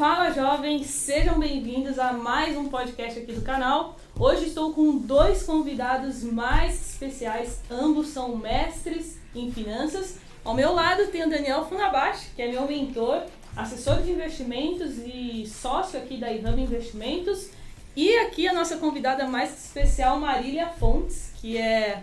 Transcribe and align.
Fala 0.00 0.30
jovens, 0.30 0.86
sejam 0.86 1.38
bem-vindos 1.38 1.98
a 1.98 2.10
mais 2.10 2.56
um 2.56 2.70
podcast 2.70 3.18
aqui 3.18 3.34
do 3.34 3.42
canal. 3.42 3.98
Hoje 4.18 4.46
estou 4.46 4.72
com 4.72 4.96
dois 4.96 5.42
convidados 5.42 6.22
mais 6.22 6.92
especiais, 6.92 7.60
ambos 7.70 8.08
são 8.08 8.34
mestres 8.34 9.18
em 9.34 9.52
finanças. 9.52 10.16
Ao 10.42 10.54
meu 10.54 10.72
lado 10.72 11.08
tem 11.08 11.22
o 11.22 11.28
Daniel 11.28 11.66
Funabashi, 11.66 12.30
que 12.34 12.40
é 12.40 12.50
meu 12.50 12.66
mentor, 12.66 13.24
assessor 13.54 14.00
de 14.00 14.12
investimentos 14.12 14.96
e 15.04 15.44
sócio 15.46 16.00
aqui 16.00 16.16
da 16.16 16.32
IRAM 16.32 16.58
Investimentos. 16.58 17.50
E 17.94 18.10
aqui 18.20 18.48
a 18.48 18.54
nossa 18.54 18.78
convidada 18.78 19.26
mais 19.26 19.66
especial, 19.66 20.18
Marília 20.18 20.68
Fontes, 20.68 21.34
que 21.42 21.58
é 21.58 22.02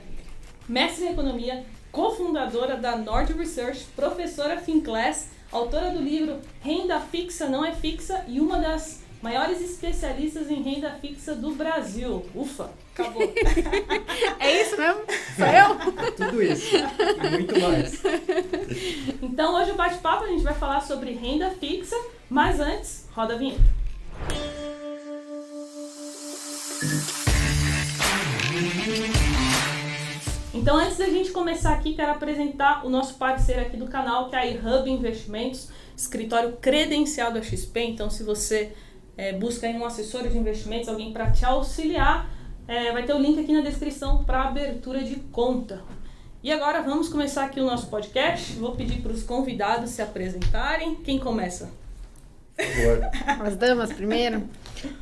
mestre 0.69 1.05
em 1.05 1.13
economia, 1.13 1.65
cofundadora 1.91 2.77
da 2.77 2.95
Nord 2.95 3.33
Research, 3.33 3.85
professora 3.95 4.59
FinClass, 4.59 5.29
autora 5.51 5.91
do 5.91 6.01
livro 6.01 6.39
Renda 6.61 6.99
Fixa 6.99 7.47
Não 7.47 7.63
é 7.63 7.73
Fixa 7.73 8.23
e 8.27 8.39
uma 8.39 8.59
das 8.59 9.03
maiores 9.21 9.61
especialistas 9.61 10.49
em 10.49 10.61
renda 10.61 10.91
fixa 11.01 11.35
do 11.35 11.51
Brasil. 11.51 12.25
Ufa, 12.35 12.69
acabou. 12.93 13.21
é 14.39 14.61
isso 14.61 14.77
mesmo? 14.77 15.01
Sou 15.35 15.45
eu? 15.45 16.11
Tudo 16.11 16.41
isso 16.41 16.75
e 16.75 17.29
muito 17.29 17.59
mais. 17.59 18.01
Então 19.21 19.55
hoje 19.55 19.71
o 19.71 19.75
bate-papo 19.75 20.23
a 20.23 20.27
gente 20.27 20.43
vai 20.43 20.53
falar 20.53 20.81
sobre 20.81 21.11
renda 21.11 21.49
fixa, 21.51 21.95
mas 22.29 22.59
antes, 22.59 23.05
roda 23.13 23.33
a 23.33 23.37
vinheta. 23.37 23.77
Então, 30.67 30.75
antes 30.75 30.97
da 30.97 31.05
gente 31.05 31.31
começar 31.31 31.71
aqui, 31.71 31.93
quero 31.93 32.11
apresentar 32.11 32.85
o 32.85 32.89
nosso 32.89 33.13
parceiro 33.13 33.61
aqui 33.61 33.77
do 33.77 33.87
canal, 33.87 34.29
que 34.29 34.35
é 34.35 34.39
a 34.39 34.45
iHub 34.47 34.91
Investimentos, 34.91 35.69
escritório 35.95 36.57
credencial 36.59 37.31
da 37.31 37.41
XP. 37.41 37.79
Então, 37.83 38.09
se 38.09 38.21
você 38.21 38.73
é, 39.15 39.31
busca 39.31 39.65
um 39.65 39.85
assessor 39.85 40.27
de 40.27 40.37
investimentos, 40.37 40.89
alguém 40.89 41.13
para 41.13 41.31
te 41.31 41.45
auxiliar, 41.45 42.29
é, 42.67 42.91
vai 42.91 43.03
ter 43.03 43.13
o 43.13 43.17
link 43.17 43.39
aqui 43.39 43.53
na 43.53 43.61
descrição 43.61 44.25
para 44.25 44.41
abertura 44.41 45.01
de 45.05 45.15
conta. 45.31 45.81
E 46.43 46.51
agora 46.51 46.81
vamos 46.81 47.07
começar 47.07 47.45
aqui 47.45 47.61
o 47.61 47.65
nosso 47.65 47.87
podcast. 47.87 48.51
Vou 48.59 48.75
pedir 48.75 49.01
para 49.01 49.13
os 49.13 49.23
convidados 49.23 49.91
se 49.91 50.01
apresentarem. 50.01 50.95
Quem 50.95 51.17
começa? 51.17 51.71
Por 52.57 52.65
favor. 52.65 53.09
As 53.47 53.55
damas 53.55 53.93
primeiro. 53.93 54.43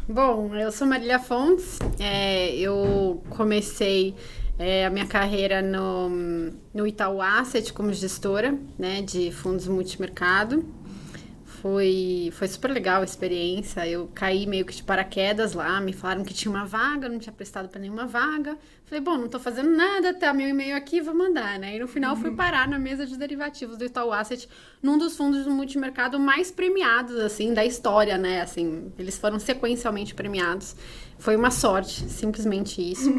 Bom, 0.07 0.53
eu 0.53 0.71
sou 0.71 0.85
Marília 0.85 1.17
Fontes. 1.17 1.79
É, 1.99 2.55
eu 2.55 3.23
comecei 3.31 4.13
é, 4.57 4.85
a 4.85 4.89
minha 4.89 5.05
carreira 5.05 5.61
no, 5.61 6.09
no 6.73 6.87
Itaú 6.87 7.21
Asset 7.21 7.73
como 7.73 7.91
gestora 7.93 8.57
né, 8.77 9.01
de 9.01 9.31
fundos 9.31 9.67
multimercado. 9.67 10.65
Foi, 11.45 12.29
foi 12.33 12.47
super 12.47 12.69
legal 12.71 13.01
a 13.01 13.05
experiência. 13.05 13.87
Eu 13.87 14.07
caí 14.13 14.45
meio 14.45 14.65
que 14.65 14.73
de 14.73 14.83
paraquedas 14.83 15.53
lá, 15.53 15.81
me 15.81 15.93
falaram 15.93 16.23
que 16.23 16.33
tinha 16.33 16.51
uma 16.51 16.65
vaga, 16.65 17.09
não 17.09 17.17
tinha 17.17 17.33
prestado 17.33 17.67
para 17.69 17.81
nenhuma 17.81 18.05
vaga. 18.05 18.57
Falei, 18.85 19.01
bom, 19.01 19.17
não 19.17 19.25
estou 19.25 19.39
fazendo 19.39 19.71
nada, 19.71 20.13
tá 20.13 20.31
meu 20.31 20.47
e-mail 20.47 20.75
aqui, 20.75 21.01
vou 21.01 21.15
mandar, 21.15 21.57
né? 21.57 21.75
E 21.75 21.79
no 21.79 21.87
final 21.87 22.13
uhum. 22.15 22.21
fui 22.21 22.31
parar 22.35 22.67
na 22.67 22.77
mesa 22.77 23.03
de 23.03 23.17
derivativos 23.17 23.77
do 23.77 23.85
Itaú 23.85 24.11
Asset, 24.11 24.47
num 24.81 24.95
dos 24.95 25.17
fundos 25.17 25.43
do 25.43 25.49
multimercado 25.49 26.19
mais 26.19 26.51
premiados, 26.51 27.15
assim, 27.17 27.51
da 27.51 27.65
história, 27.65 28.15
né? 28.15 28.41
Assim, 28.41 28.91
eles 28.99 29.17
foram 29.17 29.39
sequencialmente 29.39 30.13
premiados. 30.13 30.75
Foi 31.17 31.35
uma 31.35 31.49
sorte, 31.49 32.07
simplesmente 32.09 32.79
isso. 32.79 33.11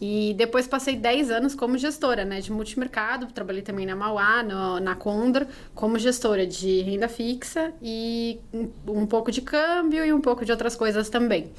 E 0.00 0.32
depois 0.32 0.66
passei 0.66 0.96
10 0.96 1.30
anos 1.30 1.54
como 1.54 1.76
gestora, 1.76 2.24
né, 2.24 2.40
de 2.40 2.50
multimercado, 2.50 3.26
trabalhei 3.26 3.60
também 3.60 3.84
na 3.84 3.94
Mauá, 3.94 4.42
no, 4.42 4.80
na 4.80 4.94
Condor, 4.94 5.46
como 5.74 5.98
gestora 5.98 6.46
de 6.46 6.80
renda 6.80 7.06
fixa 7.06 7.74
e 7.82 8.40
um, 8.50 8.70
um, 8.88 9.06
pouco 9.06 9.30
de 9.30 9.42
câmbio 9.42 10.02
e 10.02 10.10
um 10.10 10.20
pouco 10.20 10.42
de 10.42 10.50
outras 10.50 10.74
coisas 10.74 11.10
também. 11.10 11.52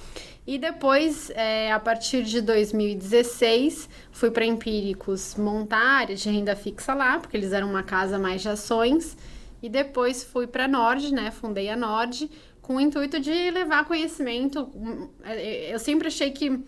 E 0.46 0.58
depois, 0.58 1.30
é, 1.36 1.72
a 1.72 1.80
partir 1.80 2.24
de 2.24 2.42
2016, 2.42 3.88
fui 4.12 4.32
para 4.32 4.44
Empíricos 4.44 5.36
montar 5.36 6.02
áreas 6.02 6.20
de 6.20 6.30
renda 6.30 6.56
fixa 6.56 6.94
lá, 6.94 7.20
porque 7.20 7.38
eles 7.38 7.54
eram 7.54 7.70
uma 7.70 7.84
casa 7.84 8.18
mais 8.18 8.42
de 8.42 8.50
ações. 8.50 9.16
E 9.62 9.70
depois 9.70 10.24
fui 10.24 10.48
para 10.48 10.66
a 10.66 10.68
Nord, 10.68 11.14
né, 11.14 11.30
fundei 11.30 11.70
a 11.70 11.78
Nord, 11.78 12.30
com 12.62 12.78
o 12.78 12.82
intuito 12.82 13.20
de 13.20 13.52
levar 13.52 13.86
conhecimento. 13.86 14.70
Eu 15.70 15.78
sempre 15.78 16.08
achei 16.08 16.32
que 16.32 16.60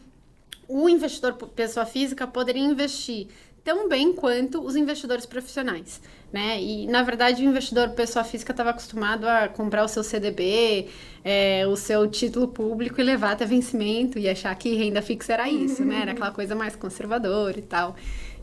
o 0.68 0.88
investidor 0.88 1.34
pessoa 1.34 1.86
física 1.86 2.28
poderia 2.28 2.64
investir 2.64 3.28
tão 3.64 3.88
bem 3.88 4.14
quanto 4.14 4.62
os 4.62 4.76
investidores 4.76 5.26
profissionais, 5.26 6.02
né? 6.34 6.60
E 6.60 6.88
na 6.88 7.04
verdade 7.04 7.46
o 7.46 7.50
investidor 7.50 7.90
pessoa 7.90 8.26
física 8.26 8.52
estava 8.52 8.72
acostumado 8.72 9.28
a 9.28 9.48
comprar 9.48 9.86
o 9.86 9.88
seu 9.88 10.04
CDB, 10.04 10.88
é, 11.24 11.66
o 11.68 11.76
seu 11.76 12.10
título 12.10 12.48
público 12.48 13.00
e 13.00 13.04
levar 13.04 13.34
até 13.34 13.46
vencimento 13.46 14.18
e 14.18 14.28
achar 14.28 14.54
que 14.56 14.74
renda 14.76 15.00
fixa 15.02 15.34
era 15.34 15.48
isso, 15.48 15.86
né? 15.86 16.02
Era 16.02 16.12
aquela 16.14 16.32
coisa 16.32 16.56
mais 16.56 16.76
conservadora 16.76 17.60
e 17.60 17.62
tal. 17.62 17.96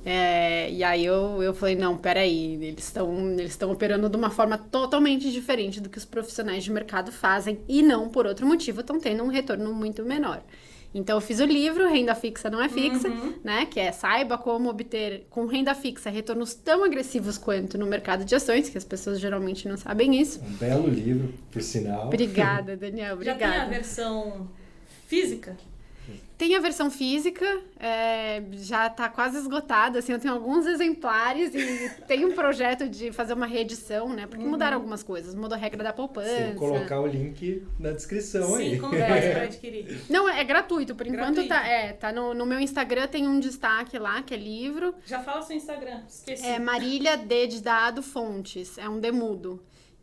É, 0.05 0.71
e 0.71 0.83
aí 0.83 1.05
eu, 1.05 1.43
eu 1.43 1.53
falei, 1.53 1.75
não, 1.75 1.97
peraí, 1.97 2.55
eles 2.65 2.85
estão 2.85 3.33
eles 3.33 3.51
estão 3.51 3.71
operando 3.71 4.09
de 4.09 4.17
uma 4.17 4.31
forma 4.31 4.57
totalmente 4.57 5.31
diferente 5.31 5.81
do 5.81 5.91
que 5.91 5.99
os 5.99 6.05
profissionais 6.05 6.65
de 6.65 6.71
mercado 6.71 7.13
fazem 7.13 7.59
e 7.69 7.83
não 7.83 8.09
por 8.09 8.25
outro 8.25 8.47
motivo 8.47 8.81
estão 8.81 8.99
tendo 9.01 9.25
um 9.25 9.29
retorno 9.29 9.75
muito 9.75 10.05
menor. 10.05 10.41
Então 10.93 11.17
eu 11.17 11.21
fiz 11.21 11.39
o 11.39 11.45
livro 11.45 11.89
Renda 11.89 12.15
Fixa 12.15 12.51
Não 12.51 12.61
é 12.63 12.69
Fixa, 12.69 13.09
uhum. 13.09 13.35
né? 13.45 13.67
Que 13.67 13.79
é 13.79 13.93
saiba 13.93 14.37
como 14.37 14.69
obter 14.69 15.27
com 15.31 15.47
renda 15.47 15.75
fixa 15.75 16.11
retornos 16.11 16.55
tão 16.55 16.85
agressivos 16.85 17.39
quanto 17.39 17.79
no 17.79 17.87
mercado 17.87 18.25
de 18.25 18.35
ações, 18.35 18.69
que 18.69 18.77
as 18.77 18.85
pessoas 18.85 19.21
geralmente 19.21 19.69
não 19.69 19.77
sabem 19.77 20.21
isso. 20.21 20.41
Um 20.43 20.57
belo 20.57 20.89
livro, 20.89 21.33
por 21.51 21.63
sinal. 21.63 22.07
Obrigada, 22.07 22.75
Daniel. 22.77 23.15
Obrigada. 23.15 23.39
Já 23.41 23.51
tem 23.53 23.61
a 23.61 23.67
versão 23.67 24.49
física? 25.07 25.57
Tem 26.37 26.57
a 26.57 26.61
versão 26.61 26.91
física, 26.91 27.45
é, 27.79 28.43
já 28.53 28.87
está 28.87 29.11
quase 29.11 29.37
esgotada, 29.37 29.99
assim, 29.99 30.13
eu 30.13 30.19
tenho 30.19 30.33
alguns 30.33 30.67
exemplares 30.67 31.55
e 31.55 31.91
tem 32.09 32.25
um 32.25 32.33
projeto 32.33 32.89
de 32.89 33.13
fazer 33.13 33.35
uma 33.35 33.45
reedição, 33.45 34.09
né? 34.09 34.27
Porque 34.27 34.43
uhum. 34.43 34.51
mudaram 34.51 34.79
algumas 34.79 35.03
coisas, 35.03 35.35
mudou 35.35 35.55
a 35.55 35.61
regra 35.61 35.85
da 35.85 35.93
poupança. 35.93 36.49
Sim, 36.49 36.55
colocar 36.55 36.99
o 36.99 37.07
link 37.07 37.63
na 37.79 37.91
descrição 37.93 38.57
Sim, 38.57 38.57
aí. 38.57 38.71
Sim, 38.71 38.81
como 38.81 38.97
faz 38.97 39.33
para 39.33 39.43
adquirir? 39.43 40.01
Não, 40.09 40.27
é 40.27 40.43
gratuito, 40.43 40.95
por 40.95 41.07
enquanto 41.07 41.47
tá, 41.47 41.67
é, 41.67 41.93
tá 41.93 42.11
no, 42.11 42.33
no 42.33 42.47
meu 42.47 42.59
Instagram 42.59 43.07
tem 43.07 43.29
um 43.29 43.39
destaque 43.39 43.99
lá, 43.99 44.23
que 44.23 44.33
é 44.33 44.39
livro. 44.39 44.95
Já 45.05 45.21
fala 45.21 45.43
seu 45.43 45.57
Instagram, 45.57 46.01
esqueci. 46.09 46.47
É 46.47 46.59
Marília 46.59 47.19
D 47.19 47.49
de 47.49 47.63
Dado 47.63 48.03
Fontes, 48.03 48.79
é 48.79 48.89
um 48.89 48.99
demudo. 48.99 49.63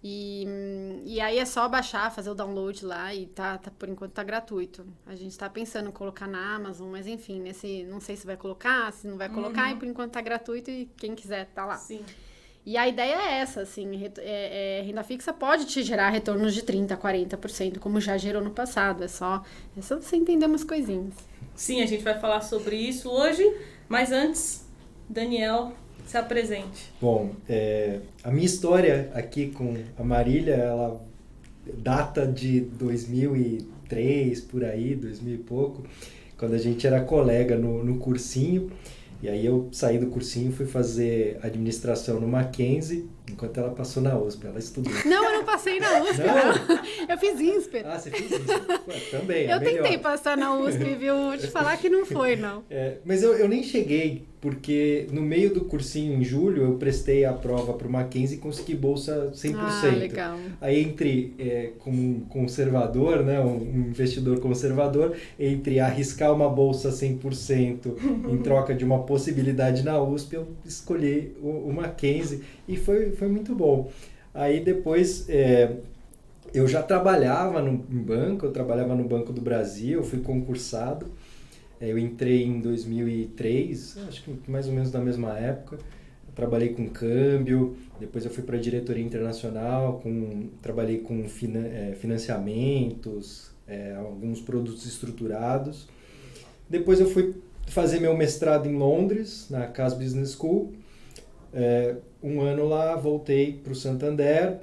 E, 0.09 0.47
e 1.05 1.19
aí 1.19 1.37
é 1.37 1.43
só 1.43 1.67
baixar, 1.67 2.09
fazer 2.15 2.29
o 2.29 2.33
download 2.33 2.85
lá 2.85 3.13
e 3.13 3.25
tá, 3.25 3.57
tá 3.57 3.69
por 3.69 3.89
enquanto 3.89 4.13
tá 4.13 4.23
gratuito. 4.23 4.87
A 5.05 5.15
gente 5.15 5.37
tá 5.37 5.49
pensando 5.49 5.89
em 5.89 5.91
colocar 5.91 6.27
na 6.27 6.55
Amazon, 6.55 6.89
mas 6.89 7.07
enfim, 7.07 7.41
nesse, 7.41 7.83
não 7.83 7.99
sei 7.99 8.15
se 8.15 8.25
vai 8.25 8.37
colocar, 8.37 8.93
se 8.93 9.05
não 9.05 9.17
vai 9.17 9.27
colocar, 9.27 9.65
uhum. 9.65 9.75
e 9.75 9.75
por 9.75 9.85
enquanto 9.85 10.13
tá 10.13 10.21
gratuito 10.21 10.71
e 10.71 10.89
quem 10.95 11.13
quiser 11.13 11.47
tá 11.47 11.65
lá. 11.65 11.75
Sim. 11.75 12.05
E 12.65 12.77
a 12.77 12.87
ideia 12.87 13.15
é 13.15 13.39
essa, 13.39 13.61
assim, 13.61 14.01
é, 14.19 14.79
é, 14.79 14.81
renda 14.81 15.03
fixa 15.03 15.33
pode 15.33 15.65
te 15.65 15.83
gerar 15.83 16.09
retornos 16.09 16.53
de 16.53 16.61
30%, 16.61 16.97
40%, 16.97 17.79
como 17.79 17.99
já 17.99 18.17
gerou 18.17 18.41
no 18.41 18.51
passado. 18.51 19.03
É 19.03 19.09
só, 19.09 19.43
é 19.77 19.81
só 19.81 19.97
você 19.97 20.15
entender 20.15 20.45
umas 20.45 20.63
coisinhas. 20.63 21.15
Sim, 21.53 21.81
a 21.81 21.85
gente 21.85 22.03
vai 22.03 22.17
falar 22.17 22.41
sobre 22.41 22.77
isso 22.77 23.09
hoje, 23.09 23.43
mas 23.89 24.13
antes, 24.13 24.65
Daniel, 25.09 25.73
se 26.07 26.17
apresente. 26.17 26.91
Bom, 26.99 27.31
é, 27.47 27.99
a 28.23 28.31
minha 28.31 28.45
história 28.45 29.11
aqui 29.13 29.47
com 29.47 29.75
a 29.99 30.03
Marília, 30.03 30.55
ela 30.55 31.05
data 31.77 32.25
de 32.25 32.61
2003, 32.61 34.41
por 34.41 34.63
aí, 34.63 34.95
2000 34.95 35.35
e 35.35 35.37
pouco, 35.37 35.83
quando 36.37 36.53
a 36.53 36.57
gente 36.57 36.87
era 36.87 37.01
colega 37.01 37.57
no, 37.57 37.83
no 37.83 37.97
cursinho. 37.97 38.71
E 39.21 39.27
aí 39.27 39.45
eu 39.45 39.67
saí 39.71 39.97
do 39.97 40.07
cursinho, 40.07 40.51
fui 40.51 40.65
fazer 40.65 41.39
administração 41.41 42.19
no 42.19 42.27
Mackenzie, 42.27 43.09
enquanto 43.29 43.59
ela 43.59 43.71
passou 43.71 44.01
na 44.01 44.17
USP. 44.17 44.47
Ela 44.47 44.59
estudou. 44.59 44.91
Não, 45.05 45.25
eu 45.25 45.33
não 45.33 45.45
passei 45.45 45.79
na 45.79 46.03
USP, 46.03 46.17
não. 46.17 47.09
Eu 47.09 47.17
fiz 47.17 47.39
INSPER. 47.39 47.83
Ah, 47.85 47.99
você 47.99 48.09
fez 48.09 48.31
INSPER? 48.31 48.81
Ué, 48.87 48.99
também, 49.11 49.47
é 49.47 49.53
Eu 49.53 49.59
tentei 49.59 49.97
passar 49.97 50.37
na 50.37 50.55
USP, 50.55 50.95
viu? 50.95 51.15
Vou 51.15 51.37
te 51.37 51.47
falar 51.47 51.77
que 51.77 51.89
não 51.89 52.05
foi, 52.05 52.35
não. 52.35 52.63
É, 52.69 52.97
mas 53.05 53.23
eu, 53.23 53.33
eu 53.33 53.47
nem 53.47 53.63
cheguei 53.63 54.25
porque 54.39 55.07
no 55.11 55.21
meio 55.21 55.53
do 55.53 55.61
cursinho, 55.65 56.13
em 56.13 56.23
julho, 56.23 56.63
eu 56.63 56.73
prestei 56.75 57.25
a 57.25 57.33
prova 57.33 57.73
para 57.73 57.87
o 57.87 57.91
Mackenzie 57.91 58.37
e 58.37 58.39
consegui 58.39 58.75
bolsa 58.75 59.31
100%. 59.33 59.55
Ah, 59.57 59.95
legal. 59.95 60.37
Aí, 60.61 60.79
entre, 60.79 61.33
é, 61.39 61.71
como 61.79 61.99
um 61.99 62.19
conservador, 62.21 63.23
né, 63.23 63.39
um 63.39 63.89
investidor 63.89 64.39
conservador, 64.39 65.15
entre 65.39 65.79
arriscar 65.79 66.33
uma 66.33 66.47
bolsa 66.47 66.89
100% 66.89 68.29
em 68.29 68.37
troca 68.43 68.75
de 68.75 68.85
uma 68.85 69.03
possibilidade 69.03 69.83
na 69.83 69.99
USP, 70.01 70.35
eu 70.35 70.47
escolhi 70.63 71.35
o, 71.41 71.69
o 71.69 71.73
Mackenzie 71.73 72.41
e 72.67 72.77
foi, 72.77 73.11
foi 73.17 73.27
muito 73.27 73.53
bom. 73.55 73.89
Aí, 74.33 74.59
depois, 74.59 75.27
é, 75.29 75.77
eu 76.53 76.67
já 76.67 76.81
trabalhava 76.81 77.61
no 77.61 77.77
banco, 77.77 78.45
eu 78.45 78.51
trabalhava 78.51 78.95
no 78.95 79.03
Banco 79.03 79.33
do 79.33 79.41
Brasil, 79.41 79.99
eu 79.99 80.03
fui 80.03 80.19
concursado, 80.19 81.07
é, 81.81 81.91
eu 81.91 81.97
entrei 81.97 82.43
em 82.43 82.59
2003, 82.59 83.97
acho 84.07 84.23
que 84.23 84.51
mais 84.51 84.67
ou 84.67 84.73
menos 84.73 84.91
na 84.91 84.99
mesma 84.99 85.37
época. 85.37 85.77
trabalhei 86.35 86.69
com 86.69 86.87
câmbio, 86.87 87.75
depois 87.99 88.23
eu 88.23 88.29
fui 88.29 88.43
para 88.43 88.57
a 88.57 88.59
diretoria 88.59 89.03
internacional, 89.03 89.99
com, 90.03 90.49
trabalhei 90.61 90.99
com 90.99 91.23
é, 91.23 91.95
financiamentos, 91.95 93.51
é, 93.67 93.95
alguns 93.95 94.39
produtos 94.39 94.85
estruturados. 94.85 95.87
Depois 96.69 96.99
eu 96.99 97.09
fui 97.09 97.35
fazer 97.67 97.99
meu 97.99 98.15
mestrado 98.15 98.67
em 98.67 98.75
Londres, 98.75 99.47
na 99.49 99.65
Cas 99.67 99.93
Business 99.93 100.33
School. 100.33 100.73
É, 101.59 101.95
um 102.21 102.39
ano 102.41 102.67
lá, 102.67 102.95
voltei 102.95 103.51
para 103.51 103.73
o 103.73 103.75
Santander, 103.75 104.59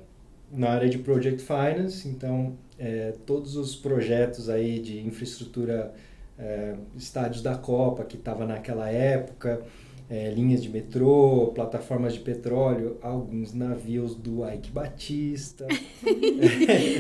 na 0.52 0.70
área 0.70 0.88
de 0.88 0.96
Project 0.96 1.42
Finance, 1.42 2.06
então 2.06 2.56
é, 2.78 3.14
todos 3.26 3.56
os 3.56 3.74
projetos 3.74 4.48
aí 4.48 4.78
de 4.78 5.04
infraestrutura, 5.04 5.92
é, 6.38 6.76
estádios 6.96 7.42
da 7.42 7.56
Copa 7.56 8.04
que 8.04 8.14
estava 8.16 8.46
naquela 8.46 8.88
época, 8.88 9.60
é, 10.08 10.30
linhas 10.30 10.62
de 10.62 10.68
metrô, 10.68 11.50
plataformas 11.52 12.12
de 12.12 12.20
petróleo, 12.20 12.96
alguns 13.02 13.52
navios 13.52 14.14
do 14.14 14.48
Ike 14.48 14.70
Batista. 14.70 15.66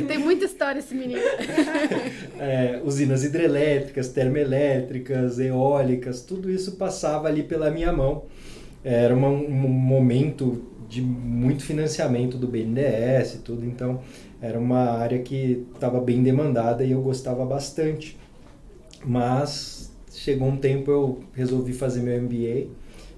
Tem 0.08 0.18
muita 0.18 0.46
história 0.46 0.80
esse 0.80 0.94
menino. 0.94 1.20
é, 2.40 2.80
usinas 2.84 3.22
hidrelétricas, 3.22 4.08
termoelétricas, 4.08 5.38
eólicas, 5.38 6.22
tudo 6.22 6.50
isso 6.50 6.72
passava 6.72 7.28
ali 7.28 7.44
pela 7.44 7.70
minha 7.70 7.92
mão. 7.92 8.24
Era 8.84 9.14
uma, 9.14 9.28
um 9.28 9.68
momento 9.68 10.62
de 10.88 11.00
muito 11.00 11.64
financiamento 11.64 12.36
do 12.36 12.46
BNDES 12.46 13.36
e 13.36 13.38
tudo, 13.38 13.64
então 13.64 14.00
era 14.40 14.58
uma 14.58 14.90
área 14.90 15.18
que 15.20 15.66
estava 15.74 16.00
bem 16.00 16.22
demandada 16.22 16.84
e 16.84 16.92
eu 16.92 17.00
gostava 17.00 17.44
bastante. 17.46 18.16
Mas 19.04 19.90
chegou 20.12 20.46
um 20.48 20.56
tempo 20.56 20.90
eu 20.90 21.20
resolvi 21.34 21.72
fazer 21.72 22.00
meu 22.00 22.22
MBA 22.22 22.68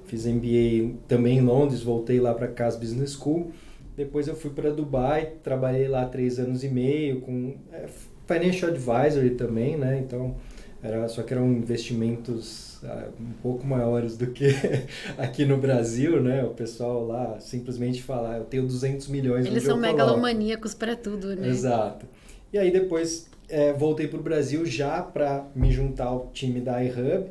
Fiz 0.06 0.24
MBA 0.24 0.94
também 1.08 1.38
em 1.38 1.40
Londres, 1.40 1.82
voltei 1.82 2.20
lá 2.20 2.32
para 2.32 2.46
Cas 2.46 2.76
Business 2.76 3.12
School. 3.12 3.50
Depois 3.96 4.28
eu 4.28 4.36
fui 4.36 4.50
para 4.50 4.70
Dubai, 4.70 5.32
trabalhei 5.42 5.88
lá 5.88 6.04
três 6.04 6.38
anos 6.38 6.62
e 6.62 6.68
meio 6.68 7.20
com 7.22 7.56
é, 7.72 7.86
financial 8.26 8.70
advisory 8.70 9.30
também, 9.30 9.76
né? 9.76 9.98
Então 9.98 10.36
era 10.82 11.08
só 11.08 11.22
que 11.22 11.34
eram 11.34 11.50
investimentos 11.50 12.75
uh, 12.82 13.12
um 13.20 13.32
pouco 13.43 13.67
maiores 13.67 14.17
do 14.17 14.26
que 14.28 14.49
aqui 15.19 15.44
no 15.44 15.56
Brasil, 15.56 16.23
né? 16.23 16.44
O 16.44 16.50
pessoal 16.50 17.06
lá 17.06 17.38
simplesmente 17.40 18.02
fala, 18.02 18.34
ah, 18.34 18.38
eu 18.38 18.44
tenho 18.44 18.67
200 18.67 19.08
milhões. 19.08 19.46
Eles 19.46 19.62
são 19.62 19.76
megalomaníacos 19.76 20.75
para 20.75 20.96
tudo, 20.96 21.34
né? 21.34 21.49
Exato. 21.49 22.06
E 22.52 22.58
aí 22.58 22.70
depois 22.70 23.28
é, 23.49 23.73
voltei 23.73 24.08
para 24.08 24.19
o 24.19 24.23
Brasil 24.23 24.64
já 24.64 25.02
para 25.02 25.46
me 25.55 25.70
juntar 25.70 26.06
ao 26.06 26.31
time 26.32 26.61
da 26.61 26.82
iHub. 26.82 27.31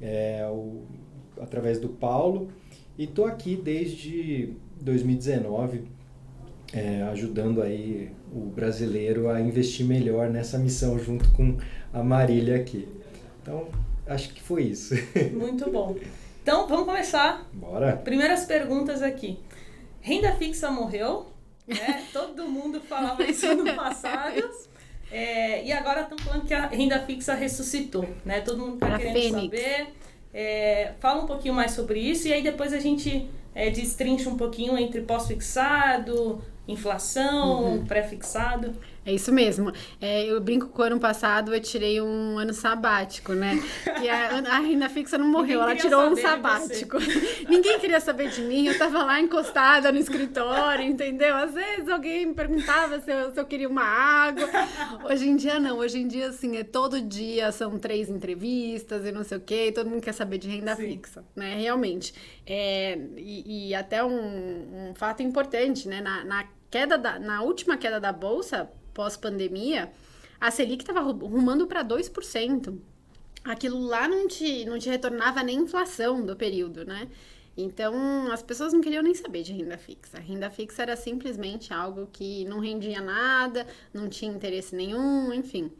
É, 0.00 0.46
o 0.48 0.82
através 1.40 1.78
do 1.78 1.88
Paulo 1.88 2.48
e 2.96 3.06
tô 3.06 3.24
aqui 3.24 3.56
desde 3.56 4.54
2019 4.80 5.82
é, 6.72 7.02
ajudando 7.02 7.62
aí 7.62 8.10
o 8.32 8.40
brasileiro 8.40 9.30
a 9.30 9.40
investir 9.40 9.86
melhor 9.86 10.28
nessa 10.28 10.58
missão 10.58 10.98
junto 10.98 11.30
com 11.30 11.56
a 11.92 12.02
Marília 12.02 12.56
aqui. 12.56 12.86
Então 13.40 13.68
acho 14.08 14.30
que 14.30 14.42
foi 14.42 14.64
isso. 14.64 14.94
Muito 15.32 15.70
bom. 15.70 15.96
Então 16.42 16.66
vamos 16.66 16.86
começar. 16.86 17.46
Bora. 17.52 17.96
Primeiras 17.96 18.44
perguntas 18.44 19.02
aqui. 19.02 19.38
Renda 20.00 20.32
fixa 20.32 20.70
morreu, 20.70 21.26
né? 21.66 22.04
Todo 22.12 22.48
mundo 22.48 22.80
falava 22.80 23.22
isso 23.24 23.54
no 23.54 23.74
passado. 23.74 24.50
É, 25.10 25.64
e 25.64 25.72
agora 25.72 26.02
estão 26.02 26.18
falando 26.18 26.46
que 26.46 26.52
a 26.52 26.66
renda 26.66 27.00
fixa 27.00 27.34
ressuscitou, 27.34 28.06
né? 28.24 28.40
Todo 28.40 28.58
mundo 28.58 28.74
está 28.74 28.98
querendo 28.98 29.14
Fênix. 29.14 29.44
saber 29.44 29.86
é, 30.32 30.92
fala 31.00 31.22
um 31.22 31.26
pouquinho 31.26 31.54
mais 31.54 31.72
sobre 31.72 31.98
isso 31.98 32.28
e 32.28 32.32
aí 32.32 32.42
depois 32.42 32.72
a 32.72 32.78
gente 32.78 33.28
é, 33.54 33.70
destrincha 33.70 34.28
um 34.28 34.36
pouquinho 34.36 34.76
entre 34.78 35.00
pós-fixado, 35.00 36.42
inflação, 36.66 37.64
uhum. 37.64 37.86
pré-fixado. 37.86 38.74
É 39.08 39.12
isso 39.14 39.32
mesmo. 39.32 39.72
É, 40.02 40.26
eu 40.26 40.38
brinco 40.38 40.68
que 40.68 40.78
o 40.78 40.84
ano 40.84 41.00
passado 41.00 41.54
eu 41.54 41.60
tirei 41.62 41.98
um 41.98 42.38
ano 42.38 42.52
sabático, 42.52 43.32
né? 43.32 43.58
E 44.02 44.06
a, 44.06 44.36
a 44.36 44.58
renda 44.58 44.86
fixa 44.90 45.16
não 45.16 45.26
morreu, 45.26 45.62
ela 45.62 45.74
tirou 45.74 46.10
um 46.10 46.14
sabático. 46.14 46.98
Ninguém 47.48 47.78
queria 47.78 48.00
saber 48.00 48.28
de 48.28 48.42
mim, 48.42 48.66
eu 48.66 48.76
tava 48.76 49.02
lá 49.02 49.18
encostada 49.18 49.90
no 49.90 49.98
escritório, 49.98 50.84
entendeu? 50.84 51.34
Às 51.36 51.54
vezes 51.54 51.88
alguém 51.88 52.26
me 52.26 52.34
perguntava 52.34 53.00
se 53.00 53.10
eu, 53.10 53.32
se 53.32 53.40
eu 53.40 53.46
queria 53.46 53.66
uma 53.66 53.82
água. 53.82 54.46
Hoje 55.10 55.26
em 55.26 55.36
dia 55.36 55.58
não, 55.58 55.78
hoje 55.78 56.00
em 56.00 56.06
dia 56.06 56.28
assim, 56.28 56.58
é 56.58 56.62
todo 56.62 57.00
dia 57.00 57.50
são 57.50 57.78
três 57.78 58.10
entrevistas 58.10 59.06
e 59.06 59.10
não 59.10 59.24
sei 59.24 59.38
o 59.38 59.40
quê, 59.40 59.72
todo 59.74 59.88
mundo 59.88 60.02
quer 60.02 60.12
saber 60.12 60.36
de 60.36 60.50
renda 60.50 60.76
Sim. 60.76 60.82
fixa, 60.82 61.24
né? 61.34 61.56
Realmente. 61.58 62.12
É, 62.46 62.98
e, 63.16 63.68
e 63.68 63.74
até 63.74 64.04
um, 64.04 64.90
um 64.90 64.94
fato 64.94 65.22
importante, 65.22 65.88
né? 65.88 66.02
Na, 66.02 66.24
na 66.24 66.44
queda 66.70 66.98
da, 66.98 67.18
na 67.18 67.42
última 67.42 67.76
queda 67.78 67.98
da 67.98 68.12
bolsa, 68.12 68.70
pós-pandemia, 68.98 69.92
a 70.40 70.50
Selic 70.50 70.82
estava 70.82 71.00
rumando 71.00 71.68
para 71.68 71.84
2%. 71.84 72.76
Aquilo 73.44 73.80
lá 73.80 74.08
não 74.08 74.26
te, 74.26 74.64
não 74.64 74.76
te 74.76 74.88
retornava 74.88 75.40
nem 75.44 75.60
inflação 75.60 76.26
do 76.26 76.34
período, 76.34 76.84
né? 76.84 77.06
Então, 77.56 77.94
as 78.32 78.42
pessoas 78.42 78.72
não 78.72 78.80
queriam 78.80 79.02
nem 79.02 79.14
saber 79.14 79.44
de 79.44 79.52
renda 79.52 79.78
fixa. 79.78 80.18
A 80.18 80.20
renda 80.20 80.50
fixa 80.50 80.82
era 80.82 80.96
simplesmente 80.96 81.72
algo 81.72 82.08
que 82.12 82.44
não 82.46 82.58
rendia 82.58 83.00
nada, 83.00 83.64
não 83.94 84.08
tinha 84.08 84.32
interesse 84.32 84.74
nenhum, 84.74 85.32
enfim. 85.32 85.70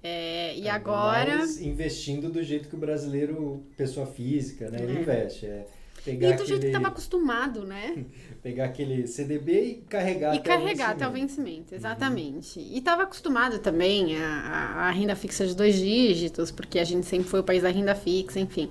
É, 0.00 0.56
e 0.56 0.68
é, 0.68 0.70
agora. 0.70 1.38
Mas 1.38 1.60
investindo 1.60 2.30
do 2.30 2.44
jeito 2.44 2.68
que 2.68 2.76
o 2.76 2.78
brasileiro, 2.78 3.66
pessoa 3.76 4.06
física, 4.06 4.70
né, 4.70 4.82
ele 4.82 4.98
é. 4.98 5.00
investe. 5.00 5.46
É 5.46 5.66
Pegar 6.04 6.28
e 6.28 6.30
do 6.30 6.34
aquele... 6.34 6.48
jeito 6.48 6.60
que 6.62 6.66
estava 6.66 6.88
acostumado, 6.88 7.64
né? 7.64 8.04
Pegar 8.42 8.64
aquele 8.64 9.06
CDB 9.06 9.62
e 9.62 9.74
carregar 9.88 10.34
e 10.34 10.38
até 10.38 10.48
carregar 10.48 10.88
o 10.88 10.92
até 10.92 11.08
o 11.08 11.12
vencimento, 11.12 11.74
exatamente. 11.74 12.58
Uhum. 12.58 12.66
E 12.72 12.78
estava 12.78 13.04
acostumado 13.04 13.60
também 13.60 14.16
a, 14.16 14.26
a, 14.26 14.88
a, 14.88 14.90
renda 14.90 15.14
fixa 15.14 15.46
de 15.46 15.54
dois 15.54 15.76
dígitos, 15.76 16.50
porque 16.50 16.80
a 16.80 16.84
gente 16.84 17.06
sempre 17.06 17.28
foi 17.28 17.38
o 17.38 17.44
país 17.44 17.62
da 17.62 17.68
renda 17.68 17.94
fixa, 17.94 18.40
enfim. 18.40 18.68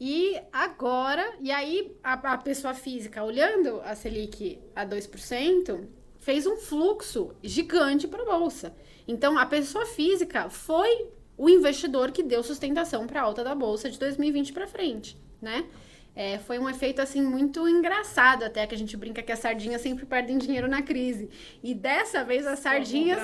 E 0.00 0.40
agora, 0.50 1.34
e 1.42 1.50
aí 1.50 1.94
a, 2.02 2.14
a 2.14 2.38
pessoa 2.38 2.72
física 2.72 3.22
olhando 3.22 3.82
a 3.84 3.94
Selic 3.94 4.58
a 4.74 4.86
2%, 4.86 5.84
fez 6.18 6.46
um 6.46 6.56
fluxo 6.56 7.34
gigante 7.42 8.08
para 8.08 8.22
a 8.22 8.38
bolsa. 8.38 8.74
Então 9.06 9.36
a 9.38 9.44
pessoa 9.44 9.84
física 9.84 10.48
foi 10.48 11.08
o 11.36 11.50
investidor 11.50 12.12
que 12.12 12.22
deu 12.22 12.42
sustentação 12.42 13.06
para 13.06 13.20
a 13.20 13.24
alta 13.24 13.44
da 13.44 13.54
bolsa 13.54 13.90
de 13.90 13.98
2020 13.98 14.52
para 14.52 14.66
frente, 14.66 15.18
né? 15.40 15.66
É, 16.14 16.38
foi 16.38 16.58
um 16.58 16.68
efeito 16.68 17.00
assim 17.00 17.22
muito 17.22 17.68
engraçado 17.68 18.44
até 18.44 18.66
que 18.66 18.74
a 18.74 18.78
gente 18.78 18.96
brinca 18.96 19.22
que 19.22 19.30
as 19.30 19.38
sardinhas 19.38 19.80
sempre 19.80 20.04
perdem 20.04 20.38
dinheiro 20.38 20.68
na 20.68 20.82
crise. 20.82 21.30
E 21.62 21.74
dessa 21.74 22.24
vez 22.24 22.46
as 22.46 22.58
sardinhas 22.58 23.20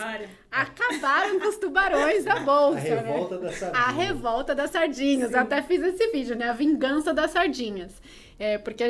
acabaram 0.51 1.41
com 1.41 1.49
os 1.49 1.57
tubarões 1.57 2.25
da 2.25 2.41
bolsa 2.41 2.79
a 2.79 3.03
né? 3.03 3.03
revolta 3.03 3.37
né? 3.37 3.43
das 3.43 3.55
sardinhas. 3.57 3.87
a 3.87 3.91
revolta 3.91 4.55
das 4.55 4.71
sardinhas. 4.71 5.31
Sim. 5.31 5.37
até 5.37 5.63
fiz 5.63 5.83
esse 5.83 6.07
vídeo 6.13 6.37
né? 6.37 6.49
A 6.49 6.53
vingança 6.53 7.13
das 7.13 7.33
sardinhas. 7.33 8.01
É 8.39 8.59
porque 8.59 8.85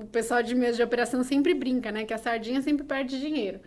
o 0.00 0.06
pessoal 0.06 0.42
de 0.42 0.54
mesa 0.54 0.78
de 0.78 0.82
operação 0.82 1.22
sempre 1.22 1.54
brinca 1.54 1.92
né? 1.92 2.04
Que 2.04 2.14
a 2.14 2.18
sardinha 2.18 2.60
sempre 2.60 2.84
perde 2.84 3.20
dinheiro. 3.20 3.60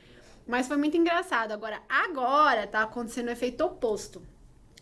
Mas 0.45 0.67
foi 0.67 0.75
muito 0.75 0.97
engraçado. 0.97 1.53
Agora 1.53 1.81
agora 1.87 2.67
tá 2.67 2.83
acontecendo 2.83 3.27
o 3.27 3.31
efeito 3.31 3.63
oposto 3.63 4.21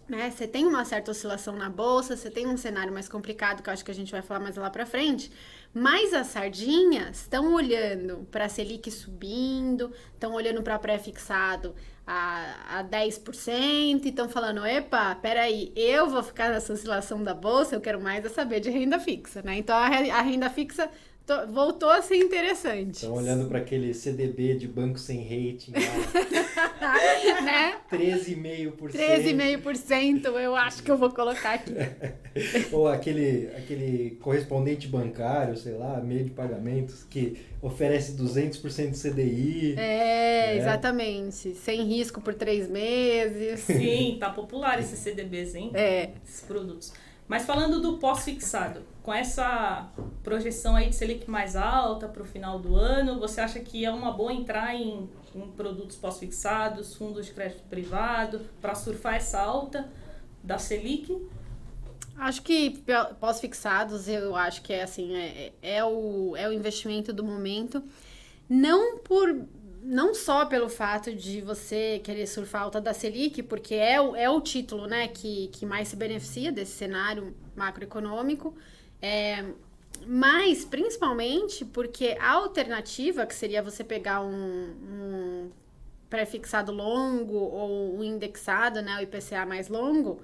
né? 0.09 0.29
Você 0.31 0.47
tem 0.47 0.65
uma 0.65 0.83
certa 0.83 1.11
oscilação 1.11 1.55
na 1.55 1.69
bolsa, 1.69 2.17
você 2.17 2.29
tem 2.29 2.47
um 2.47 2.57
cenário 2.57 2.91
mais 2.91 3.07
complicado, 3.07 3.61
que 3.61 3.69
eu 3.69 3.73
acho 3.73 3.85
que 3.85 3.91
a 3.91 3.95
gente 3.95 4.11
vai 4.11 4.21
falar 4.21 4.39
mais 4.39 4.55
lá 4.55 4.69
para 4.69 4.85
frente, 4.85 5.31
mas 5.73 6.13
as 6.13 6.27
sardinhas 6.27 7.21
estão 7.21 7.53
olhando 7.53 8.27
para 8.31 8.45
a 8.45 8.49
Selic 8.49 8.89
subindo, 8.89 9.93
estão 10.13 10.33
olhando 10.33 10.63
para 10.63 10.79
pré-fixado 10.79 11.75
a, 12.07 12.79
a 12.79 12.83
10% 12.83 14.03
e 14.03 14.09
estão 14.09 14.27
falando, 14.27 14.65
epa, 14.65 15.13
peraí, 15.15 15.71
eu 15.75 16.09
vou 16.09 16.23
ficar 16.23 16.49
nessa 16.49 16.73
oscilação 16.73 17.23
da 17.23 17.35
bolsa, 17.35 17.75
eu 17.75 17.81
quero 17.81 18.01
mais 18.01 18.25
é 18.25 18.29
saber 18.29 18.59
de 18.59 18.71
renda 18.71 18.99
fixa, 18.99 19.43
né? 19.43 19.57
Então 19.57 19.75
a, 19.75 19.85
a 19.85 20.21
renda 20.21 20.49
fixa 20.49 20.89
voltou 21.47 21.89
a 21.89 22.01
ser 22.01 22.17
interessante. 22.17 22.95
Estão 22.95 23.13
olhando 23.13 23.47
para 23.47 23.59
aquele 23.59 23.93
CDB 23.93 24.55
de 24.55 24.67
banco 24.67 24.99
sem 24.99 25.21
rating 25.23 25.71
lá. 25.71 27.41
né? 27.41 27.77
13,5%. 27.91 28.91
13,5% 28.91 30.25
eu 30.39 30.55
acho 30.55 30.83
que 30.83 30.91
eu 30.91 30.97
vou 30.97 31.09
colocar 31.09 31.53
aqui. 31.53 31.73
Ou 32.71 32.87
aquele, 32.87 33.47
aquele 33.57 34.17
correspondente 34.21 34.87
bancário, 34.87 35.57
sei 35.57 35.73
lá, 35.73 35.99
meio 36.01 36.25
de 36.25 36.31
pagamentos, 36.31 37.03
que 37.03 37.37
oferece 37.61 38.13
200% 38.13 38.91
de 38.91 38.99
CDI. 38.99 39.73
É, 39.73 39.77
né? 39.77 40.57
exatamente. 40.57 41.53
Sem 41.55 41.83
risco 41.83 42.21
por 42.21 42.33
três 42.33 42.69
meses. 42.69 43.61
Sim, 43.61 44.17
tá 44.19 44.29
popular 44.29 44.79
esses 44.79 44.99
CDBs, 44.99 45.55
hein? 45.55 45.71
É. 45.73 46.11
Esses 46.25 46.41
produtos. 46.41 46.93
Mas 47.29 47.45
falando 47.45 47.79
do 47.79 47.99
pós-fixado, 47.99 48.81
com 49.03 49.13
essa 49.13 49.87
projeção 50.23 50.75
aí 50.75 50.89
de 50.89 50.95
Selic 50.95 51.29
mais 51.29 51.55
alta 51.55 52.07
para 52.07 52.23
o 52.23 52.25
final 52.25 52.57
do 52.57 52.75
ano, 52.75 53.19
você 53.19 53.39
acha 53.39 53.59
que 53.59 53.85
é 53.85 53.91
uma 53.91 54.11
boa 54.11 54.33
entrar 54.33 54.73
em, 54.75 55.07
em 55.35 55.47
produtos 55.51 55.95
pós-fixados, 55.95 56.95
fundos 56.95 57.27
de 57.27 57.31
crédito 57.31 57.61
privado, 57.69 58.41
para 58.59 58.73
surfar 58.73 59.13
essa 59.13 59.39
alta 59.39 59.87
da 60.43 60.57
Selic? 60.57 61.15
Acho 62.17 62.41
que 62.41 62.83
pós-fixados, 63.19 64.07
eu 64.07 64.35
acho 64.35 64.63
que 64.63 64.73
é 64.73 64.81
assim, 64.81 65.15
é, 65.15 65.53
é, 65.61 65.85
o, 65.85 66.35
é 66.35 66.49
o 66.49 66.51
investimento 66.51 67.13
do 67.13 67.23
momento. 67.23 67.83
Não 68.49 68.97
por 68.97 69.45
não 69.81 70.13
só 70.13 70.45
pelo 70.45 70.69
fato 70.69 71.13
de 71.13 71.41
você 71.41 71.99
querer 72.03 72.27
surfar 72.27 72.63
alta 72.63 72.81
da 72.81 72.93
Selic, 72.93 73.43
porque 73.43 73.75
é 73.75 73.99
o, 73.99 74.15
é 74.15 74.29
o 74.29 74.41
título 74.41 74.87
né, 74.87 75.07
que, 75.07 75.47
que 75.49 75.65
mais 75.65 75.87
se 75.87 75.95
beneficia 75.95 76.51
desse 76.51 76.71
cenário 76.73 77.35
macroeconômico, 77.55 78.55
é, 79.01 79.45
mas 80.05 80.65
principalmente 80.65 81.65
porque 81.65 82.17
a 82.19 82.31
alternativa, 82.31 83.25
que 83.25 83.33
seria 83.33 83.61
você 83.61 83.83
pegar 83.83 84.21
um, 84.21 84.31
um 84.33 85.51
pré-fixado 86.09 86.71
longo 86.71 87.35
ou 87.35 87.97
um 87.97 88.03
indexado, 88.03 88.81
né, 88.81 88.97
o 88.97 89.01
IPCA 89.01 89.45
mais 89.45 89.67
longo, 89.67 90.21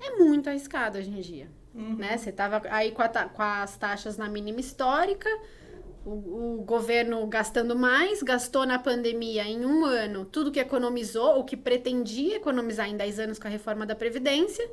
é 0.00 0.16
muito 0.16 0.48
arriscado 0.48 0.98
hoje 0.98 1.10
em 1.10 1.20
dia. 1.20 1.48
Uhum. 1.74 1.96
Né? 1.96 2.16
Você 2.18 2.30
estava 2.30 2.60
aí 2.70 2.92
com, 2.92 3.02
a, 3.02 3.08
com 3.08 3.42
as 3.42 3.76
taxas 3.76 4.16
na 4.16 4.28
mínima 4.28 4.60
histórica, 4.60 5.30
o, 6.04 6.58
o, 6.60 6.62
governo 6.64 7.26
gastando 7.26 7.76
mais, 7.76 8.22
gastou 8.22 8.66
na 8.66 8.78
pandemia 8.78 9.44
em 9.44 9.64
um 9.64 9.84
ano 9.84 10.24
tudo 10.24 10.50
que 10.50 10.60
economizou, 10.60 11.36
ou 11.36 11.44
que 11.44 11.56
pretendia 11.56 12.36
economizar 12.36 12.88
em 12.88 12.96
10 12.96 13.20
anos 13.20 13.38
com 13.38 13.46
a 13.46 13.50
reforma 13.50 13.86
da 13.86 13.94
Previdência, 13.94 14.68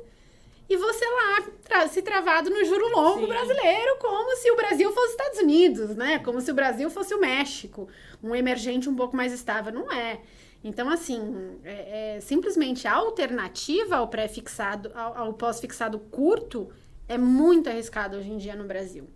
e 0.68 0.76
você 0.76 1.04
lá 1.04 1.48
tra 1.64 1.88
se 1.88 2.00
travado 2.00 2.48
no 2.48 2.64
juro 2.64 2.88
longo 2.90 3.22
Sim. 3.22 3.26
brasileiro, 3.26 3.98
como 3.98 4.36
se 4.36 4.50
o 4.52 4.56
Brasil 4.56 4.92
fosse 4.92 5.06
os 5.06 5.12
Estados 5.12 5.38
Unidos, 5.40 5.96
né? 5.96 6.20
Como 6.20 6.40
se 6.40 6.50
o 6.50 6.54
Brasil 6.54 6.88
fosse 6.88 7.12
o 7.12 7.20
México, 7.20 7.88
um 8.22 8.36
emergente 8.36 8.88
um 8.88 8.94
pouco 8.94 9.16
mais 9.16 9.32
estável. 9.32 9.72
Não 9.72 9.90
é. 9.90 10.20
Então, 10.62 10.88
assim, 10.88 11.58
é, 11.64 12.16
é 12.16 12.20
simplesmente 12.20 12.86
a 12.86 12.92
alternativa 12.92 13.96
ao 13.96 14.06
pré-fixado, 14.06 14.92
ao, 14.94 15.18
ao 15.18 15.34
pós-fixado 15.34 15.98
curto, 15.98 16.70
é 17.08 17.18
muito 17.18 17.68
arriscado 17.68 18.16
hoje 18.16 18.30
em 18.30 18.38
dia 18.38 18.54
no 18.54 18.64
Brasil. 18.64 19.08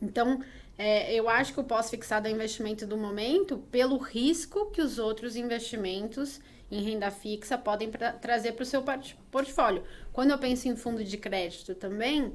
Então, 0.00 0.40
é, 0.78 1.12
eu 1.12 1.28
acho 1.28 1.52
que 1.52 1.60
o 1.60 1.64
pós-fixado 1.64 2.28
é 2.28 2.30
investimento 2.30 2.86
do 2.86 2.96
momento 2.96 3.58
pelo 3.70 3.98
risco 3.98 4.70
que 4.70 4.80
os 4.80 4.96
outros 4.98 5.34
investimentos 5.34 6.40
em 6.70 6.80
renda 6.82 7.10
fixa 7.10 7.58
podem 7.58 7.90
pra, 7.90 8.12
trazer 8.12 8.52
para 8.52 8.62
o 8.62 8.66
seu 8.66 8.84
portfólio. 9.30 9.82
Quando 10.12 10.30
eu 10.30 10.38
penso 10.38 10.68
em 10.68 10.76
fundo 10.76 11.02
de 11.02 11.16
crédito 11.16 11.74
também, 11.74 12.32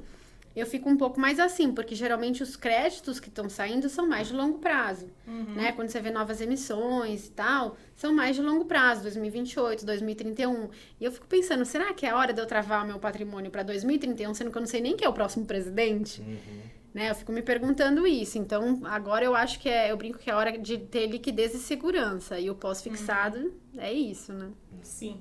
eu 0.54 0.66
fico 0.66 0.90
um 0.90 0.96
pouco 0.96 1.18
mais 1.18 1.40
assim, 1.40 1.72
porque 1.72 1.94
geralmente 1.94 2.42
os 2.42 2.54
créditos 2.54 3.18
que 3.18 3.28
estão 3.28 3.48
saindo 3.48 3.88
são 3.88 4.06
mais 4.06 4.28
de 4.28 4.34
longo 4.34 4.58
prazo, 4.58 5.08
uhum. 5.26 5.54
né? 5.54 5.72
Quando 5.72 5.88
você 5.88 6.00
vê 6.00 6.10
novas 6.10 6.40
emissões 6.40 7.26
e 7.26 7.30
tal, 7.30 7.76
são 7.96 8.12
mais 8.12 8.36
de 8.36 8.42
longo 8.42 8.64
prazo, 8.66 9.02
2028, 9.02 9.86
2031. 9.86 10.68
E 11.00 11.04
eu 11.04 11.10
fico 11.10 11.26
pensando, 11.26 11.64
será 11.64 11.92
que 11.94 12.04
é 12.04 12.10
a 12.10 12.16
hora 12.16 12.32
de 12.32 12.40
eu 12.40 12.46
travar 12.46 12.84
o 12.84 12.86
meu 12.86 12.98
patrimônio 12.98 13.50
para 13.50 13.62
2031, 13.62 14.34
sendo 14.34 14.50
que 14.50 14.58
eu 14.58 14.60
não 14.60 14.66
sei 14.66 14.80
nem 14.80 14.96
quem 14.96 15.06
é 15.06 15.08
o 15.08 15.14
próximo 15.14 15.46
presidente? 15.46 16.20
Uhum. 16.20 16.73
Né? 16.94 17.10
Eu 17.10 17.14
fico 17.16 17.32
me 17.32 17.42
perguntando 17.42 18.06
isso. 18.06 18.38
Então, 18.38 18.80
agora 18.84 19.24
eu 19.24 19.34
acho 19.34 19.58
que 19.58 19.68
é, 19.68 19.90
eu 19.90 19.96
brinco 19.96 20.18
que 20.18 20.30
é 20.30 20.34
hora 20.34 20.56
de 20.56 20.78
ter 20.78 21.08
liquidez 21.08 21.52
e 21.52 21.58
segurança. 21.58 22.38
E 22.38 22.48
o 22.48 22.54
pós-fixado 22.54 23.36
uhum. 23.36 23.52
é 23.76 23.92
isso, 23.92 24.32
né? 24.32 24.50
Sim. 24.80 25.18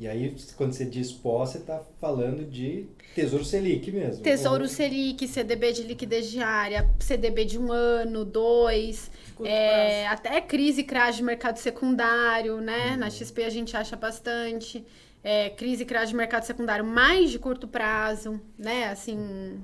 E 0.00 0.06
aí, 0.06 0.34
quando 0.56 0.72
você 0.72 0.84
diz 0.84 1.12
pós, 1.12 1.50
você 1.50 1.58
está 1.58 1.82
falando 2.00 2.44
de 2.44 2.86
Tesouro 3.16 3.44
Selic 3.44 3.90
mesmo. 3.90 4.22
Tesouro 4.22 4.62
Ou... 4.62 4.68
Selic, 4.68 5.26
CDB 5.26 5.72
de 5.72 5.82
liquidez 5.82 6.30
diária, 6.30 6.88
CDB 7.00 7.44
de 7.44 7.58
um 7.58 7.72
ano, 7.72 8.24
dois, 8.24 9.10
é, 9.42 10.06
até 10.06 10.40
crise 10.40 10.82
e 10.82 10.84
crash 10.84 11.16
de 11.16 11.24
mercado 11.24 11.56
secundário, 11.56 12.60
né? 12.60 12.92
Uhum. 12.92 12.96
Na 12.98 13.10
XP 13.10 13.42
a 13.42 13.50
gente 13.50 13.76
acha 13.76 13.96
bastante. 13.96 14.84
É, 15.22 15.50
crise 15.50 15.82
e 15.82 15.86
crash 15.86 16.10
de 16.10 16.14
mercado 16.14 16.44
secundário 16.44 16.84
mais 16.84 17.30
de 17.30 17.40
curto 17.40 17.66
prazo, 17.66 18.40
né? 18.56 18.90
Assim, 18.90 19.60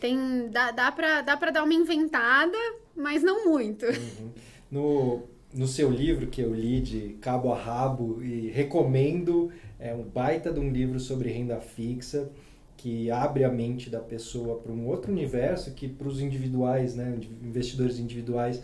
tem, 0.00 0.48
dá, 0.48 0.70
dá, 0.70 0.92
pra, 0.92 1.22
dá 1.22 1.36
pra 1.36 1.50
dar 1.50 1.64
uma 1.64 1.74
inventada, 1.74 2.56
mas 2.94 3.22
não 3.22 3.46
muito. 3.46 3.86
Uhum. 3.86 4.30
No, 4.70 5.22
no 5.54 5.66
seu 5.66 5.90
livro, 5.90 6.26
que 6.26 6.40
eu 6.40 6.54
li 6.54 6.80
de 6.80 7.16
cabo 7.20 7.52
a 7.52 7.56
rabo 7.58 8.22
e 8.22 8.50
recomendo, 8.50 9.50
é 9.78 9.94
um 9.94 10.02
baita 10.02 10.52
de 10.52 10.60
um 10.60 10.70
livro 10.70 10.98
sobre 10.98 11.30
renda 11.30 11.60
fixa 11.60 12.30
que 12.76 13.10
abre 13.10 13.42
a 13.42 13.50
mente 13.50 13.88
da 13.88 14.00
pessoa 14.00 14.58
para 14.58 14.70
um 14.70 14.86
outro 14.86 15.10
universo 15.10 15.72
que 15.72 15.88
para 15.88 16.06
os 16.06 16.20
individuais, 16.20 16.94
né, 16.94 17.18
investidores 17.42 17.98
individuais, 17.98 18.62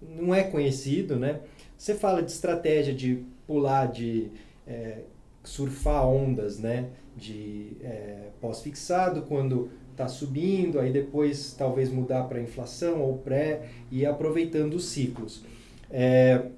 não 0.00 0.34
é 0.34 0.42
conhecido, 0.42 1.16
né? 1.16 1.40
Você 1.76 1.94
fala 1.94 2.22
de 2.22 2.30
estratégia 2.30 2.94
de 2.94 3.24
pular, 3.46 3.86
de 3.86 4.30
é, 4.66 5.02
surfar 5.44 6.06
ondas, 6.08 6.58
né? 6.58 6.88
De 7.16 7.76
é, 7.82 8.30
pós-fixado, 8.40 9.22
quando 9.22 9.70
está 9.96 10.06
subindo, 10.06 10.78
aí 10.78 10.92
depois 10.92 11.54
talvez 11.54 11.90
mudar 11.90 12.24
para 12.24 12.40
inflação 12.40 13.00
ou 13.00 13.16
pré 13.18 13.70
e 13.90 14.04
aproveitando 14.04 14.74
os 14.74 14.84
ciclos. 14.84 15.42
É, 15.90 16.50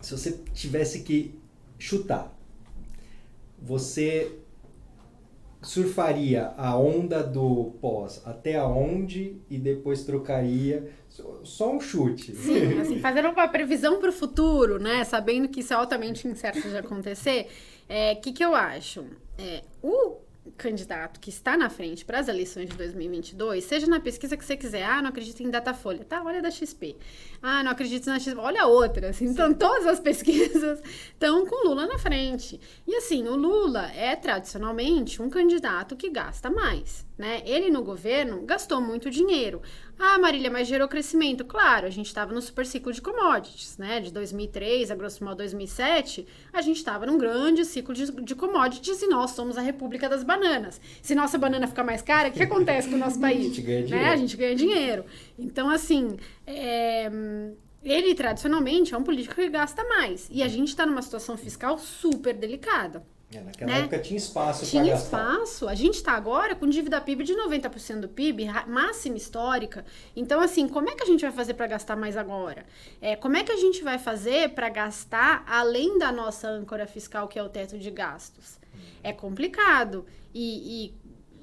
se 0.00 0.10
você 0.16 0.32
tivesse 0.52 1.00
que 1.00 1.38
chutar, 1.78 2.36
você 3.62 4.36
surfaria 5.62 6.52
a 6.56 6.76
onda 6.76 7.22
do 7.22 7.72
pós 7.82 8.22
até 8.24 8.56
aonde 8.56 9.36
e 9.48 9.58
depois 9.58 10.04
trocaria 10.04 10.90
só 11.44 11.70
um 11.70 11.80
chute. 11.80 12.34
Sim, 12.34 12.80
assim, 12.80 12.98
fazendo 12.98 13.28
uma 13.28 13.46
previsão 13.46 14.00
para 14.00 14.08
o 14.08 14.12
futuro, 14.12 14.78
né? 14.78 15.04
Sabendo 15.04 15.48
que 15.48 15.60
isso 15.60 15.72
é 15.72 15.76
altamente 15.76 16.26
incerto 16.26 16.68
de 16.68 16.76
acontecer, 16.76 17.46
o 17.88 17.92
é, 17.92 18.14
que, 18.14 18.32
que 18.32 18.44
eu 18.44 18.54
acho? 18.54 19.04
É, 19.38 19.62
o 19.82 20.16
candidato 20.60 21.18
que 21.18 21.30
está 21.30 21.56
na 21.56 21.70
frente 21.70 22.04
para 22.04 22.18
as 22.18 22.28
eleições 22.28 22.68
de 22.68 22.76
2022, 22.76 23.64
seja 23.64 23.86
na 23.86 23.98
pesquisa 23.98 24.36
que 24.36 24.44
você 24.44 24.56
quiser, 24.56 24.84
ah, 24.84 25.00
não 25.00 25.08
acredito 25.08 25.42
em 25.42 25.50
Datafolha, 25.50 26.04
tá, 26.04 26.22
olha 26.22 26.42
da 26.42 26.50
XP. 26.50 26.96
Ah, 27.42 27.62
não 27.64 27.70
acredito 27.70 28.06
na 28.06 28.18
XP, 28.18 28.38
olha 28.38 28.66
outras. 28.66 29.20
Então, 29.22 29.54
todas 29.54 29.86
as 29.86 29.98
pesquisas 29.98 30.82
estão 31.12 31.46
com 31.46 31.68
Lula 31.68 31.86
na 31.86 31.98
frente. 31.98 32.60
E 32.86 32.94
assim, 32.96 33.26
o 33.26 33.34
Lula 33.34 33.90
é 33.92 34.14
tradicionalmente 34.14 35.22
um 35.22 35.30
candidato 35.30 35.96
que 35.96 36.10
gasta 36.10 36.50
mais, 36.50 37.06
né? 37.16 37.42
Ele 37.46 37.70
no 37.70 37.82
governo 37.82 38.42
gastou 38.42 38.80
muito 38.80 39.08
dinheiro. 39.08 39.62
Ah, 40.02 40.18
Marília, 40.18 40.50
mas 40.50 40.66
gerou 40.66 40.88
crescimento. 40.88 41.44
Claro, 41.44 41.86
a 41.86 41.90
gente 41.90 42.06
estava 42.06 42.32
no 42.32 42.40
super 42.40 42.64
ciclo 42.64 42.90
de 42.90 43.02
commodities, 43.02 43.76
né? 43.76 44.00
De 44.00 44.10
2003 44.10 44.90
a 44.90 44.94
grosso 44.94 45.22
modo 45.22 45.36
2007, 45.36 46.26
a 46.52 46.62
gente 46.62 46.78
estava 46.78 47.04
num 47.04 47.18
grande 47.18 47.66
ciclo 47.66 47.94
de, 47.94 48.10
de, 48.10 48.34
commodities 48.34 49.02
e 49.02 49.08
nós 49.08 49.32
somos 49.32 49.58
a 49.58 49.60
República 49.60 50.08
das 50.08 50.24
Bananas. 50.24 50.49
Se 51.02 51.14
nossa 51.14 51.38
banana 51.38 51.66
ficar 51.66 51.84
mais 51.84 52.02
cara, 52.02 52.28
o 52.28 52.32
que 52.32 52.42
acontece 52.42 52.88
com 52.88 52.96
o 52.96 52.98
nosso 52.98 53.20
país? 53.20 53.40
a 53.46 53.48
gente 53.48 53.62
ganha 53.62 53.82
dinheiro. 53.82 54.04
Né? 54.04 54.12
A 54.12 54.16
gente 54.16 54.36
ganha 54.36 54.54
dinheiro. 54.56 55.04
Então, 55.38 55.70
assim, 55.70 56.16
é, 56.46 57.10
ele 57.82 58.14
tradicionalmente 58.14 58.94
é 58.94 58.98
um 58.98 59.02
político 59.02 59.34
que 59.34 59.48
gasta 59.48 59.84
mais. 59.84 60.28
E 60.30 60.42
a 60.42 60.48
gente 60.48 60.68
está 60.68 60.84
numa 60.84 61.02
situação 61.02 61.36
fiscal 61.36 61.78
super 61.78 62.34
delicada. 62.34 63.02
É, 63.32 63.40
naquela 63.40 63.70
né? 63.70 63.78
época 63.80 63.98
tinha 64.00 64.18
espaço 64.18 64.66
Tinha 64.66 64.92
espaço. 64.92 65.68
A 65.68 65.74
gente 65.74 65.94
está 65.94 66.12
agora 66.12 66.54
com 66.56 66.66
dívida 66.66 67.00
PIB 67.00 67.22
de 67.22 67.34
90% 67.34 68.00
do 68.00 68.08
PIB, 68.08 68.46
máxima 68.66 69.16
histórica. 69.16 69.84
Então, 70.16 70.40
assim, 70.40 70.66
como 70.66 70.90
é 70.90 70.96
que 70.96 71.02
a 71.04 71.06
gente 71.06 71.20
vai 71.20 71.30
fazer 71.30 71.54
para 71.54 71.68
gastar 71.68 71.94
mais 71.94 72.16
agora? 72.16 72.66
É, 73.00 73.14
como 73.14 73.36
é 73.36 73.44
que 73.44 73.52
a 73.52 73.56
gente 73.56 73.84
vai 73.84 73.98
fazer 73.98 74.50
para 74.50 74.68
gastar 74.68 75.44
além 75.46 75.96
da 75.96 76.10
nossa 76.10 76.48
âncora 76.48 76.86
fiscal, 76.88 77.28
que 77.28 77.38
é 77.38 77.42
o 77.42 77.48
teto 77.48 77.78
de 77.78 77.90
gastos? 77.90 78.58
É 79.02 79.12
complicado. 79.12 80.06
E, 80.34 80.86
e, 80.86 80.94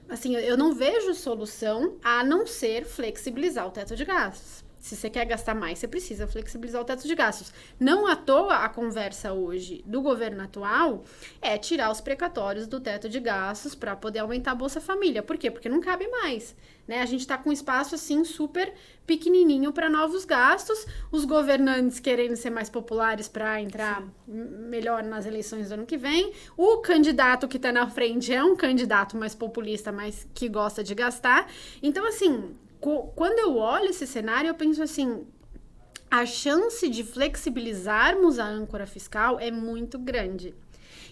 assim, 0.09 0.35
eu 0.35 0.57
não 0.57 0.73
vejo 0.73 1.13
solução 1.13 1.97
a 2.03 2.23
não 2.23 2.45
ser 2.45 2.85
flexibilizar 2.85 3.67
o 3.67 3.71
teto 3.71 3.95
de 3.95 4.05
gastos. 4.05 4.66
Se 4.87 4.95
você 4.95 5.09
quer 5.09 5.25
gastar 5.25 5.53
mais, 5.53 5.79
você 5.79 5.87
precisa 5.87 6.25
flexibilizar 6.25 6.81
o 6.81 6.85
teto 6.85 7.05
de 7.05 7.13
gastos. 7.13 7.51
Não 7.77 8.07
à 8.07 8.15
toa 8.15 8.55
a 8.55 8.69
conversa 8.69 9.33
hoje 9.33 9.83
do 9.85 10.01
governo 10.01 10.41
atual 10.41 11.03
é 11.41 11.57
tirar 11.57 11.91
os 11.91 11.99
precatórios 11.99 12.67
do 12.67 12.79
teto 12.79 13.09
de 13.09 13.19
gastos 13.19 13.75
para 13.75 13.97
poder 13.97 14.19
aumentar 14.19 14.51
a 14.51 14.55
Bolsa 14.55 14.79
Família. 14.79 15.21
Por 15.21 15.37
quê? 15.37 15.51
Porque 15.51 15.67
não 15.67 15.81
cabe 15.81 16.07
mais. 16.07 16.55
Né? 16.87 17.01
A 17.01 17.05
gente 17.05 17.19
está 17.19 17.37
com 17.37 17.49
um 17.49 17.53
espaço 17.53 17.95
assim 17.95 18.23
super 18.23 18.73
pequenininho 19.05 19.73
para 19.73 19.89
novos 19.89 20.23
gastos. 20.23 20.85
Os 21.11 21.25
governantes 21.25 21.99
querendo 21.99 22.37
ser 22.37 22.49
mais 22.49 22.69
populares 22.69 23.27
para 23.27 23.61
entrar 23.61 24.01
melhor 24.25 25.03
nas 25.03 25.25
eleições 25.25 25.67
do 25.67 25.73
ano 25.73 25.85
que 25.85 25.97
vem. 25.97 26.31
O 26.55 26.77
candidato 26.77 27.45
que 27.45 27.57
está 27.57 27.73
na 27.73 27.89
frente 27.89 28.33
é 28.33 28.41
um 28.41 28.55
candidato 28.55 29.17
mais 29.17 29.35
populista, 29.35 29.91
mas 29.91 30.25
que 30.33 30.47
gosta 30.47 30.81
de 30.81 30.95
gastar. 30.95 31.51
Então, 31.83 32.07
assim, 32.07 32.55
quando 32.79 33.39
eu 33.39 33.57
olho 33.57 33.89
esse 33.89 34.05
cenário, 34.05 34.49
eu 34.49 34.55
penso 34.55 34.81
assim: 34.83 35.25
a 36.09 36.25
chance 36.25 36.87
de 36.87 37.03
flexibilizarmos 37.03 38.39
a 38.39 38.45
âncora 38.45 38.87
fiscal 38.87 39.39
é 39.39 39.51
muito 39.51 39.97
grande. 39.99 40.53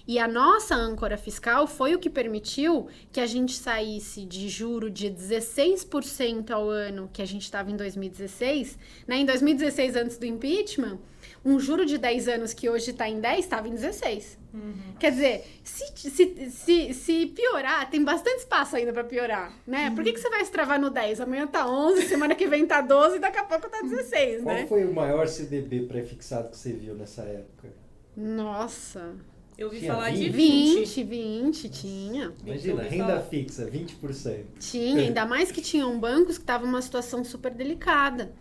E 0.07 0.19
a 0.19 0.27
nossa 0.27 0.75
âncora 0.75 1.17
fiscal 1.17 1.65
foi 1.65 1.95
o 1.95 1.99
que 1.99 2.11
permitiu 2.11 2.87
que 3.11 3.19
a 3.19 3.25
gente 3.25 3.53
saísse 3.53 4.23
de 4.23 4.47
juro 4.47 4.87
de 4.89 5.09
16% 5.09 6.51
ao 6.51 6.69
ano 6.69 7.09
que 7.11 7.23
a 7.23 7.25
gente 7.25 7.41
estava 7.41 7.71
em 7.71 7.75
2016. 7.75 8.77
Né? 9.07 9.17
Em 9.17 9.25
2016, 9.25 9.95
antes 9.95 10.17
do 10.19 10.27
impeachment, 10.27 10.99
um 11.43 11.59
juro 11.59 11.85
de 11.87 11.97
10 11.97 12.27
anos 12.27 12.53
que 12.53 12.69
hoje 12.69 12.91
está 12.91 13.09
em 13.09 13.19
10 13.19 13.39
estava 13.39 13.67
em 13.67 13.71
16. 13.71 14.37
Uhum. 14.55 14.95
Quer 14.97 15.11
dizer, 15.11 15.45
se, 15.63 15.85
se, 16.09 16.49
se, 16.49 16.93
se, 16.93 17.25
piorar, 17.27 17.89
tem 17.89 18.01
bastante 18.03 18.39
espaço 18.39 18.77
ainda 18.77 18.93
para 18.93 19.03
piorar, 19.03 19.53
né? 19.67 19.89
Uhum. 19.89 19.95
Por 19.95 20.03
que, 20.03 20.13
que 20.13 20.19
você 20.19 20.29
vai 20.29 20.45
se 20.45 20.51
travar 20.51 20.79
no 20.79 20.89
10? 20.89 21.19
Amanhã 21.19 21.45
tá 21.45 21.67
11, 21.69 22.03
semana 22.03 22.33
que 22.33 22.47
vem 22.47 22.65
tá 22.65 22.79
12 22.79 23.17
e 23.17 23.19
daqui 23.19 23.37
a 23.37 23.43
pouco 23.43 23.69
tá 23.69 23.81
16, 23.81 24.43
Qual 24.43 24.55
né? 24.55 24.61
Qual 24.61 24.67
foi 24.67 24.85
o 24.85 24.93
maior 24.93 25.27
CDB 25.27 25.81
pré-fixado 25.81 26.49
que 26.49 26.57
você 26.57 26.71
viu 26.71 26.95
nessa 26.95 27.23
época? 27.23 27.67
Nossa... 28.15 29.13
Eu 29.57 29.67
ouvi 29.67 29.87
falar 29.87 30.11
20? 30.11 30.17
de 30.17 30.29
20. 30.29 31.03
20, 31.03 31.03
20 31.03 31.69
tinha. 31.69 32.33
Imagina, 32.45 32.83
renda 32.83 33.21
fixa, 33.21 33.65
20%. 33.65 34.43
Tinha, 34.59 34.99
ainda 35.03 35.25
mais 35.25 35.49
que 35.49 35.61
tinham 35.61 35.97
bancos 35.97 36.37
que 36.37 36.43
estavam 36.43 36.67
numa 36.67 36.81
situação 36.81 37.23
super 37.23 37.53
delicada, 37.53 38.33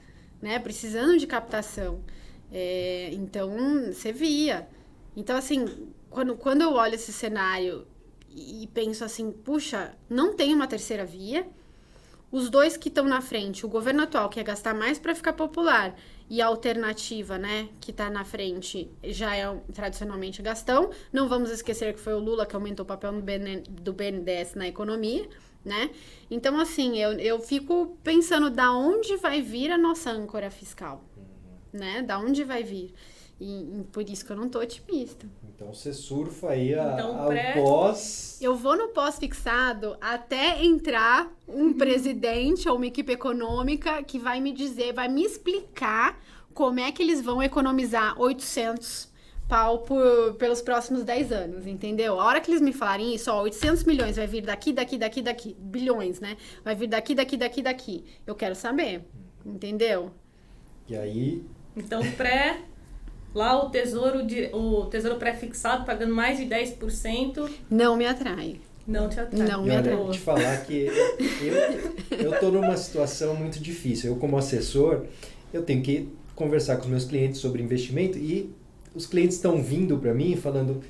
né? 0.42 0.58
Precisando 0.58 1.16
de 1.16 1.24
captação. 1.24 2.00
É, 2.50 3.10
então, 3.12 3.92
você 3.92 4.12
via. 4.12 4.66
Então, 5.16 5.36
assim, 5.36 5.66
quando, 6.14 6.36
quando 6.36 6.62
eu 6.62 6.74
olho 6.74 6.94
esse 6.94 7.12
cenário 7.12 7.86
e 8.30 8.68
penso 8.72 9.04
assim, 9.04 9.32
puxa, 9.32 9.96
não 10.08 10.32
tem 10.32 10.54
uma 10.54 10.68
terceira 10.68 11.04
via. 11.04 11.44
Os 12.30 12.48
dois 12.48 12.76
que 12.76 12.88
estão 12.88 13.04
na 13.04 13.20
frente, 13.20 13.66
o 13.66 13.68
governo 13.68 14.04
atual 14.04 14.28
quer 14.28 14.44
gastar 14.44 14.74
mais 14.74 14.96
para 14.96 15.14
ficar 15.14 15.32
popular 15.32 15.96
e 16.30 16.40
a 16.40 16.46
alternativa, 16.46 17.36
né, 17.36 17.68
que 17.80 17.90
está 17.90 18.08
na 18.10 18.24
frente 18.24 18.88
já 19.02 19.36
é 19.36 19.52
tradicionalmente 19.72 20.40
gastão. 20.40 20.90
Não 21.12 21.28
vamos 21.28 21.50
esquecer 21.50 21.92
que 21.94 22.00
foi 22.00 22.14
o 22.14 22.20
Lula 22.20 22.46
que 22.46 22.54
aumentou 22.54 22.84
o 22.84 22.86
papel 22.86 23.12
do 23.82 23.92
BNDES 23.92 24.54
na 24.54 24.68
economia, 24.68 25.28
né? 25.64 25.90
Então, 26.30 26.58
assim, 26.60 26.96
eu, 26.96 27.12
eu 27.18 27.40
fico 27.40 27.98
pensando 28.04 28.50
da 28.50 28.72
onde 28.72 29.16
vai 29.16 29.42
vir 29.42 29.72
a 29.72 29.78
nossa 29.78 30.10
âncora 30.10 30.50
fiscal, 30.50 31.04
uhum. 31.16 31.80
né? 31.80 32.02
Da 32.02 32.18
onde 32.18 32.44
vai 32.44 32.62
vir. 32.62 32.94
E, 33.40 33.80
e, 33.80 33.84
por 33.92 34.08
isso 34.08 34.24
que 34.24 34.32
eu 34.32 34.36
não 34.36 34.48
tô 34.48 34.60
otimista. 34.60 35.26
Então 35.54 35.72
você 35.72 35.92
surfa 35.92 36.50
aí 36.50 36.74
a, 36.74 36.94
então, 36.94 37.16
ao 37.20 37.28
pré... 37.28 37.52
pós. 37.52 38.38
Eu 38.40 38.56
vou 38.56 38.76
no 38.76 38.88
pós-fixado 38.88 39.96
até 40.00 40.64
entrar 40.64 41.32
um 41.46 41.66
uhum. 41.66 41.72
presidente 41.78 42.68
ou 42.68 42.76
uma 42.76 42.86
equipe 42.86 43.12
econômica 43.12 44.02
que 44.02 44.18
vai 44.18 44.40
me 44.40 44.52
dizer, 44.52 44.92
vai 44.92 45.08
me 45.08 45.22
explicar 45.22 46.20
como 46.52 46.80
é 46.80 46.90
que 46.90 47.02
eles 47.02 47.20
vão 47.20 47.40
economizar 47.40 48.20
800 48.20 49.12
pau 49.48 49.80
por, 49.80 50.34
pelos 50.34 50.60
próximos 50.60 51.04
10 51.04 51.30
anos, 51.30 51.66
entendeu? 51.66 52.18
A 52.18 52.24
hora 52.24 52.40
que 52.40 52.50
eles 52.50 52.60
me 52.60 52.72
falarem 52.72 53.14
isso, 53.14 53.30
ó, 53.30 53.42
800 53.42 53.84
milhões 53.84 54.16
vai 54.16 54.26
vir 54.26 54.42
daqui, 54.42 54.72
daqui, 54.72 54.98
daqui, 54.98 55.22
daqui, 55.22 55.56
bilhões, 55.58 56.18
né? 56.18 56.36
Vai 56.64 56.74
vir 56.74 56.88
daqui, 56.88 57.14
daqui, 57.14 57.36
daqui, 57.36 57.62
daqui. 57.62 58.04
Eu 58.26 58.34
quero 58.34 58.54
saber, 58.54 59.04
entendeu? 59.44 60.10
E 60.88 60.96
aí... 60.96 61.44
Então, 61.76 62.00
pré 62.12 62.62
Lá 63.34 63.64
o 63.64 63.70
tesouro, 63.70 64.24
de, 64.24 64.48
o 64.52 64.86
tesouro 64.86 65.18
pré-fixado 65.18 65.84
pagando 65.84 66.14
mais 66.14 66.38
de 66.38 66.44
10%. 66.44 67.50
Não 67.68 67.96
me 67.96 68.06
atrai. 68.06 68.60
Não 68.86 69.08
te 69.08 69.18
atrai. 69.18 69.48
Não 69.48 69.64
me 69.64 69.74
atrai. 69.74 69.96
Vou 69.96 70.10
te 70.10 70.20
falar 70.20 70.56
que 70.64 70.86
eu, 72.10 72.16
eu 72.16 72.38
tô 72.38 72.50
numa 72.50 72.76
situação 72.76 73.34
muito 73.34 73.58
difícil. 73.58 74.12
Eu, 74.12 74.16
como 74.16 74.38
assessor, 74.38 75.06
eu 75.52 75.62
tenho 75.62 75.82
que 75.82 76.08
conversar 76.36 76.76
com 76.76 76.82
os 76.82 76.88
meus 76.88 77.04
clientes 77.04 77.40
sobre 77.40 77.62
investimento 77.62 78.18
e 78.18 78.52
os 78.94 79.06
clientes 79.06 79.36
estão 79.36 79.60
vindo 79.62 79.98
para 79.98 80.14
mim 80.14 80.36
falando 80.36 80.82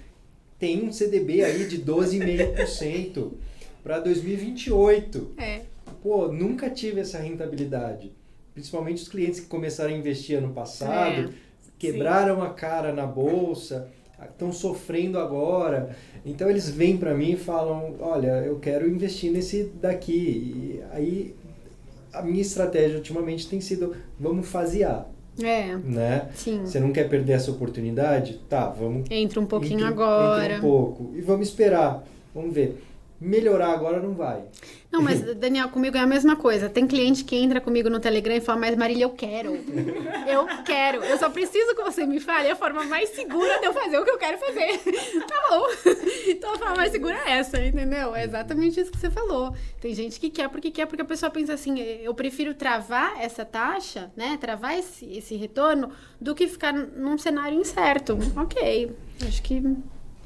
tem 0.59 0.85
um 0.85 0.93
CDB 0.93 1.43
aí 1.43 1.67
de 1.67 1.79
12,5% 1.83 3.33
para 3.83 4.01
2028. 4.01 5.35
É. 5.37 5.63
Pô, 6.03 6.29
nunca 6.29 6.71
tive 6.71 7.01
essa 7.01 7.19
rentabilidade. 7.19 8.13
Principalmente 8.53 9.03
os 9.03 9.09
clientes 9.09 9.41
que 9.41 9.47
começaram 9.47 9.93
a 9.93 9.97
investir 9.97 10.39
ano 10.39 10.53
passado. 10.53 11.31
É 11.41 11.44
quebraram 11.93 12.37
Sim. 12.37 12.43
a 12.43 12.51
cara 12.51 12.93
na 12.93 13.07
bolsa, 13.07 13.89
estão 14.31 14.53
sofrendo 14.53 15.19
agora. 15.19 15.97
Então 16.25 16.49
eles 16.49 16.69
vêm 16.69 16.97
para 16.97 17.15
mim 17.15 17.33
e 17.33 17.37
falam: 17.37 17.95
Olha, 18.01 18.43
eu 18.45 18.59
quero 18.59 18.89
investir 18.89 19.31
nesse 19.31 19.65
daqui. 19.81 20.13
E 20.13 20.83
aí 20.93 21.35
a 22.13 22.23
minha 22.23 22.43
estratégia 22.43 22.97
ultimamente 22.97 23.49
tem 23.49 23.61
sido: 23.61 23.95
vamos 24.19 24.49
fasear. 24.49 25.09
É. 25.43 25.77
Né? 25.77 26.29
Sim. 26.35 26.61
Você 26.65 26.79
não 26.79 26.93
quer 26.93 27.09
perder 27.09 27.33
essa 27.33 27.51
oportunidade? 27.51 28.41
Tá, 28.49 28.69
vamos. 28.69 29.11
Entra 29.11 29.41
um 29.41 29.47
pouquinho 29.47 29.81
entra, 29.81 29.89
agora. 29.89 30.55
Entra 30.55 30.59
um 30.59 30.71
pouco. 30.71 31.13
E 31.17 31.21
vamos 31.21 31.49
esperar. 31.49 32.05
Vamos 32.33 32.55
ver 32.55 32.81
melhorar 33.25 33.73
agora 33.73 34.01
não 34.01 34.13
vai. 34.13 34.45
Não, 34.93 35.01
mas 35.03 35.21
Daniel, 35.35 35.69
comigo 35.69 35.97
é 35.97 36.01
a 36.01 36.07
mesma 36.07 36.37
coisa. 36.37 36.69
Tem 36.69 36.87
cliente 36.87 37.25
que 37.25 37.35
entra 37.35 37.61
comigo 37.61 37.91
no 37.91 37.99
Telegram 37.99 38.37
e 38.37 38.41
fala, 38.41 38.61
mas 38.61 38.77
Marília, 38.77 39.05
eu 39.05 39.11
quero. 39.11 39.55
Eu 40.27 40.47
quero. 40.65 41.03
Eu 41.03 41.19
só 41.19 41.29
preciso 41.31 41.75
que 41.75 41.83
você 41.83 42.07
me 42.07 42.21
fale 42.21 42.51
a 42.51 42.57
forma 42.57 42.85
mais 42.85 43.09
segura 43.11 43.59
de 43.59 43.67
eu 43.67 43.73
fazer 43.73 43.99
o 43.99 44.05
que 44.05 44.11
eu 44.11 44.19
quero 44.19 44.39
fazer. 44.39 44.79
tá 45.27 45.43
bom. 45.51 45.67
Então 46.29 46.55
a 46.55 46.59
forma 46.59 46.77
mais 46.77 46.93
segura 46.93 47.17
é 47.27 47.33
essa, 47.33 47.65
entendeu? 47.65 48.15
É 48.15 48.25
exatamente 48.25 48.79
isso 48.79 48.93
que 48.93 48.99
você 48.99 49.11
falou. 49.11 49.55
Tem 49.81 49.95
gente 49.95 50.21
que 50.21 50.31
quer 50.31 50.49
porque 50.49 50.71
quer, 50.71 50.87
porque 50.87 51.03
a 51.03 51.07
pessoa 51.07 51.31
pensa 51.31 51.55
assim, 51.55 51.81
eu 51.81 52.15
prefiro 52.15 52.55
travar 52.55 53.21
essa 53.21 53.45
taxa, 53.45 54.13
né? 54.17 54.39
Travar 54.41 54.79
esse, 54.79 55.07
esse 55.17 55.35
retorno, 55.35 55.91
do 56.21 56.35
que 56.35 56.47
ficar 56.47 56.73
num 56.73 57.19
cenário 57.19 57.59
incerto. 57.59 58.19
Ok. 58.37 58.95
Acho 59.27 59.43
que 59.43 59.63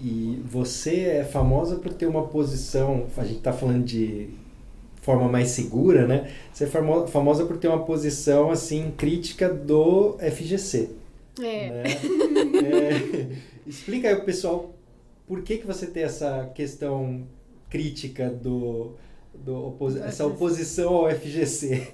e 0.01 0.41
você 0.45 1.01
é 1.05 1.25
famosa 1.25 1.77
por 1.77 1.93
ter 1.93 2.07
uma 2.07 2.27
posição, 2.27 3.07
a 3.17 3.25
gente 3.25 3.39
está 3.39 3.53
falando 3.53 3.85
de 3.85 4.31
forma 5.03 5.29
mais 5.29 5.49
segura, 5.49 6.07
né? 6.07 6.31
Você 6.53 6.65
é 6.65 6.67
famosa 6.67 7.47
por 7.47 7.57
ter 7.57 7.69
uma 7.69 7.85
posição 7.85 8.51
assim 8.51 8.93
crítica 8.97 9.49
do 9.49 10.17
FGC. 10.19 10.91
É. 11.41 11.71
Né? 11.71 11.85
é. 12.65 13.37
Explica 13.67 14.09
aí 14.09 14.17
pro 14.17 14.25
pessoal 14.25 14.75
por 15.27 15.43
que, 15.43 15.59
que 15.59 15.67
você 15.67 15.87
tem 15.87 16.05
essa 16.05 16.51
questão 16.55 17.27
crítica 17.69 18.31
do, 18.31 18.93
do 19.35 19.75
essa 20.05 20.27
oposição 20.27 20.95
ao 20.95 21.11
FGC. 21.11 21.87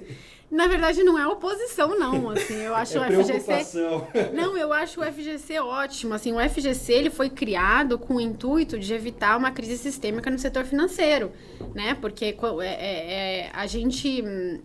Na 0.54 0.68
verdade, 0.68 1.02
não 1.02 1.18
é 1.18 1.26
oposição, 1.26 1.98
não. 1.98 2.30
Assim, 2.30 2.54
eu 2.54 2.76
acho 2.76 2.98
é 2.98 3.08
o 3.08 3.24
FGC. 3.24 3.82
Não, 4.32 4.56
eu 4.56 4.72
acho 4.72 5.00
o 5.00 5.04
FGC 5.04 5.58
ótimo. 5.58 6.14
Assim, 6.14 6.32
o 6.32 6.38
FGC 6.48 6.92
ele 6.92 7.10
foi 7.10 7.28
criado 7.28 7.98
com 7.98 8.14
o 8.14 8.20
intuito 8.20 8.78
de 8.78 8.94
evitar 8.94 9.36
uma 9.36 9.50
crise 9.50 9.76
sistêmica 9.76 10.30
no 10.30 10.38
setor 10.38 10.64
financeiro, 10.64 11.32
né? 11.74 11.96
Porque 12.00 12.26
é, 12.26 12.66
é, 12.66 13.12
é, 13.12 13.50
a 13.52 13.66
gente 13.66 14.22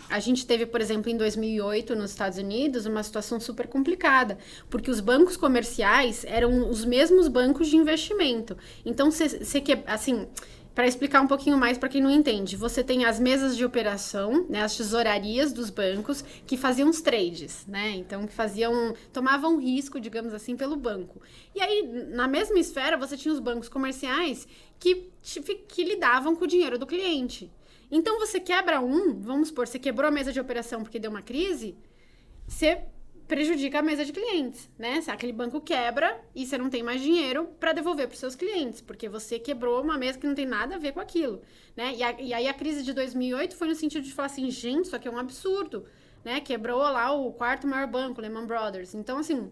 a 0.09 0.19
gente 0.19 0.45
teve, 0.45 0.67
por 0.67 0.79
exemplo, 0.79 1.09
em 1.09 1.17
2008 1.17 1.95
nos 1.95 2.11
Estados 2.11 2.37
Unidos 2.37 2.85
uma 2.85 3.01
situação 3.01 3.39
super 3.39 3.67
complicada, 3.67 4.37
porque 4.69 4.91
os 4.91 4.99
bancos 4.99 5.35
comerciais 5.37 6.23
eram 6.27 6.69
os 6.69 6.85
mesmos 6.85 7.27
bancos 7.27 7.67
de 7.67 7.77
investimento. 7.77 8.55
Então, 8.85 9.09
você 9.09 9.59
que 9.59 9.79
assim 9.87 10.27
para 10.79 10.87
explicar 10.87 11.19
um 11.19 11.27
pouquinho 11.27 11.57
mais 11.57 11.77
para 11.77 11.89
quem 11.89 12.01
não 12.01 12.09
entende, 12.09 12.55
você 12.55 12.81
tem 12.81 13.03
as 13.03 13.19
mesas 13.19 13.57
de 13.57 13.65
operação, 13.65 14.45
né, 14.47 14.61
as 14.61 14.77
tesourarias 14.77 15.51
dos 15.51 15.69
bancos 15.69 16.21
que 16.47 16.55
faziam 16.55 16.89
os 16.89 17.01
trades, 17.01 17.67
né? 17.67 17.89
Então 17.97 18.25
que 18.25 18.31
faziam, 18.31 18.95
tomavam 19.11 19.59
risco, 19.59 19.99
digamos 19.99 20.33
assim, 20.33 20.55
pelo 20.55 20.77
banco. 20.77 21.21
E 21.53 21.59
aí 21.59 21.85
na 22.13 22.29
mesma 22.29 22.57
esfera 22.57 22.95
você 22.95 23.17
tinha 23.17 23.33
os 23.33 23.41
bancos 23.41 23.67
comerciais 23.67 24.47
que 24.79 25.09
que 25.67 25.83
lidavam 25.83 26.33
com 26.33 26.45
o 26.45 26.47
dinheiro 26.47 26.79
do 26.79 26.87
cliente. 26.87 27.51
Então 27.91 28.17
você 28.17 28.39
quebra 28.39 28.79
um, 28.79 29.19
vamos 29.19 29.49
supor, 29.49 29.67
você 29.67 29.79
quebrou 29.79 30.07
a 30.07 30.11
mesa 30.11 30.31
de 30.31 30.39
operação 30.39 30.81
porque 30.81 30.97
deu 30.97 31.11
uma 31.11 31.21
crise, 31.21 31.75
você 32.47 32.85
prejudica 33.29 33.77
a 33.77 33.81
mesa 33.83 34.03
de 34.03 34.11
clientes, 34.11 34.67
né? 34.75 34.99
Se 35.01 35.11
aquele 35.11 35.31
banco 35.31 35.61
quebra 35.61 36.19
e 36.33 36.47
você 36.47 36.57
não 36.57 36.67
tem 36.67 36.81
mais 36.81 36.99
dinheiro 36.99 37.45
para 37.59 37.73
devolver 37.73 38.07
para 38.07 38.15
os 38.15 38.19
seus 38.19 38.35
clientes, 38.35 38.81
porque 38.81 39.07
você 39.07 39.37
quebrou 39.37 39.83
uma 39.83 39.99
mesa 39.99 40.17
que 40.17 40.25
não 40.25 40.33
tem 40.33 40.47
nada 40.47 40.75
a 40.75 40.77
ver 40.79 40.93
com 40.93 40.99
aquilo, 40.99 41.39
né? 41.77 41.93
E, 41.95 42.01
a, 42.01 42.19
e, 42.19 42.33
aí 42.33 42.47
a 42.47 42.53
crise 42.55 42.81
de 42.81 42.91
2008 42.91 43.55
foi 43.55 43.67
no 43.67 43.75
sentido 43.75 44.03
de 44.03 44.11
falar 44.11 44.25
assim, 44.25 44.49
gente, 44.49 44.87
isso 44.87 44.95
aqui 44.95 45.07
é 45.07 45.11
um 45.11 45.19
absurdo, 45.19 45.85
né? 46.25 46.41
Quebrou 46.41 46.79
lá 46.79 47.11
o 47.11 47.31
quarto 47.31 47.67
maior 47.67 47.85
banco, 47.85 48.19
Lehman 48.19 48.47
Brothers. 48.47 48.95
Então, 48.95 49.19
assim, 49.19 49.51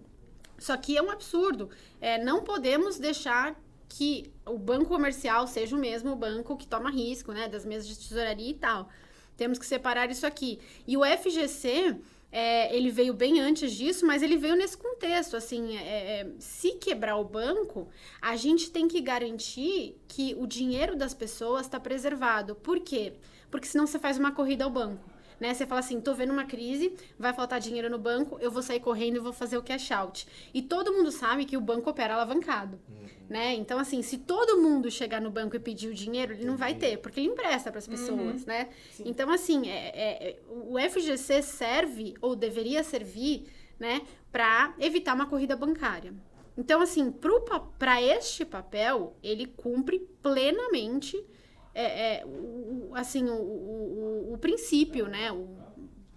isso 0.58 0.74
aqui 0.74 0.98
é 0.98 1.02
um 1.02 1.12
absurdo. 1.12 1.70
É, 2.02 2.18
não 2.18 2.44
podemos 2.44 2.98
deixar 2.98 3.56
que 3.88 4.34
o 4.44 4.58
banco 4.58 4.86
comercial 4.86 5.46
seja 5.46 5.76
o 5.76 5.80
mesmo 5.80 6.16
banco 6.16 6.58
que 6.58 6.66
toma 6.66 6.90
risco, 6.90 7.32
né? 7.32 7.48
Das 7.48 7.64
mesas 7.64 7.88
de 7.88 7.96
tesouraria 7.96 8.50
e 8.50 8.56
tal. 8.56 8.90
Temos 9.38 9.60
que 9.60 9.68
separar 9.68 10.10
isso 10.10 10.26
aqui. 10.26 10.60
E 10.88 10.98
o 10.98 11.06
FGC 11.06 11.96
é, 12.32 12.76
ele 12.76 12.92
veio 12.92 13.14
bem 13.14 13.40
antes 13.40 13.72
disso, 13.72 14.06
mas 14.06 14.22
ele 14.22 14.38
veio 14.38 14.56
nesse 14.56 14.78
contexto. 14.78 15.36
Assim, 15.38 15.78
é, 15.78 16.22
é, 16.22 16.28
se 16.40 16.74
quebrar 16.74 17.18
o 17.18 17.24
banco, 17.24 17.88
a 18.22 18.36
gente 18.36 18.70
tem 18.70 18.88
que 18.88 19.02
garantir 19.02 19.96
que 20.08 20.36
o 20.38 20.46
dinheiro 20.46 20.96
das 20.96 21.14
pessoas 21.14 21.66
está 21.66 21.80
preservado. 21.80 22.56
Por 22.56 22.80
quê? 22.80 23.14
Porque 23.50 23.68
senão 23.68 23.88
você 23.88 23.98
faz 23.98 24.18
uma 24.18 24.32
corrida 24.32 24.66
ao 24.66 24.70
banco. 24.70 25.17
Né? 25.40 25.54
Você 25.54 25.66
fala 25.66 25.80
assim, 25.80 26.02
tô 26.02 26.14
vendo 26.14 26.32
uma 26.32 26.46
crise, 26.46 26.94
vai 27.18 27.34
faltar 27.34 27.60
dinheiro 27.60 27.90
no 27.90 28.00
banco, 28.00 28.38
eu 28.42 28.50
vou 28.50 28.64
sair 28.64 28.80
correndo 28.80 29.18
e 29.18 29.20
vou 29.20 29.34
fazer 29.34 29.58
o 29.58 29.62
cash 29.62 29.92
out. 29.92 30.28
E 30.54 30.62
todo 30.62 30.92
mundo 30.92 31.12
sabe 31.12 31.46
que 31.46 31.56
o 31.56 31.62
banco 31.62 31.90
opera 31.90 32.16
alavancado, 32.16 32.80
uhum. 32.90 33.08
né? 33.30 33.54
Então, 33.54 33.78
assim, 33.78 34.02
se 34.02 34.18
todo 34.18 34.60
mundo 34.60 34.90
chegar 34.90 35.22
no 35.22 35.30
banco 35.30 35.56
e 35.56 35.60
pedir 35.60 35.90
o 35.90 35.94
dinheiro, 35.94 36.34
ele 36.34 36.46
não 36.46 36.58
vai 36.58 36.74
ter, 36.74 36.98
porque 36.98 37.20
ele 37.20 37.30
empresta 37.30 37.70
para 37.70 37.80
as 37.80 37.88
pessoas, 37.88 38.42
uhum. 38.42 38.48
né? 38.48 38.70
Sim. 38.92 39.04
Então, 39.06 39.30
assim, 39.30 39.70
é, 39.70 39.92
é, 39.94 40.30
é 40.30 40.40
o 40.50 40.78
FGC 40.80 41.42
serve, 41.44 42.16
ou 42.20 42.36
deveria 42.36 42.84
servir, 42.84 43.46
né, 43.80 44.02
para 44.32 44.74
evitar 44.80 45.14
uma 45.14 45.28
corrida 45.28 45.56
bancária. 45.56 46.14
Então, 46.58 46.82
assim, 46.82 47.14
para 47.78 48.02
este 48.02 48.44
papel, 48.44 49.16
ele 49.22 49.46
cumpre 49.46 50.00
plenamente 50.24 51.24
é, 51.80 52.22
é, 52.22 52.26
o, 52.26 52.92
assim, 52.96 53.30
o, 53.30 53.36
o, 53.36 54.34
o, 54.34 54.38
princípio, 54.40 55.08
né? 55.08 55.32
O, 55.32 55.48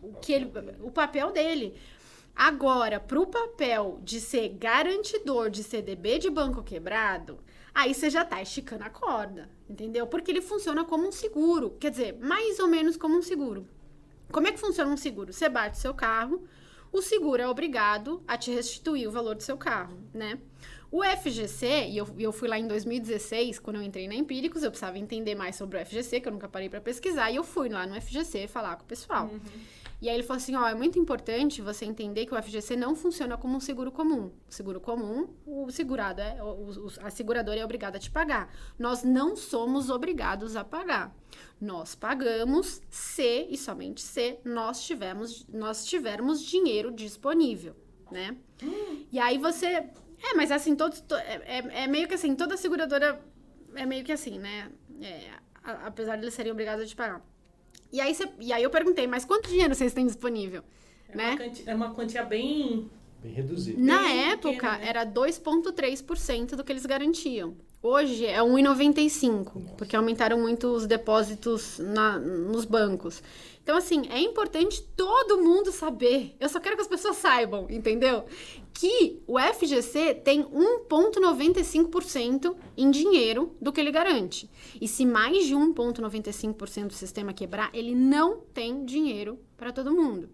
o, 0.01 0.15
que 0.15 0.33
ele, 0.33 0.51
o 0.81 0.91
papel 0.91 1.31
dele. 1.31 1.75
Agora, 2.35 2.99
para 2.99 3.21
o 3.21 3.27
papel 3.27 4.01
de 4.03 4.21
ser 4.21 4.49
garantidor 4.49 5.51
de 5.51 5.63
CDB 5.63 6.19
de 6.19 6.31
banco 6.31 6.63
quebrado, 6.63 7.39
aí 7.75 7.93
você 7.93 8.09
já 8.09 8.23
está 8.23 8.41
esticando 8.41 8.85
a 8.85 8.89
corda, 8.89 9.51
entendeu? 9.69 10.07
Porque 10.07 10.31
ele 10.31 10.41
funciona 10.41 10.83
como 10.83 11.07
um 11.07 11.13
seguro, 11.13 11.77
quer 11.79 11.91
dizer, 11.91 12.17
mais 12.19 12.59
ou 12.59 12.67
menos 12.67 12.97
como 12.97 13.19
um 13.19 13.23
seguro. 13.23 13.69
Como 14.33 14.47
é 14.47 14.53
que 14.53 14.61
funciona 14.61 14.91
um 14.91 14.97
seguro? 14.97 15.31
Você 15.31 15.49
bate 15.51 15.79
seu 15.79 15.93
carro, 15.93 16.43
o 16.91 17.03
seguro 17.03 17.43
é 17.43 17.47
obrigado 17.47 18.23
a 18.27 18.39
te 18.39 18.51
restituir 18.51 19.07
o 19.07 19.13
valor 19.13 19.35
do 19.35 19.43
seu 19.43 19.59
carro, 19.59 19.99
né? 20.15 20.39
O 20.91 21.05
FGC, 21.05 21.89
e 21.89 21.97
eu, 21.99 22.09
eu 22.19 22.33
fui 22.33 22.49
lá 22.49 22.59
em 22.59 22.67
2016, 22.67 23.61
quando 23.61 23.77
eu 23.77 23.83
entrei 23.83 24.09
na 24.09 24.15
Empíricos, 24.15 24.63
eu 24.63 24.71
precisava 24.71 24.99
entender 24.99 25.37
mais 25.37 25.55
sobre 25.55 25.81
o 25.81 25.87
FGC, 25.87 26.21
que 26.21 26.29
eu 26.29 26.33
nunca 26.33 26.49
parei 26.49 26.69
para 26.69 26.81
pesquisar, 26.81 27.31
e 27.31 27.37
eu 27.37 27.45
fui 27.45 27.69
lá 27.69 27.87
no 27.87 28.01
FGC 28.01 28.49
falar 28.49 28.77
com 28.77 28.83
o 28.83 28.87
pessoal. 28.87 29.27
Uhum. 29.27 29.41
E 30.03 30.09
aí 30.09 30.17
ele 30.17 30.23
falou 30.23 30.39
assim: 30.39 30.57
ó, 30.57 30.67
é 30.67 30.75
muito 30.75 30.99
importante 30.99 31.61
você 31.61 31.85
entender 31.85 32.25
que 32.27 32.35
o 32.35 32.43
FGC 32.43 32.75
não 32.75 32.97
funciona 32.97 33.37
como 33.37 33.57
um 33.57 33.61
seguro 33.61 33.93
comum. 33.93 34.33
O 34.49 34.53
seguro 34.53 34.81
comum, 34.81 35.29
o 35.47 35.71
segurado 35.71 36.21
é, 36.21 36.43
o, 36.43 36.89
a 37.03 37.11
seguradora 37.11 37.61
é 37.61 37.65
obrigada 37.65 37.99
a 37.99 38.01
te 38.01 38.11
pagar. 38.11 38.53
Nós 38.79 39.05
não 39.05 39.37
somos 39.37 39.91
obrigados 39.91 40.57
a 40.57 40.65
pagar. 40.65 41.15
Nós 41.61 41.95
pagamos 41.95 42.81
se 42.89 43.47
e 43.51 43.57
somente 43.57 44.01
se 44.01 44.39
nós 44.45 44.83
tivermos, 44.83 45.47
nós 45.49 45.85
tivermos 45.85 46.43
dinheiro 46.43 46.91
disponível, 46.91 47.77
né? 48.11 48.37
Hum. 48.63 49.05
E 49.13 49.19
aí 49.19 49.37
você. 49.37 49.91
É, 50.23 50.35
mas 50.35 50.51
assim, 50.51 50.75
todos. 50.77 51.03
É, 51.13 51.59
é, 51.59 51.83
é, 51.85 51.87
meio 51.87 52.07
que 52.07 52.15
assim, 52.15 52.35
toda 52.35 52.57
seguradora 52.57 53.21
é 53.75 53.87
meio 53.87 54.05
que 54.05 54.13
assim, 54.13 54.39
né? 54.39 54.71
É, 55.01 55.31
a, 55.63 55.87
apesar 55.87 56.17
de 56.17 56.23
eles 56.23 56.35
serem 56.35 56.53
obrigados 56.53 56.85
a 56.85 56.87
te 56.89 56.95
pagar. 56.95 57.25
E 57.93 58.01
aí, 58.01 58.17
e 58.39 58.53
aí 58.53 58.63
eu 58.63 58.71
perguntei, 58.71 59.07
mas 59.07 59.25
quanto 59.25 59.49
dinheiro 59.49 59.75
vocês 59.75 59.93
têm 59.93 60.07
disponível? 60.07 60.63
É 61.09 61.17
né? 61.17 61.35
Uma 61.35 61.71
é 61.71 61.75
uma 61.75 61.95
quantia 61.95 62.23
bem... 62.23 62.89
Bem 63.21 63.33
reduzida. 63.33 63.79
Na 63.81 63.99
bem 63.99 64.31
época, 64.33 64.53
pequena, 64.53 64.79
né? 64.79 64.89
era 64.89 65.07
2,3% 65.07 66.55
do 66.55 66.65
que 66.65 66.73
eles 66.73 66.87
garantiam. 66.87 67.57
Hoje 67.83 68.27
é 68.27 68.41
1,95, 68.41 69.77
porque 69.79 69.97
aumentaram 69.97 70.39
muito 70.39 70.67
os 70.67 70.87
depósitos 70.87 71.79
na, 71.79 72.19
nos 72.19 72.67
bancos. 72.67 73.23
Então, 73.63 73.75
assim, 73.75 74.07
é 74.11 74.21
importante 74.21 74.83
todo 74.95 75.43
mundo 75.43 75.73
saber. 75.73 76.37
Eu 76.39 76.51
só 76.51 76.61
quero 76.61 76.77
que 76.77 76.83
as 76.83 76.89
pessoas 76.89 77.17
saibam, 77.17 77.67
entendeu? 77.71 78.27
Que 78.75 79.23
o 79.27 79.41
FGC 79.41 80.17
tem 80.17 80.45
1,95% 80.45 82.55
em 82.77 82.91
dinheiro 82.91 83.57
do 83.59 83.73
que 83.73 83.81
ele 83.81 83.91
garante. 83.91 84.51
E 84.79 84.87
se 84.87 85.07
mais 85.07 85.47
de 85.47 85.55
1,95% 85.55 86.89
do 86.89 86.93
sistema 86.93 87.33
quebrar, 87.33 87.71
ele 87.73 87.95
não 87.95 88.41
tem 88.53 88.85
dinheiro 88.85 89.39
para 89.57 89.73
todo 89.73 89.91
mundo 89.91 90.29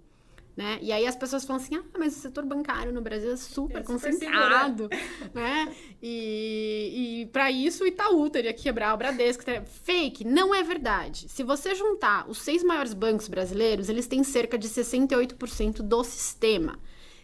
né? 0.56 0.78
E 0.80 0.90
aí 0.90 1.06
as 1.06 1.14
pessoas 1.14 1.44
falam 1.44 1.62
assim, 1.62 1.76
ah, 1.76 1.84
mas 1.98 2.16
o 2.16 2.20
setor 2.20 2.46
bancário 2.46 2.90
no 2.90 3.02
Brasil 3.02 3.30
é 3.30 3.36
super 3.36 3.80
é 3.80 3.82
concentrado, 3.82 4.84
super 4.84 5.30
né? 5.34 5.76
E, 6.02 7.22
e 7.22 7.26
para 7.26 7.50
isso 7.50 7.84
o 7.84 7.86
Itaú 7.86 8.30
teria 8.30 8.54
que 8.54 8.62
quebrar 8.62 8.94
o 8.94 8.96
Bradesco. 8.96 9.44
Teria... 9.44 9.66
Fake, 9.66 10.24
não 10.24 10.54
é 10.54 10.62
verdade. 10.62 11.28
Se 11.28 11.42
você 11.42 11.74
juntar 11.74 12.28
os 12.28 12.38
seis 12.38 12.64
maiores 12.64 12.94
bancos 12.94 13.28
brasileiros, 13.28 13.90
eles 13.90 14.06
têm 14.06 14.24
cerca 14.24 14.56
de 14.56 14.66
68% 14.66 15.82
do 15.82 16.02
sistema. 16.02 16.78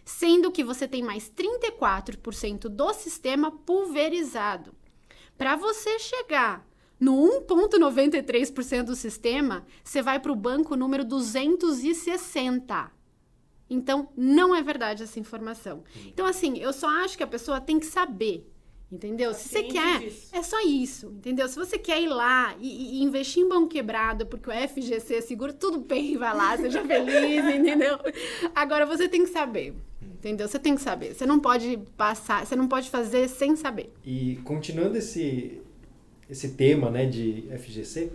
Sendo 0.05 0.51
que 0.51 0.63
você 0.63 0.87
tem 0.87 1.01
mais 1.01 1.31
34% 1.31 2.67
do 2.67 2.93
sistema 2.93 3.49
pulverizado. 3.49 4.75
Para 5.35 5.55
você 5.55 5.97
chegar 5.97 6.63
no 6.99 7.41
1,93% 7.47 8.83
do 8.83 8.95
sistema, 8.95 9.65
você 9.83 10.03
vai 10.03 10.19
para 10.19 10.31
o 10.31 10.35
banco 10.35 10.75
número 10.75 11.03
260. 11.03 13.02
Então, 13.73 14.09
não 14.15 14.55
é 14.55 14.61
verdade 14.61 15.03
essa 15.03 15.19
informação. 15.19 15.83
Então, 16.05 16.25
assim, 16.25 16.57
eu 16.59 16.71
só 16.71 16.87
acho 17.03 17.17
que 17.17 17.23
a 17.23 17.27
pessoa 17.27 17.59
tem 17.59 17.79
que 17.79 17.85
saber. 17.85 18.49
Entendeu? 18.93 19.33
Se 19.33 19.49
você 19.49 19.63
quer, 19.63 20.01
disso. 20.01 20.29
é 20.31 20.43
só 20.43 20.61
isso, 20.63 21.07
entendeu? 21.07 21.47
Se 21.47 21.55
você 21.55 21.79
quer 21.79 21.99
ir 21.99 22.09
lá 22.09 22.55
e, 22.61 22.99
e, 22.99 23.03
investir 23.03 23.41
em 23.41 23.49
banco 23.49 23.67
quebrado, 23.69 24.27
porque 24.27 24.47
o 24.47 24.53
FGC 24.53 25.15
é 25.15 25.21
seguro, 25.21 25.51
tudo 25.51 25.79
bem, 25.79 26.15
vai 26.15 26.35
lá, 26.35 26.55
seja 26.55 26.79
feliz, 26.85 27.43
entendeu? 27.55 27.97
Agora 28.53 28.85
você 28.85 29.09
tem 29.09 29.23
que 29.23 29.31
saber, 29.31 29.73
entendeu? 29.99 30.47
Você 30.47 30.59
tem 30.59 30.75
que 30.75 30.81
saber. 30.81 31.15
Você 31.15 31.25
não 31.25 31.39
pode 31.39 31.79
passar, 31.97 32.45
você 32.45 32.55
não 32.55 32.67
pode 32.67 32.91
fazer 32.91 33.27
sem 33.29 33.55
saber. 33.55 33.91
E 34.05 34.35
continuando 34.43 34.95
esse, 34.95 35.59
esse 36.29 36.49
tema, 36.49 36.91
né, 36.91 37.07
de 37.07 37.49
FGC, 37.57 38.11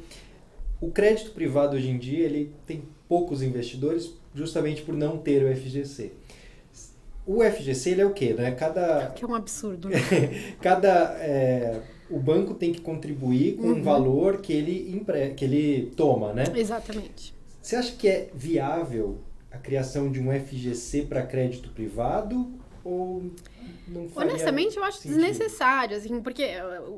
o 0.81 0.93
crédito 0.93 1.33
privado 1.33 1.75
hoje 1.75 1.91
em 1.91 1.99
dia, 1.99 2.25
ele 2.25 2.53
tem 2.69 2.85
poucos 3.09 3.43
investidores 3.43 4.15
justamente 4.35 4.83
por 4.83 4.95
não 4.95 5.19
ter 5.19 5.45
o 5.45 5.57
FGC. 5.57 6.13
O 7.27 7.43
FGC 7.43 7.91
ele 7.91 8.01
é 8.01 8.07
o 8.07 8.13
quê? 8.13 8.33
Né? 8.33 8.53
Cada, 8.53 9.11
que 9.15 9.25
é 9.25 9.29
um 9.29 9.35
absurdo. 9.35 9.91
cada 10.63 11.15
é, 11.19 11.81
o 12.11 12.19
banco 12.19 12.55
tem 12.55 12.73
que 12.73 12.81
contribuir 12.81 13.57
com 13.57 13.67
uhum. 13.67 13.79
um 13.79 13.83
valor 13.83 14.41
que 14.41 14.53
ele, 14.53 14.97
empre, 14.97 15.35
que 15.35 15.45
ele 15.45 15.93
toma, 15.97 16.33
né? 16.33 16.45
Exatamente. 16.55 17.35
Você 17.61 17.77
acha 17.77 17.95
que 17.95 18.09
é 18.09 18.31
viável 18.35 19.19
a 19.51 19.59
criação 19.59 20.11
de 20.11 20.21
um 20.21 20.33
FGC 20.33 21.03
para 21.03 21.23
crédito 21.23 21.69
privado 21.71 22.51
ou 22.83 23.31
não 23.87 24.09
Honestamente, 24.15 24.77
eu 24.77 24.85
acho 24.85 24.99
sentido? 24.99 25.21
desnecessário, 25.21 25.97
assim, 25.97 26.21
porque, 26.21 26.47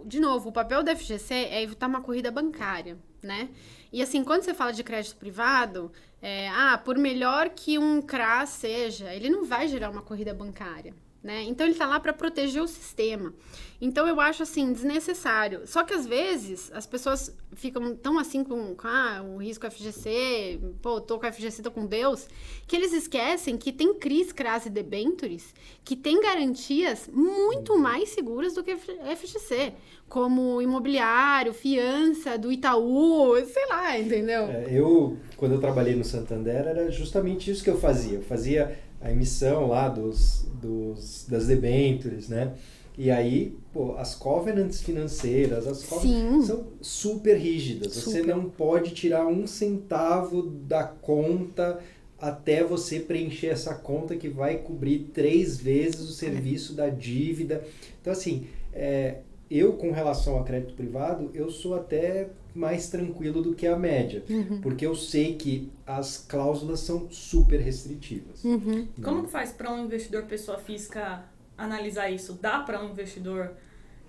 de 0.04 0.20
novo, 0.20 0.50
o 0.50 0.52
papel 0.52 0.82
do 0.82 0.96
FGC 0.96 1.34
é 1.34 1.62
evitar 1.62 1.86
uma 1.86 2.00
corrida 2.00 2.30
bancária, 2.30 2.96
né? 3.22 3.48
E 3.92 4.02
assim, 4.02 4.22
quando 4.22 4.42
você 4.42 4.54
fala 4.54 4.72
de 4.72 4.84
crédito 4.84 5.16
privado, 5.16 5.90
é, 6.22 6.48
ah, 6.48 6.78
por 6.78 6.98
melhor 6.98 7.50
que 7.50 7.78
um 7.78 8.02
CRA 8.02 8.44
seja, 8.46 9.12
ele 9.14 9.30
não 9.30 9.44
vai 9.44 9.68
gerar 9.68 9.90
uma 9.90 10.02
corrida 10.02 10.34
bancária. 10.34 10.94
Né? 11.22 11.42
Então 11.42 11.66
ele 11.66 11.74
está 11.74 11.86
lá 11.86 12.00
para 12.00 12.12
proteger 12.12 12.62
o 12.62 12.68
sistema. 12.68 13.32
Então 13.80 14.06
eu 14.06 14.20
acho 14.20 14.42
assim 14.42 14.72
desnecessário. 14.72 15.62
Só 15.64 15.82
que 15.82 15.94
às 15.94 16.04
vezes 16.04 16.70
as 16.74 16.86
pessoas 16.86 17.34
ficam 17.54 17.94
tão 17.96 18.18
assim 18.18 18.44
com 18.44 18.76
ah, 18.84 19.22
o 19.22 19.38
risco 19.38 19.68
FGC, 19.70 20.60
pô, 20.82 21.00
tô 21.00 21.18
com 21.18 21.32
FGC, 21.32 21.62
tô 21.62 21.70
com 21.70 21.86
Deus, 21.86 22.28
que 22.66 22.76
eles 22.76 22.92
esquecem 22.92 23.56
que 23.56 23.72
tem 23.72 23.94
CRIs, 23.94 24.32
CRAS 24.32 24.66
e 24.66 24.70
debentures 24.70 25.54
que 25.82 25.96
tem 25.96 26.20
garantias 26.20 27.08
muito 27.12 27.78
mais 27.78 28.10
seguras 28.10 28.54
do 28.54 28.62
que 28.62 28.76
FGC, 28.76 29.72
como 30.08 30.60
imobiliário, 30.60 31.54
fiança 31.54 32.36
do 32.36 32.52
Itaú, 32.52 33.34
sei 33.46 33.66
lá, 33.66 33.98
entendeu? 33.98 34.42
É, 34.42 34.66
eu 34.70 35.16
quando 35.36 35.52
eu 35.52 35.60
trabalhei 35.60 35.96
no 35.96 36.04
Santander 36.04 36.66
era 36.66 36.90
justamente 36.90 37.50
isso 37.50 37.64
que 37.64 37.70
eu 37.70 37.78
fazia. 37.78 38.18
Eu 38.18 38.22
fazia 38.22 38.78
a 39.00 39.10
emissão 39.10 39.68
lá 39.68 39.88
dos, 39.88 40.46
dos, 40.60 41.26
das 41.26 41.46
debentures, 41.46 42.28
né? 42.28 42.52
E 42.98 43.10
aí, 43.10 43.56
pô, 43.72 43.96
as 43.96 44.14
covenants 44.14 44.82
financeiras, 44.82 45.66
as 45.66 45.84
covenants 45.84 46.46
são 46.46 46.66
super 46.80 47.36
rígidas. 47.36 47.94
Super. 47.94 48.10
Você 48.10 48.22
não 48.22 48.50
pode 48.50 48.90
tirar 48.90 49.26
um 49.26 49.46
centavo 49.46 50.42
da 50.42 50.84
conta 50.84 51.80
até 52.18 52.62
você 52.62 53.00
preencher 53.00 53.46
essa 53.46 53.74
conta 53.74 54.14
que 54.16 54.28
vai 54.28 54.58
cobrir 54.58 55.10
três 55.14 55.56
vezes 55.56 56.00
o 56.00 56.12
serviço 56.12 56.74
da 56.74 56.90
dívida. 56.90 57.64
Então, 58.00 58.12
assim, 58.12 58.46
é, 58.72 59.20
eu 59.50 59.72
com 59.72 59.90
relação 59.90 60.38
a 60.38 60.44
crédito 60.44 60.74
privado, 60.74 61.30
eu 61.32 61.50
sou 61.50 61.74
até 61.74 62.28
mais 62.54 62.88
tranquilo 62.88 63.42
do 63.42 63.54
que 63.54 63.66
a 63.66 63.76
média, 63.76 64.22
uhum. 64.28 64.60
porque 64.60 64.84
eu 64.84 64.94
sei 64.94 65.36
que 65.36 65.70
as 65.86 66.18
cláusulas 66.18 66.80
são 66.80 67.10
super 67.10 67.60
restritivas. 67.60 68.44
Uhum. 68.44 68.88
Como 69.02 69.24
que 69.24 69.30
faz 69.30 69.52
para 69.52 69.72
um 69.72 69.84
investidor 69.84 70.24
pessoa 70.24 70.58
física 70.58 71.24
analisar 71.60 72.10
isso? 72.10 72.34
Dá 72.34 72.60
para 72.60 72.82
um 72.82 72.90
investidor 72.90 73.52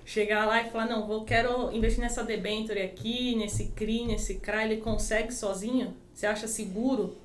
chegar 0.05 0.45
lá 0.45 0.61
e 0.61 0.69
falar, 0.69 0.87
não, 0.87 1.07
vou 1.07 1.23
quero 1.23 1.71
investir 1.71 2.01
nessa 2.01 2.23
debenture 2.23 2.81
aqui, 2.81 3.35
nesse 3.35 3.67
CRI, 3.67 4.05
nesse 4.05 4.35
CRA, 4.35 4.65
ele 4.65 4.77
consegue 4.77 5.33
sozinho? 5.33 5.95
Você 6.13 6.25
acha 6.25 6.47
seguro? 6.47 7.17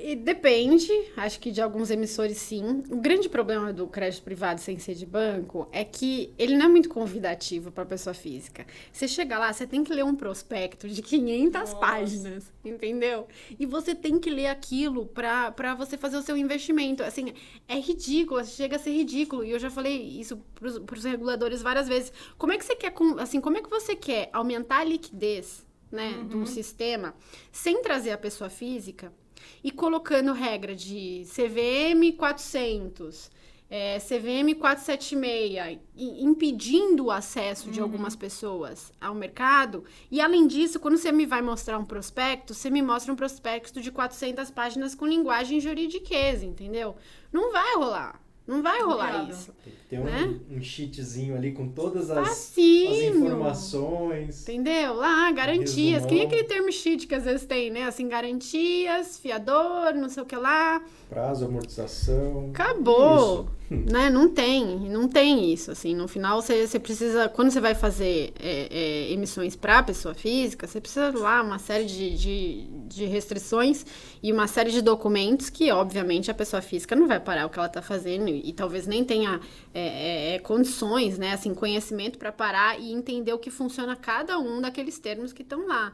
E 0.00 0.14
depende, 0.14 0.92
acho 1.16 1.40
que 1.40 1.50
de 1.50 1.60
alguns 1.60 1.90
emissores 1.90 2.38
sim. 2.38 2.84
O 2.88 2.96
grande 2.96 3.28
problema 3.28 3.72
do 3.72 3.86
crédito 3.88 4.22
privado 4.22 4.60
sem 4.60 4.78
ser 4.78 4.94
de 4.94 5.04
banco 5.04 5.68
é 5.72 5.84
que 5.84 6.32
ele 6.38 6.56
não 6.56 6.66
é 6.66 6.68
muito 6.68 6.88
convidativo 6.88 7.72
para 7.72 7.84
pessoa 7.84 8.14
física. 8.14 8.64
Você 8.92 9.08
chega 9.08 9.36
lá, 9.36 9.52
você 9.52 9.66
tem 9.66 9.82
que 9.82 9.92
ler 9.92 10.04
um 10.04 10.14
prospecto 10.14 10.88
de 10.88 11.02
500 11.02 11.52
Nossa. 11.52 11.76
páginas, 11.76 12.52
entendeu? 12.64 13.26
E 13.58 13.66
você 13.66 13.92
tem 13.92 14.20
que 14.20 14.30
ler 14.30 14.46
aquilo 14.46 15.04
para 15.04 15.74
você 15.76 15.98
fazer 15.98 16.16
o 16.16 16.22
seu 16.22 16.36
investimento. 16.36 17.02
Assim, 17.02 17.32
é 17.66 17.80
ridículo, 17.80 18.44
chega 18.44 18.76
a 18.76 18.78
ser 18.78 18.92
ridículo. 18.92 19.44
E 19.44 19.50
eu 19.50 19.58
já 19.58 19.68
falei 19.68 20.00
isso 20.00 20.36
para 20.54 20.96
os 20.96 21.04
reguladores 21.04 21.60
várias 21.60 21.88
vezes. 21.88 22.12
Como 22.38 22.52
é 22.52 22.56
que 22.56 22.64
você 22.64 22.76
quer, 22.76 22.94
assim, 23.18 23.40
como 23.40 23.56
é 23.56 23.62
que 23.62 23.68
você 23.68 23.96
quer 23.96 24.30
aumentar 24.32 24.78
a 24.78 24.84
liquidez, 24.84 25.66
né, 25.90 26.18
uhum. 26.18 26.28
de 26.28 26.36
um 26.36 26.46
sistema 26.46 27.14
sem 27.50 27.82
trazer 27.82 28.12
a 28.12 28.18
pessoa 28.18 28.48
física? 28.48 29.12
E 29.62 29.70
colocando 29.70 30.32
regra 30.32 30.74
de 30.74 31.24
CVM 31.26 32.16
400, 32.16 33.30
é, 33.70 33.98
CVM 33.98 34.54
476, 34.58 35.78
impedindo 35.96 37.06
o 37.06 37.10
acesso 37.10 37.66
uhum. 37.66 37.72
de 37.72 37.80
algumas 37.80 38.16
pessoas 38.16 38.92
ao 39.00 39.14
mercado. 39.14 39.84
E 40.10 40.20
além 40.20 40.46
disso, 40.46 40.80
quando 40.80 40.96
você 40.96 41.12
me 41.12 41.26
vai 41.26 41.42
mostrar 41.42 41.78
um 41.78 41.84
prospecto, 41.84 42.54
você 42.54 42.70
me 42.70 42.80
mostra 42.80 43.12
um 43.12 43.16
prospecto 43.16 43.80
de 43.80 43.92
400 43.92 44.50
páginas 44.50 44.94
com 44.94 45.06
linguagem 45.06 45.60
juridiquesa, 45.60 46.46
entendeu? 46.46 46.96
Não 47.32 47.52
vai 47.52 47.74
rolar. 47.74 48.20
Não 48.48 48.62
vai 48.62 48.80
rolar 48.80 49.28
isso. 49.28 49.52
Tem 49.62 49.74
que 49.74 49.78
ter 49.90 50.00
né? 50.00 50.40
um, 50.50 50.56
um 50.56 50.62
sheetzinho 50.62 51.36
ali 51.36 51.52
com 51.52 51.68
todas 51.68 52.10
as, 52.10 52.26
as, 52.26 52.56
informações. 52.56 54.40
Entendeu? 54.42 54.94
Lá, 54.94 55.30
garantias. 55.32 56.06
Que 56.06 56.14
nem 56.14 56.24
aquele 56.24 56.44
termo 56.44 56.72
sheet 56.72 57.06
que 57.06 57.14
às 57.14 57.24
vezes 57.24 57.44
tem, 57.44 57.70
né? 57.70 57.82
Assim, 57.82 58.08
garantias, 58.08 59.18
fiador, 59.18 59.92
não 59.94 60.08
sei 60.08 60.22
o 60.22 60.26
que 60.26 60.34
lá. 60.34 60.82
Prazo, 61.10 61.44
amortização. 61.44 62.48
Acabou. 62.54 63.42
Isso. 63.42 63.57
né? 63.92 64.08
Não 64.08 64.28
tem, 64.28 64.64
não 64.88 65.08
tem 65.08 65.52
isso, 65.52 65.70
assim. 65.70 65.94
No 65.94 66.08
final, 66.08 66.40
você, 66.40 66.66
você 66.66 66.78
precisa, 66.78 67.28
quando 67.28 67.50
você 67.50 67.60
vai 67.60 67.74
fazer 67.74 68.32
é, 68.38 68.68
é, 68.70 69.12
emissões 69.12 69.54
para 69.54 69.82
pessoa 69.82 70.14
física, 70.14 70.66
você 70.66 70.80
precisa 70.80 71.10
lá 71.16 71.42
uma 71.42 71.58
série 71.58 71.84
de, 71.84 72.16
de, 72.16 72.66
de, 72.86 73.04
restrições 73.04 73.84
e 74.22 74.32
uma 74.32 74.46
série 74.46 74.70
de 74.70 74.80
documentos 74.80 75.50
que, 75.50 75.70
obviamente, 75.70 76.30
a 76.30 76.34
pessoa 76.34 76.62
física 76.62 76.96
não 76.96 77.06
vai 77.06 77.20
parar 77.20 77.46
o 77.46 77.50
que 77.50 77.58
ela 77.58 77.68
está 77.68 77.82
fazendo 77.82 78.28
e, 78.28 78.48
e, 78.48 78.52
talvez 78.52 78.86
nem 78.86 79.04
tenha 79.04 79.40
é, 79.74 80.32
é, 80.32 80.34
é 80.34 80.38
condições, 80.38 81.18
né? 81.18 81.32
Assim, 81.32 81.54
conhecimento 81.54 82.18
para 82.18 82.32
parar 82.32 82.80
e 82.80 82.92
entender 82.92 83.32
o 83.32 83.38
que 83.38 83.50
funciona 83.50 83.94
cada 83.94 84.38
um 84.38 84.60
daqueles 84.60 84.98
termos 84.98 85.32
que 85.32 85.42
estão 85.42 85.66
lá. 85.66 85.92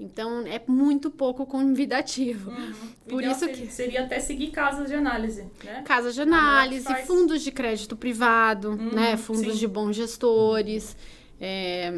Então 0.00 0.46
é 0.46 0.62
muito 0.66 1.10
pouco 1.10 1.44
convidativo. 1.44 2.50
Uhum. 2.50 2.72
Por 3.06 3.22
isso 3.22 3.46
que 3.48 3.66
seria 3.66 4.04
até 4.04 4.18
seguir 4.18 4.50
casas 4.50 4.88
de 4.88 4.94
análise, 4.94 5.46
né? 5.62 5.82
Casas 5.84 6.14
de 6.14 6.22
análise, 6.22 6.84
faz... 6.84 7.06
fundos 7.06 7.42
de 7.42 7.52
crédito 7.52 7.94
privado, 7.94 8.70
uhum, 8.70 8.94
né? 8.94 9.18
Fundos 9.18 9.52
sim. 9.52 9.58
de 9.58 9.68
bons 9.68 9.94
gestores. 9.94 10.96
É, 11.42 11.90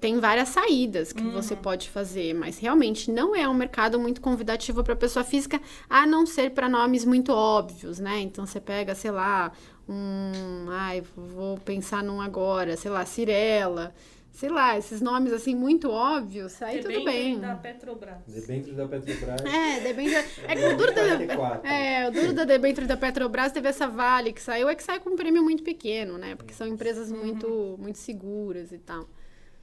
tem 0.00 0.18
várias 0.20 0.48
saídas 0.48 1.12
que 1.12 1.22
uhum. 1.22 1.32
você 1.32 1.56
pode 1.56 1.90
fazer, 1.90 2.34
mas 2.34 2.58
realmente 2.58 3.10
não 3.10 3.34
é 3.34 3.48
um 3.48 3.54
mercado 3.54 3.98
muito 3.98 4.20
convidativo 4.20 4.82
para 4.84 4.94
pessoa 4.94 5.24
física, 5.24 5.60
a 5.90 6.06
não 6.06 6.24
ser 6.24 6.50
para 6.50 6.68
nomes 6.68 7.04
muito 7.04 7.32
óbvios, 7.32 7.98
né? 7.98 8.20
Então 8.20 8.46
você 8.46 8.60
pega, 8.60 8.94
sei 8.94 9.10
lá, 9.10 9.50
um, 9.88 10.70
ai, 10.70 11.02
vou 11.16 11.58
pensar 11.58 12.02
num 12.02 12.20
agora, 12.20 12.76
sei 12.76 12.90
lá, 12.90 13.04
Cirela 13.04 13.92
sei 14.36 14.50
lá, 14.50 14.76
esses 14.76 15.00
nomes 15.00 15.32
assim 15.32 15.54
muito 15.54 15.90
óbvios, 15.90 16.60
aí 16.60 16.82
tudo 16.82 17.02
bem. 17.04 17.40
da 17.40 17.54
Petrobras. 17.54 18.18
Debênture 18.28 18.76
da 18.76 18.86
Petrobras. 18.86 19.40
É, 19.46 19.80
debênture. 19.80 20.24
É 20.46 20.54
que 20.54 20.64
o 20.66 20.76
duro 20.76 20.94
da, 20.94 21.66
é, 21.66 22.06
o 22.06 22.12
duro 22.12 22.32
da 22.34 22.44
debênture 22.44 22.86
da 22.86 22.98
Petrobras 22.98 23.50
teve 23.50 23.66
essa 23.66 23.88
Vale 23.88 24.34
que 24.34 24.42
saiu, 24.42 24.68
é 24.68 24.74
que 24.74 24.82
sai 24.82 25.00
com 25.00 25.08
um 25.08 25.16
prêmio 25.16 25.42
muito 25.42 25.62
pequeno, 25.62 26.18
né? 26.18 26.34
Porque 26.36 26.52
são 26.52 26.66
empresas 26.66 27.10
uhum. 27.10 27.16
muito, 27.16 27.76
muito 27.78 27.96
seguras 27.96 28.72
e 28.72 28.78
tal. 28.78 29.08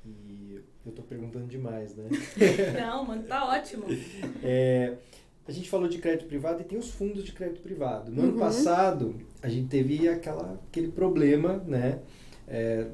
E 0.03 0.59
eu 0.83 0.91
tô 0.91 1.03
perguntando 1.03 1.45
demais, 1.45 1.95
né? 1.95 2.09
Não, 2.81 3.05
mano, 3.05 3.21
tá 3.23 3.45
ótimo. 3.45 3.86
É, 4.43 4.95
a 5.47 5.51
gente 5.51 5.69
falou 5.69 5.88
de 5.88 5.99
crédito 5.99 6.27
privado 6.27 6.62
e 6.62 6.63
tem 6.63 6.79
os 6.79 6.89
fundos 6.89 7.23
de 7.23 7.31
crédito 7.31 7.62
privado. 7.62 8.12
No 8.12 8.23
uhum. 8.23 8.29
ano 8.29 8.39
passado, 8.39 9.21
a 9.39 9.47
gente 9.47 9.67
teve 9.67 10.09
aquela, 10.09 10.59
aquele 10.67 10.91
problema, 10.91 11.63
né? 11.67 11.99
É, 12.47 12.88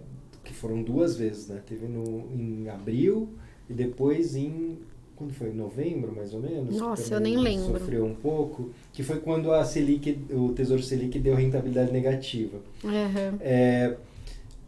que 0.49 0.55
foram 0.55 0.81
duas 0.81 1.15
vezes, 1.15 1.47
né? 1.47 1.62
Teve 1.65 1.88
no, 1.88 2.27
em 2.33 2.67
abril 2.69 3.29
e 3.69 3.73
depois 3.73 4.35
em 4.35 4.79
quando 5.15 5.33
foi? 5.33 5.51
Novembro, 5.53 6.12
mais 6.15 6.33
ou 6.33 6.39
menos? 6.39 6.75
Nossa, 6.75 7.13
eu 7.13 7.19
nem 7.19 7.38
lembro. 7.38 7.77
Sofreu 7.77 8.05
um 8.05 8.15
pouco, 8.15 8.71
que 8.91 9.03
foi 9.03 9.19
quando 9.19 9.53
a 9.53 9.63
Selic, 9.63 10.17
o 10.31 10.53
Tesouro 10.53 10.81
Selic 10.81 11.19
deu 11.19 11.35
rentabilidade 11.35 11.91
negativa. 11.91 12.57
Uhum. 12.83 13.38
É, 13.41 13.95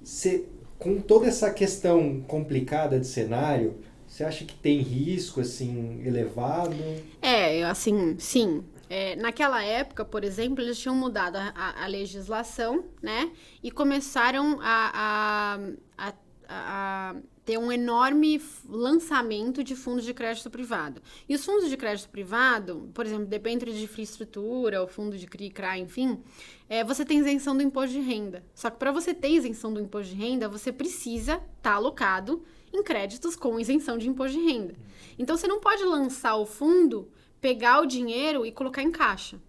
cê, 0.03 0.43
com 0.77 0.99
toda 0.99 1.27
essa 1.27 1.49
questão 1.51 2.21
complicada 2.27 2.99
de 2.99 3.07
cenário, 3.07 3.75
você 4.05 4.23
acha 4.23 4.43
que 4.43 4.53
tem 4.53 4.81
risco, 4.81 5.39
assim, 5.39 6.01
elevado? 6.05 6.75
É, 7.21 7.63
assim, 7.63 8.15
sim. 8.19 8.61
É, 8.93 9.15
naquela 9.15 9.63
época, 9.63 10.03
por 10.03 10.21
exemplo, 10.21 10.61
eles 10.61 10.77
tinham 10.77 10.93
mudado 10.93 11.37
a, 11.37 11.53
a, 11.55 11.85
a 11.85 11.87
legislação, 11.87 12.83
né? 13.01 13.31
E 13.63 13.71
começaram 13.71 14.59
a, 14.61 15.57
a, 15.97 17.15
ter 17.45 17.57
um 17.57 17.71
enorme 17.71 18.41
lançamento 18.67 19.63
de 19.63 19.77
fundos 19.77 20.03
de 20.03 20.13
crédito 20.13 20.49
privado. 20.49 21.01
E 21.29 21.33
os 21.33 21.45
fundos 21.45 21.69
de 21.69 21.77
crédito 21.77 22.09
privado, 22.09 22.89
por 22.93 23.05
exemplo, 23.05 23.27
depende 23.27 23.63
de 23.63 23.81
infraestrutura, 23.81 24.83
o 24.83 24.87
fundo 24.89 25.17
de 25.17 25.25
CRI, 25.25 25.51
CRA, 25.51 25.77
enfim, 25.77 26.21
é, 26.67 26.83
você 26.83 27.05
tem 27.05 27.19
isenção 27.19 27.55
do 27.55 27.63
imposto 27.63 27.93
de 27.93 28.01
renda. 28.01 28.43
Só 28.53 28.69
que 28.69 28.77
para 28.77 28.91
você 28.91 29.13
ter 29.13 29.29
isenção 29.29 29.73
do 29.73 29.79
imposto 29.79 30.13
de 30.13 30.21
renda, 30.21 30.49
você 30.49 30.69
precisa 30.69 31.35
estar 31.35 31.45
tá 31.61 31.73
alocado 31.75 32.43
em 32.73 32.83
créditos 32.83 33.37
com 33.37 33.57
isenção 33.57 33.97
de 33.97 34.09
imposto 34.09 34.37
de 34.37 34.43
renda. 34.43 34.75
Então, 35.17 35.37
você 35.37 35.47
não 35.47 35.61
pode 35.61 35.81
lançar 35.85 36.35
o 36.35 36.45
fundo 36.45 37.09
pegar 37.41 37.81
o 37.81 37.85
dinheiro 37.85 38.45
e 38.45 38.51
colocar 38.51 38.83
em 38.83 38.91
caixa. 38.91 39.41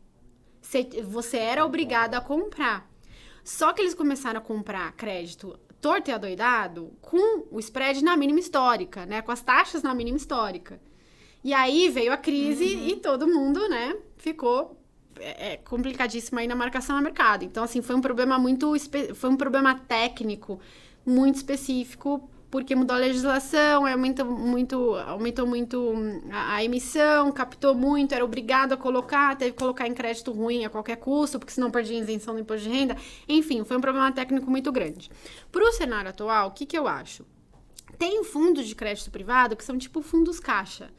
Você 1.05 1.37
era 1.37 1.65
obrigado 1.65 2.15
a 2.15 2.21
comprar. 2.21 2.91
Só 3.45 3.73
que 3.73 3.83
eles 3.83 3.95
começaram 3.95 4.39
a 4.39 4.43
comprar 4.43 4.93
crédito 4.93 5.59
torto 5.81 6.11
e 6.11 6.13
adoidado 6.13 6.93
com 7.01 7.45
o 7.51 7.59
spread 7.59 8.03
na 8.03 8.17
mínima 8.17 8.39
histórica, 8.39 9.05
né? 9.05 9.21
Com 9.21 9.33
as 9.33 9.43
taxas 9.43 9.83
na 9.83 9.93
mínima 9.93 10.17
histórica. 10.17 10.81
E 11.45 11.53
aí 11.53 11.89
veio 11.89 12.13
a 12.13 12.17
crise 12.17 12.77
uhum. 12.77 12.87
e 12.87 12.97
todo 12.97 13.27
mundo, 13.27 13.69
né, 13.69 13.97
ficou 14.17 14.81
é, 15.19 15.55
é, 15.55 15.57
complicadíssimo 15.57 16.39
aí 16.39 16.47
na 16.47 16.55
marcação 16.55 16.97
no 16.97 17.03
mercado. 17.03 17.45
Então, 17.45 17.65
assim, 17.65 17.83
foi 17.83 17.97
um 17.97 18.01
problema 18.01 18.39
muito... 18.39 18.73
Foi 19.15 19.29
um 19.29 19.37
problema 19.37 19.75
técnico 19.75 20.61
muito 21.05 21.35
específico 21.35 22.31
porque 22.53 22.77
mudou 22.77 22.95
a 22.95 22.99
legislação, 22.99 23.87
aumentou 23.87 24.27
muito, 24.27 24.95
aumentou 25.07 25.47
muito 25.47 25.95
a, 26.31 26.57
a, 26.57 26.63
emissão, 26.63 27.33
captou 27.33 27.75
muito, 27.75 28.15
era 28.15 28.23
obrigado 28.23 28.75
a 28.75 28.77
colocar, 28.77 29.35
teve 29.37 29.53
que 29.53 29.59
colocar 29.59 29.89
em 29.89 29.95
crédito 29.95 30.31
ruim 30.31 30.63
a 30.63 30.69
qualquer 30.69 30.97
custo, 30.97 31.39
porque 31.39 31.51
senão 31.51 31.71
perdia 31.71 31.99
isenção 31.99 32.35
do 32.35 32.41
imposto 32.41 32.69
de 32.69 32.77
renda. 32.77 32.95
Enfim, 33.27 33.65
foi 33.65 33.79
um 33.79 33.81
problema 33.81 34.13
técnico 34.13 34.51
muito 34.51 34.71
grande. 34.71 35.11
Para 35.51 35.65
o 35.67 35.73
cenário 35.73 36.11
atual, 36.11 36.49
o 36.49 36.51
que, 36.51 36.67
que 36.67 36.77
eu 36.77 36.87
acho? 36.87 37.25
Tem 37.99 38.23
fundos 38.23 38.69
de 38.69 38.75
crédito 38.75 39.11
privado 39.11 39.57
que 39.57 39.65
são 39.65 39.79
tipo 39.79 40.03
fundos 40.03 40.39
caixa, 40.39 40.91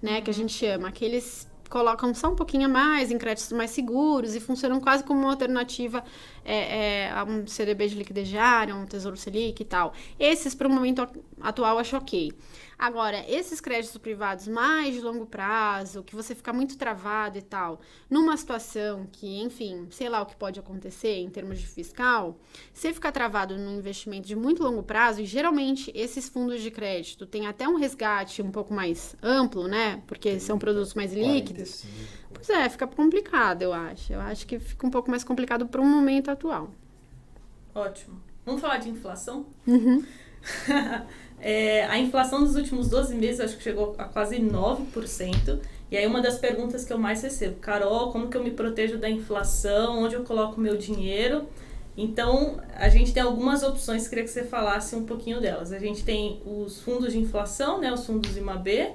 né? 0.00 0.20
Que 0.20 0.30
a 0.30 0.34
gente 0.34 0.52
chama, 0.52 0.86
aqueles 0.86 1.50
colocam 1.68 2.12
só 2.12 2.30
um 2.30 2.36
pouquinho 2.36 2.66
a 2.66 2.68
mais 2.68 3.10
em 3.10 3.16
créditos 3.16 3.52
mais 3.52 3.70
seguros 3.70 4.34
e 4.34 4.40
funcionam 4.40 4.80
quase 4.80 5.04
como 5.04 5.20
uma 5.20 5.30
alternativa 5.30 6.04
é, 6.44 7.06
é, 7.06 7.24
um 7.24 7.46
CDB 7.46 7.88
de 7.88 7.94
liquidez 7.96 8.28
diária, 8.28 8.74
um 8.74 8.86
Tesouro 8.86 9.16
Selic 9.16 9.62
e 9.62 9.64
tal. 9.64 9.92
Esses, 10.18 10.54
para 10.54 10.68
o 10.68 10.70
momento 10.70 11.06
atual, 11.40 11.78
acho 11.78 11.96
ok. 11.96 12.32
Agora, 12.80 13.22
esses 13.28 13.60
créditos 13.60 13.98
privados 13.98 14.48
mais 14.48 14.94
de 14.94 15.02
longo 15.02 15.26
prazo, 15.26 16.02
que 16.02 16.16
você 16.16 16.34
fica 16.34 16.50
muito 16.50 16.78
travado 16.78 17.36
e 17.36 17.42
tal, 17.42 17.82
numa 18.08 18.34
situação 18.38 19.06
que, 19.12 19.38
enfim, 19.42 19.86
sei 19.90 20.08
lá 20.08 20.22
o 20.22 20.26
que 20.26 20.34
pode 20.34 20.58
acontecer 20.58 21.18
em 21.18 21.28
termos 21.28 21.58
de 21.58 21.66
fiscal, 21.66 22.38
você 22.72 22.90
ficar 22.90 23.12
travado 23.12 23.58
num 23.58 23.76
investimento 23.76 24.26
de 24.26 24.34
muito 24.34 24.62
longo 24.62 24.82
prazo, 24.82 25.20
e 25.20 25.26
geralmente 25.26 25.92
esses 25.94 26.26
fundos 26.26 26.62
de 26.62 26.70
crédito 26.70 27.26
têm 27.26 27.46
até 27.46 27.68
um 27.68 27.76
resgate 27.76 28.40
um 28.40 28.50
pouco 28.50 28.72
mais 28.72 29.14
amplo, 29.22 29.68
né? 29.68 30.02
Porque 30.06 30.40
são 30.40 30.58
produtos 30.58 30.94
mais 30.94 31.12
líquidos. 31.12 31.84
Pois 32.44 32.58
é, 32.58 32.68
fica 32.68 32.86
complicado, 32.86 33.62
eu 33.62 33.72
acho. 33.72 34.12
Eu 34.12 34.20
acho 34.20 34.46
que 34.46 34.58
fica 34.58 34.86
um 34.86 34.90
pouco 34.90 35.10
mais 35.10 35.22
complicado 35.22 35.66
para 35.66 35.80
o 35.80 35.84
momento 35.84 36.30
atual. 36.30 36.70
Ótimo. 37.74 38.20
Vamos 38.44 38.60
falar 38.60 38.78
de 38.78 38.88
inflação? 38.88 39.46
Uhum. 39.66 40.04
É, 41.42 41.86
a 41.86 41.98
inflação 41.98 42.44
dos 42.44 42.54
últimos 42.54 42.90
12 42.90 43.14
meses 43.14 43.40
acho 43.40 43.56
que 43.56 43.62
chegou 43.62 43.94
a 43.96 44.04
quase 44.04 44.36
9%. 44.36 45.58
E 45.90 45.96
aí 45.96 46.06
uma 46.06 46.20
das 46.20 46.38
perguntas 46.38 46.84
que 46.84 46.92
eu 46.92 46.98
mais 46.98 47.22
recebo, 47.22 47.56
Carol, 47.56 48.12
como 48.12 48.28
que 48.28 48.36
eu 48.36 48.44
me 48.44 48.50
protejo 48.50 48.98
da 48.98 49.08
inflação? 49.08 50.02
Onde 50.02 50.16
eu 50.16 50.22
coloco 50.22 50.60
meu 50.60 50.76
dinheiro? 50.76 51.46
Então, 51.96 52.60
a 52.76 52.88
gente 52.88 53.12
tem 53.12 53.22
algumas 53.22 53.62
opções, 53.62 54.06
queria 54.06 54.24
que 54.24 54.30
você 54.30 54.44
falasse 54.44 54.94
um 54.94 55.04
pouquinho 55.04 55.40
delas. 55.40 55.72
A 55.72 55.78
gente 55.78 56.04
tem 56.04 56.40
os 56.44 56.80
fundos 56.80 57.12
de 57.12 57.18
inflação, 57.18 57.80
né, 57.80 57.92
os 57.92 58.06
fundos 58.06 58.36
IMAB, 58.36 58.92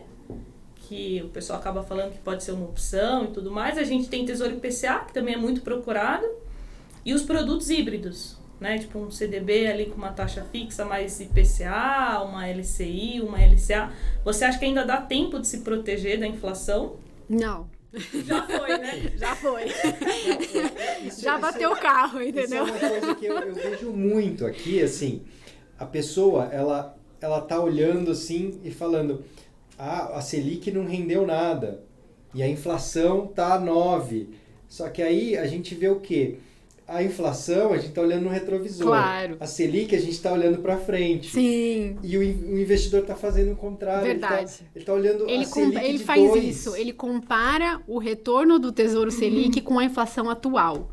que 0.87 1.21
o 1.25 1.29
pessoal 1.29 1.59
acaba 1.59 1.83
falando 1.83 2.11
que 2.13 2.19
pode 2.19 2.43
ser 2.43 2.51
uma 2.51 2.65
opção 2.65 3.25
e 3.25 3.27
tudo 3.27 3.51
mais. 3.51 3.77
A 3.77 3.83
gente 3.83 4.07
tem 4.09 4.25
Tesouro 4.25 4.53
IPCA, 4.55 4.99
que 5.07 5.13
também 5.13 5.33
é 5.35 5.37
muito 5.37 5.61
procurado, 5.61 6.25
e 7.05 7.13
os 7.13 7.21
produtos 7.23 7.69
híbridos, 7.69 8.37
né? 8.59 8.77
Tipo 8.77 8.99
um 8.99 9.09
CDB 9.11 9.67
ali 9.67 9.85
com 9.87 9.95
uma 9.95 10.11
taxa 10.11 10.45
fixa 10.51 10.83
mais 10.85 11.19
IPCA, 11.19 12.21
uma 12.23 12.47
LCI, 12.47 13.21
uma 13.21 13.37
LCA. 13.39 13.91
Você 14.23 14.45
acha 14.45 14.57
que 14.59 14.65
ainda 14.65 14.83
dá 14.85 14.97
tempo 14.97 15.39
de 15.39 15.47
se 15.47 15.59
proteger 15.59 16.19
da 16.19 16.27
inflação? 16.27 16.97
Não. 17.29 17.67
Já 18.25 18.43
foi, 18.45 18.77
né? 18.77 19.11
Já 19.17 19.35
foi. 19.35 19.63
Isso- 21.05 21.21
Já 21.21 21.37
bateu 21.37 21.71
o 21.71 21.75
carro, 21.75 22.21
Isso 22.21 22.37
é 22.39 22.41
entendeu? 22.41 22.63
uma 22.65 22.77
coisa 22.79 23.15
que 23.15 23.25
eu, 23.25 23.39
eu 23.39 23.53
vejo 23.55 23.91
muito 23.91 24.45
aqui, 24.45 24.81
assim, 24.81 25.23
a 25.79 25.85
pessoa, 25.85 26.45
ela, 26.51 26.97
ela 27.21 27.41
tá 27.41 27.59
olhando 27.59 28.11
assim 28.11 28.59
e 28.63 28.71
falando, 28.71 29.23
ah, 29.77 30.17
a 30.17 30.21
Selic 30.21 30.71
não 30.71 30.85
rendeu 30.85 31.25
nada, 31.25 31.83
e 32.33 32.41
a 32.41 32.47
inflação 32.47 33.27
tá 33.27 33.59
9. 33.59 34.29
Só 34.67 34.89
que 34.89 35.01
aí 35.01 35.37
a 35.37 35.45
gente 35.47 35.75
vê 35.75 35.87
o 35.89 35.99
quê? 35.99 36.35
A 36.87 37.01
inflação, 37.01 37.73
a 37.73 37.77
gente 37.77 37.93
tá 37.93 38.01
olhando 38.01 38.23
no 38.23 38.29
retrovisor. 38.29 38.87
Claro. 38.87 39.37
A 39.39 39.47
Selic, 39.47 39.95
a 39.95 39.99
gente 39.99 40.21
tá 40.21 40.31
olhando 40.31 40.59
para 40.59 40.77
frente. 40.77 41.31
Sim. 41.31 41.97
E 42.03 42.17
o, 42.17 42.21
o 42.21 42.59
investidor 42.59 43.03
tá 43.03 43.15
fazendo 43.15 43.53
o 43.53 43.55
contrário. 43.55 44.05
Ele 44.05 44.19
Verdade. 44.19 44.57
tá, 44.57 44.65
ele 44.75 44.85
tá 44.85 44.93
olhando 44.93 45.27
Ele, 45.27 45.43
a 45.43 45.47
Selic 45.47 45.83
ele 45.83 45.99
faz 45.99 46.29
dois. 46.29 46.43
isso, 46.43 46.75
ele 46.75 46.93
compara 46.93 47.81
o 47.87 47.97
retorno 47.97 48.59
do 48.59 48.71
Tesouro 48.71 49.09
Selic 49.09 49.61
com 49.61 49.79
a 49.79 49.85
inflação 49.85 50.29
atual. 50.29 50.91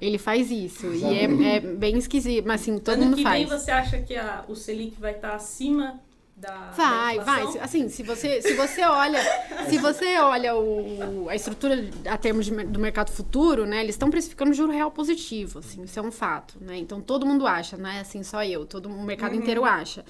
Ele 0.00 0.18
faz 0.18 0.50
isso. 0.50 0.92
E 0.92 1.04
é, 1.04 1.54
é 1.56 1.60
bem 1.60 1.96
esquisito, 1.96 2.44
mas 2.44 2.60
assim, 2.60 2.76
todo 2.78 2.94
ano 2.94 3.04
mundo 3.04 3.16
que 3.16 3.22
faz. 3.22 3.48
vem 3.48 3.58
você 3.58 3.70
acha 3.70 4.02
que 4.02 4.16
a, 4.16 4.44
o 4.48 4.56
Selic 4.56 5.00
vai 5.00 5.12
estar 5.12 5.32
acima 5.34 6.00
da 6.42 6.70
Vai, 6.76 7.18
da 7.18 7.24
vai. 7.24 7.42
Assim, 7.60 7.88
se 7.88 8.02
você, 8.02 8.42
se 8.42 8.54
você 8.54 8.82
olha, 8.84 9.20
se 9.68 9.78
você 9.78 10.18
olha 10.18 10.56
o, 10.56 11.28
a 11.28 11.36
estrutura 11.36 11.88
a 12.10 12.18
termos 12.18 12.46
de 12.46 12.52
do 12.64 12.80
mercado 12.80 13.10
futuro, 13.12 13.64
né? 13.64 13.80
Eles 13.80 13.94
estão 13.94 14.10
precificando 14.10 14.52
juro 14.52 14.72
real 14.72 14.90
positivo, 14.90 15.60
assim, 15.60 15.82
isso 15.84 15.98
é 15.98 16.02
um 16.02 16.10
fato, 16.10 16.56
né? 16.60 16.76
Então 16.76 17.00
todo 17.00 17.24
mundo 17.24 17.46
acha, 17.46 17.76
não 17.76 17.88
é 17.88 18.00
assim 18.00 18.22
só 18.24 18.44
eu, 18.44 18.66
todo 18.66 18.86
o 18.88 19.02
mercado 19.04 19.34
inteiro 19.36 19.64
acha. 19.64 20.04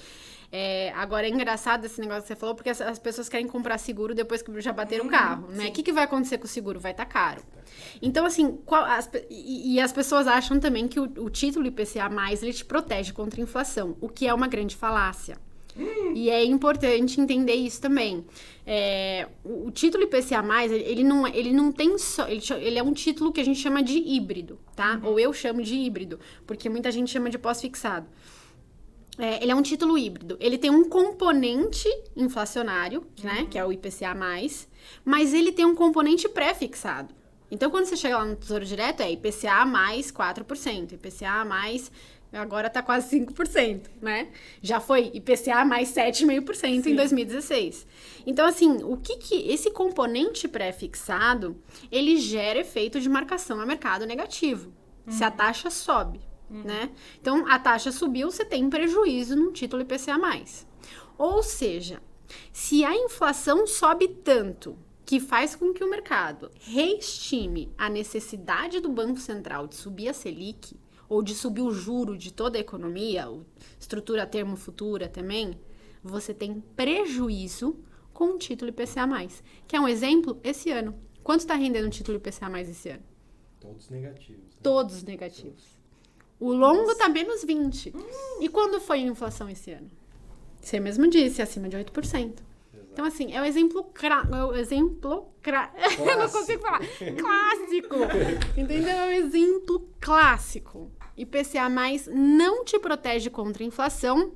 É, 0.51 0.91
agora 0.95 1.25
é 1.25 1.29
engraçado 1.29 1.85
esse 1.85 1.99
negócio 1.99 2.21
que 2.23 2.27
você 2.27 2.35
falou, 2.35 2.53
porque 2.53 2.69
as, 2.69 2.79
as 2.79 2.99
pessoas 2.99 3.27
querem 3.27 3.47
comprar 3.47 3.77
seguro 3.79 4.13
depois 4.13 4.41
que 4.43 4.61
já 4.61 4.71
bateram 4.71 5.05
o 5.05 5.09
carro, 5.09 5.47
né? 5.49 5.67
O 5.67 5.71
que, 5.71 5.81
que 5.81 5.91
vai 5.91 6.03
acontecer 6.03 6.37
com 6.37 6.45
o 6.45 6.47
seguro? 6.47 6.79
Vai 6.79 6.91
estar 6.91 7.05
caro. 7.05 7.41
Então, 8.01 8.23
assim, 8.25 8.57
qual- 8.65 8.85
as 8.85 9.09
e, 9.31 9.73
e 9.75 9.79
as 9.79 9.91
pessoas 9.91 10.27
acham 10.27 10.59
também 10.59 10.87
que 10.87 10.99
o, 10.99 11.03
o 11.03 11.29
título 11.29 11.65
IPCA+, 11.65 12.07
ele 12.41 12.53
te 12.53 12.63
protege 12.65 13.11
contra 13.13 13.39
a 13.41 13.43
inflação, 13.43 13.97
o 13.99 14.07
que 14.07 14.27
é 14.27 14.33
uma 14.33 14.47
grande 14.47 14.75
falácia. 14.75 15.37
E 16.13 16.29
é 16.29 16.43
importante 16.43 17.19
entender 17.19 17.55
isso 17.55 17.81
também. 17.81 18.23
É, 18.65 19.27
o, 19.43 19.67
o 19.67 19.71
título 19.71 20.03
IPCA+, 20.03 20.43
ele, 20.71 21.03
não, 21.03 21.27
ele 21.27 21.51
não 21.51 21.71
tem 21.71 21.97
só... 21.97 22.27
Ele, 22.27 22.41
ele 22.61 22.79
é 22.79 22.83
um 22.83 22.93
título 22.93 23.31
que 23.31 23.41
a 23.41 23.45
gente 23.45 23.59
chama 23.59 23.81
de 23.81 23.97
híbrido, 23.97 24.59
tá? 24.75 24.99
Ou 25.03 25.19
eu 25.19 25.33
chamo 25.33 25.61
de 25.61 25.75
híbrido, 25.75 26.19
porque 26.45 26.69
muita 26.69 26.91
gente 26.91 27.11
chama 27.11 27.29
de 27.29 27.37
pós-fixado. 27.37 28.07
É, 29.17 29.43
ele 29.43 29.51
é 29.51 29.55
um 29.55 29.61
título 29.61 29.97
híbrido. 29.97 30.37
Ele 30.39 30.57
tem 30.57 30.69
um 30.71 30.87
componente 30.87 31.87
inflacionário, 32.15 33.05
né? 33.23 33.47
Que 33.49 33.57
é 33.57 33.65
o 33.65 33.71
IPCA+, 33.71 34.15
mas 35.03 35.33
ele 35.33 35.51
tem 35.51 35.65
um 35.65 35.75
componente 35.75 36.27
pré-fixado. 36.29 37.13
Então, 37.51 37.69
quando 37.69 37.85
você 37.85 37.95
chega 37.95 38.17
lá 38.17 38.25
no 38.25 38.35
Tesouro 38.35 38.65
Direto, 38.65 39.01
é 39.01 39.11
IPCA 39.11 39.65
mais 39.65 40.11
4%, 40.11 40.93
IPCA 40.93 41.45
mais... 41.45 41.91
Agora 42.33 42.69
tá 42.69 42.81
quase 42.81 43.19
5%, 43.19 43.89
né? 44.01 44.29
Já 44.61 44.79
foi 44.79 45.11
IPCA 45.13 45.63
mais 45.63 45.89
7,5% 45.89 46.87
em 46.87 46.95
2016. 46.95 47.85
Então, 48.25 48.45
assim, 48.47 48.83
o 48.83 48.97
que 48.97 49.17
que... 49.17 49.51
Esse 49.51 49.69
componente 49.69 50.47
pré-fixado, 50.47 51.55
ele 51.91 52.17
gera 52.17 52.59
efeito 52.59 52.99
de 52.99 53.07
marcação 53.07 53.61
a 53.61 53.65
mercado 53.65 54.05
negativo. 54.05 54.73
Se 55.07 55.23
a 55.23 55.29
taxa 55.29 55.69
sobe, 55.69 56.21
né? 56.49 56.89
Então, 57.21 57.45
a 57.47 57.59
taxa 57.59 57.91
subiu, 57.91 58.31
você 58.31 58.43
tem 58.43 58.69
prejuízo 58.69 59.35
no 59.35 59.51
título 59.51 59.83
IPCA+. 59.83 60.17
Ou 61.17 61.43
seja, 61.43 62.01
se 62.51 62.83
a 62.83 62.95
inflação 62.95 63.67
sobe 63.67 64.07
tanto 64.07 64.77
que 65.05 65.19
faz 65.19 65.55
com 65.55 65.73
que 65.73 65.83
o 65.83 65.89
mercado 65.89 66.49
reestime 66.61 67.71
a 67.77 67.89
necessidade 67.89 68.79
do 68.79 68.89
Banco 68.89 69.19
Central 69.19 69.67
de 69.67 69.75
subir 69.75 70.07
a 70.07 70.13
Selic 70.13 70.75
ou 71.07 71.21
de 71.21 71.33
subir 71.33 71.61
o 71.61 71.71
juro 71.71 72.17
de 72.17 72.31
toda 72.31 72.57
a 72.57 72.61
economia, 72.61 73.27
estrutura 73.79 74.25
termo 74.25 74.55
futura 74.55 75.07
também, 75.07 75.59
você 76.03 76.33
tem 76.33 76.61
prejuízo 76.75 77.77
com 78.13 78.35
o 78.35 78.37
título 78.37 78.69
IPCA+. 78.69 79.07
Que 79.67 79.75
é 79.75 79.79
um 79.79 79.87
exemplo 79.87 80.39
esse 80.43 80.69
ano. 80.71 80.95
Quanto 81.23 81.41
está 81.41 81.55
rendendo 81.55 81.87
o 81.87 81.89
título 81.89 82.17
IPCA+, 82.17 82.61
esse 82.61 82.89
ano? 82.89 83.03
Todos 83.59 83.89
negativos. 83.89 84.43
né? 84.43 84.59
Todos 84.61 85.03
negativos. 85.03 85.63
O 86.39 86.51
longo 86.51 86.93
tá 86.95 87.07
menos 87.07 87.43
20. 87.43 87.93
E 88.41 88.49
quando 88.49 88.81
foi 88.81 88.99
a 88.99 89.07
inflação 89.07 89.49
esse 89.49 89.71
ano? 89.71 89.89
Você 90.59 90.79
mesmo 90.79 91.09
disse, 91.09 91.41
acima 91.41 91.69
de 91.69 91.77
8%. 91.77 92.39
Então, 92.93 93.03
assim, 93.05 93.33
é 93.33 93.41
o 93.41 93.45
exemplo. 93.45 93.83
Cra... 93.85 94.25
É 94.31 94.43
o 94.43 94.55
exemplo. 94.55 95.25
Cra... 95.41 95.73
Eu 95.99 96.17
não 96.19 96.29
consigo 96.29 96.61
falar. 96.61 96.79
Clássico! 96.79 97.95
Entendeu? 98.55 98.89
É 98.89 99.07
o 99.07 99.11
exemplo 99.11 99.89
clássico. 99.99 100.91
IPCA 101.17 101.69
não 102.13 102.63
te 102.63 102.77
protege 102.79 103.29
contra 103.29 103.63
a 103.63 103.67
inflação 103.67 104.31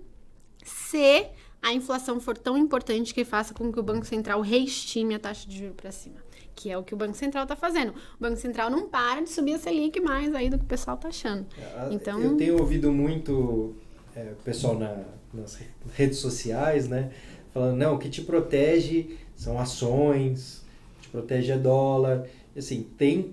se 0.64 1.28
a 1.62 1.74
inflação 1.74 2.20
for 2.20 2.38
tão 2.38 2.58
importante 2.58 3.14
que 3.14 3.24
faça 3.24 3.54
com 3.54 3.72
que 3.72 3.80
o 3.80 3.84
Banco 3.84 4.06
Central 4.06 4.42
reestime 4.42 5.16
a 5.16 5.20
taxa 5.20 5.48
de 5.48 5.58
juros 5.60 5.76
para 5.76 5.92
cima. 5.92 6.18
Que 6.56 6.72
é 6.72 6.78
o 6.78 6.84
que 6.84 6.94
o 6.94 6.98
Banco 6.98 7.16
Central 7.16 7.44
está 7.44 7.56
fazendo. 7.56 7.90
O 7.92 8.20
Banco 8.20 8.38
Central 8.38 8.70
não 8.72 8.88
para 8.90 9.22
de 9.22 9.30
subir 9.30 9.54
a 9.54 9.60
Selic 9.60 10.00
mais 10.00 10.34
aí 10.34 10.50
do 10.50 10.58
que 10.58 10.64
o 10.66 10.68
pessoal 10.68 10.98
tá 10.98 11.08
achando. 11.10 11.46
A- 11.76 11.90
Então- 11.92 12.20
Eu 12.22 12.36
tenho 12.38 12.58
ouvido 12.60 12.92
muito 12.92 13.76
é, 14.16 14.34
pessoal 14.44 14.78
na- 14.78 15.04
nas 15.34 15.56
re- 15.56 15.68
redes 15.94 16.18
sociais, 16.18 16.88
né? 16.88 17.12
Falando, 17.58 17.76
não, 17.78 17.96
o 17.96 17.98
que 17.98 18.08
te 18.08 18.22
protege 18.22 19.18
são 19.36 19.58
ações, 19.60 20.64
te 21.02 21.10
protege 21.10 21.52
é 21.52 21.58
dólar. 21.58 22.28
Assim, 22.56 22.86
tem 22.98 23.32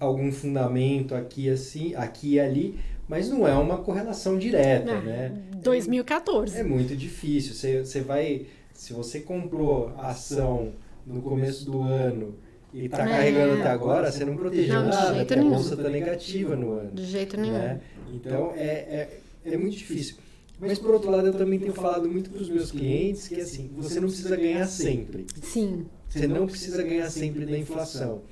algum 0.00 0.32
fundamento 0.32 1.14
aqui, 1.14 1.48
assim, 1.48 1.94
aqui 1.94 2.34
e 2.34 2.40
ali, 2.40 2.78
mas 3.08 3.28
não 3.28 3.46
é 3.46 3.54
uma 3.54 3.78
correlação 3.78 4.36
direta, 4.36 4.90
É, 4.90 5.00
né? 5.00 5.32
2014. 5.62 6.56
É 6.58 6.64
muito 6.64 6.96
difícil. 6.96 7.54
Você, 7.54 7.84
você 7.84 8.00
vai. 8.00 8.46
Se 8.74 8.92
você 8.92 9.20
comprou 9.20 9.92
a 9.96 10.08
ação 10.08 10.72
no 11.06 11.22
começo 11.22 11.64
do 11.64 11.82
ano 11.82 12.34
e 12.74 12.86
está 12.86 13.04
É. 13.04 13.08
carregando 13.08 13.54
até 13.60 13.68
agora, 13.70 14.10
você 14.10 14.24
não 14.24 14.34
protegeu 14.34 14.74
Não, 14.74 14.88
nada, 14.88 15.14
porque 15.24 15.34
a 15.34 15.42
bolsa 15.42 15.74
está 15.74 15.88
negativa 15.88 16.56
no 16.56 16.72
ano. 16.72 16.90
De 16.92 17.04
jeito 17.04 17.36
nenhum. 17.36 17.52
né? 17.54 17.80
Então 18.12 18.52
é, 18.56 18.66
é, 18.66 19.20
é 19.44 19.56
muito 19.56 19.76
difícil. 19.76 20.16
Mas 20.62 20.78
por 20.78 20.94
outro 20.94 21.10
lado, 21.10 21.26
eu 21.26 21.34
também 21.34 21.58
tenho 21.58 21.74
falado 21.74 22.08
muito 22.08 22.30
para 22.30 22.40
os 22.40 22.48
meus 22.48 22.70
clientes 22.70 23.26
que 23.26 23.40
assim, 23.40 23.68
você 23.76 23.98
não 23.98 24.06
precisa 24.06 24.36
ganhar 24.36 24.64
sempre. 24.68 25.26
Sim. 25.42 25.86
Você 26.08 26.28
não 26.28 26.46
precisa 26.46 26.82
ganhar 26.84 27.10
sempre 27.10 27.44
da 27.44 27.58
inflação. 27.58 28.22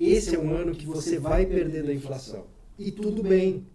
Esse 0.00 0.34
é 0.34 0.38
um 0.38 0.54
ano 0.56 0.74
que 0.74 0.86
você 0.86 1.18
vai 1.18 1.44
perder 1.44 1.82
da 1.82 1.92
inflação. 1.92 2.46
E 2.78 2.90
tudo 2.90 3.22
bem. 3.22 3.66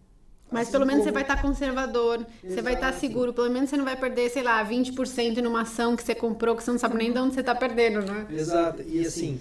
Mas 0.51 0.63
Assim 0.63 0.71
pelo 0.71 0.85
menos 0.87 1.03
você 1.03 1.11
como- 1.11 1.13
vai 1.13 1.21
estar 1.21 1.41
conservador, 1.43 2.25
você 2.43 2.61
vai 2.63 2.73
estar 2.73 2.87
Exato. 2.89 2.99
seguro, 2.99 3.31
pelo 3.31 3.51
menos 3.51 3.69
você 3.69 3.77
não 3.77 3.85
vai 3.85 3.95
perder, 3.95 4.27
sei 4.31 4.41
lá, 4.41 4.63
20% 4.63 5.37
numa 5.43 5.61
ação 5.61 5.95
que 5.95 6.01
você 6.01 6.15
comprou, 6.15 6.55
que 6.55 6.63
você 6.63 6.71
não 6.71 6.79
sabe 6.79 6.97
nem 6.97 7.13
de 7.13 7.19
onde 7.19 7.35
você 7.35 7.43
tá 7.43 7.53
perdendo, 7.53 8.01
né? 8.01 8.25
Exato. 8.31 8.81
E 8.87 9.05
assim, 9.05 9.39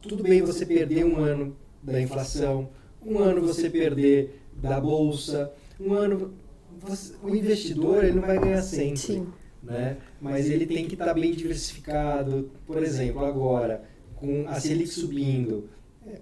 tudo 0.00 0.22
bem 0.22 0.40
você 0.40 0.64
perder 0.64 1.04
um 1.04 1.16
ano 1.22 1.54
da 1.82 2.00
inflação, 2.00 2.70
um 3.04 3.18
ano 3.18 3.42
você 3.42 3.68
perder 3.68 4.40
da 4.54 4.80
bolsa, 4.80 5.52
um 5.78 5.92
ano. 5.92 6.32
Você- 6.82 7.14
o 7.22 7.34
investidor 7.34 8.04
ele 8.04 8.14
não 8.14 8.22
vai 8.22 8.38
ganhar 8.38 8.62
sempre. 8.62 8.96
Sim. 8.98 9.26
Né? 9.62 9.98
Mas 10.20 10.50
ele 10.50 10.66
tem 10.66 10.86
que 10.86 10.94
estar 10.94 11.14
bem 11.14 11.32
diversificado. 11.32 12.50
Por 12.66 12.82
exemplo, 12.82 13.24
agora, 13.24 13.84
com 14.16 14.44
a 14.48 14.58
Selic 14.58 14.88
subindo, 14.88 15.68
é, 16.06 16.18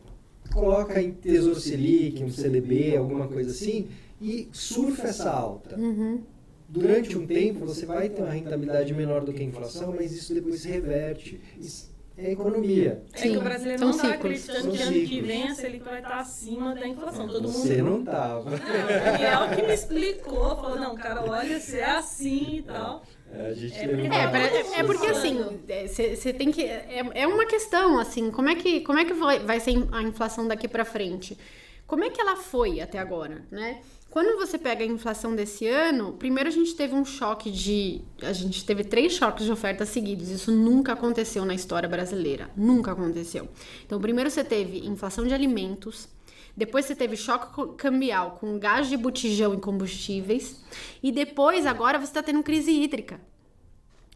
coloca 0.52 1.00
em 1.00 1.12
Tesouro 1.12 1.58
Selic, 1.58 2.22
um 2.22 2.30
CDB, 2.30 2.96
alguma 2.96 3.28
coisa 3.28 3.50
assim, 3.50 3.88
e 4.20 4.48
surfa 4.52 5.08
essa 5.08 5.30
alta. 5.30 5.78
Uhum. 5.78 6.20
Durante 6.68 7.16
um 7.16 7.26
tempo 7.26 7.64
você 7.66 7.84
vai 7.86 8.08
ter 8.10 8.22
uma 8.22 8.30
rentabilidade 8.30 8.92
menor 8.94 9.24
do 9.24 9.32
que 9.32 9.42
a 9.42 9.46
inflação, 9.46 9.92
mas 9.96 10.12
isso 10.12 10.32
depois 10.34 10.60
se 10.60 10.68
reverte. 10.68 11.40
Isso 11.58 11.89
é 12.22 12.32
economia. 12.32 13.02
É 13.14 13.20
que 13.22 13.36
o 13.36 13.40
brasileiro 13.40 13.78
são 13.78 13.88
não 13.88 13.96
tá 13.96 14.02
ciclos. 14.12 14.18
acreditando 14.48 14.70
que 14.76 14.82
ano 14.82 15.06
que 15.08 15.20
vem 15.20 15.48
a 15.48 15.54
Selic 15.54 15.84
vai 15.84 15.98
estar 16.00 16.18
acima 16.18 16.74
da 16.74 16.86
inflação. 16.86 17.28
Todo 17.28 17.48
Você 17.48 17.82
mundo. 17.82 17.90
não 17.90 17.98
estava. 18.00 18.40
O 18.50 18.58
Daniel 18.58 19.56
que 19.56 19.62
me 19.62 19.74
explicou, 19.74 20.56
falou, 20.56 20.78
não, 20.78 20.94
cara, 20.94 21.22
olha, 21.28 21.58
se 21.60 21.78
é 21.78 21.90
assim 21.90 22.56
e 22.58 22.62
tal. 22.62 23.02
A 23.32 23.52
gente 23.52 23.74
É 23.74 23.84
É, 23.84 23.86
é- 23.86 24.80
é 24.80 24.84
porque 24.84 25.06
Funciona. 25.14 25.52
assim, 25.86 26.16
você 26.16 26.32
tem 26.32 26.50
que. 26.50 26.64
É, 26.64 27.04
é 27.14 27.26
uma 27.26 27.46
questão, 27.46 27.98
assim, 27.98 28.30
como 28.30 28.48
é 28.48 28.54
que, 28.56 28.80
como 28.80 28.98
é 28.98 29.04
que 29.04 29.12
vai, 29.14 29.38
vai 29.38 29.60
ser 29.60 29.72
a 29.92 30.02
inflação 30.02 30.46
daqui 30.48 30.66
pra 30.68 30.84
frente? 30.84 31.38
como 31.86 32.04
é 32.04 32.10
que 32.10 32.20
ela 32.20 32.36
foi 32.36 32.80
até 32.80 32.98
agora, 33.00 33.42
né? 33.50 33.80
Quando 34.10 34.36
você 34.36 34.58
pega 34.58 34.82
a 34.82 34.86
inflação 34.86 35.36
desse 35.36 35.68
ano, 35.68 36.14
primeiro 36.14 36.48
a 36.48 36.52
gente 36.52 36.74
teve 36.74 36.94
um 36.94 37.04
choque 37.04 37.48
de. 37.48 38.02
A 38.20 38.32
gente 38.32 38.64
teve 38.64 38.82
três 38.82 39.12
choques 39.12 39.46
de 39.46 39.52
oferta 39.52 39.86
seguidos. 39.86 40.30
Isso 40.30 40.50
nunca 40.50 40.94
aconteceu 40.94 41.44
na 41.44 41.54
história 41.54 41.88
brasileira. 41.88 42.50
Nunca 42.56 42.90
aconteceu. 42.90 43.48
Então, 43.86 44.00
primeiro 44.00 44.28
você 44.28 44.42
teve 44.42 44.84
inflação 44.84 45.24
de 45.24 45.32
alimentos. 45.32 46.08
Depois 46.56 46.86
você 46.86 46.96
teve 46.96 47.16
choque 47.16 47.76
cambial 47.76 48.32
com 48.40 48.58
gás 48.58 48.88
de 48.88 48.96
botijão 48.96 49.54
e 49.54 49.58
combustíveis. 49.58 50.60
E 51.00 51.12
depois, 51.12 51.64
agora, 51.64 51.96
você 51.96 52.06
está 52.06 52.22
tendo 52.22 52.42
crise 52.42 52.72
hídrica. 52.72 53.20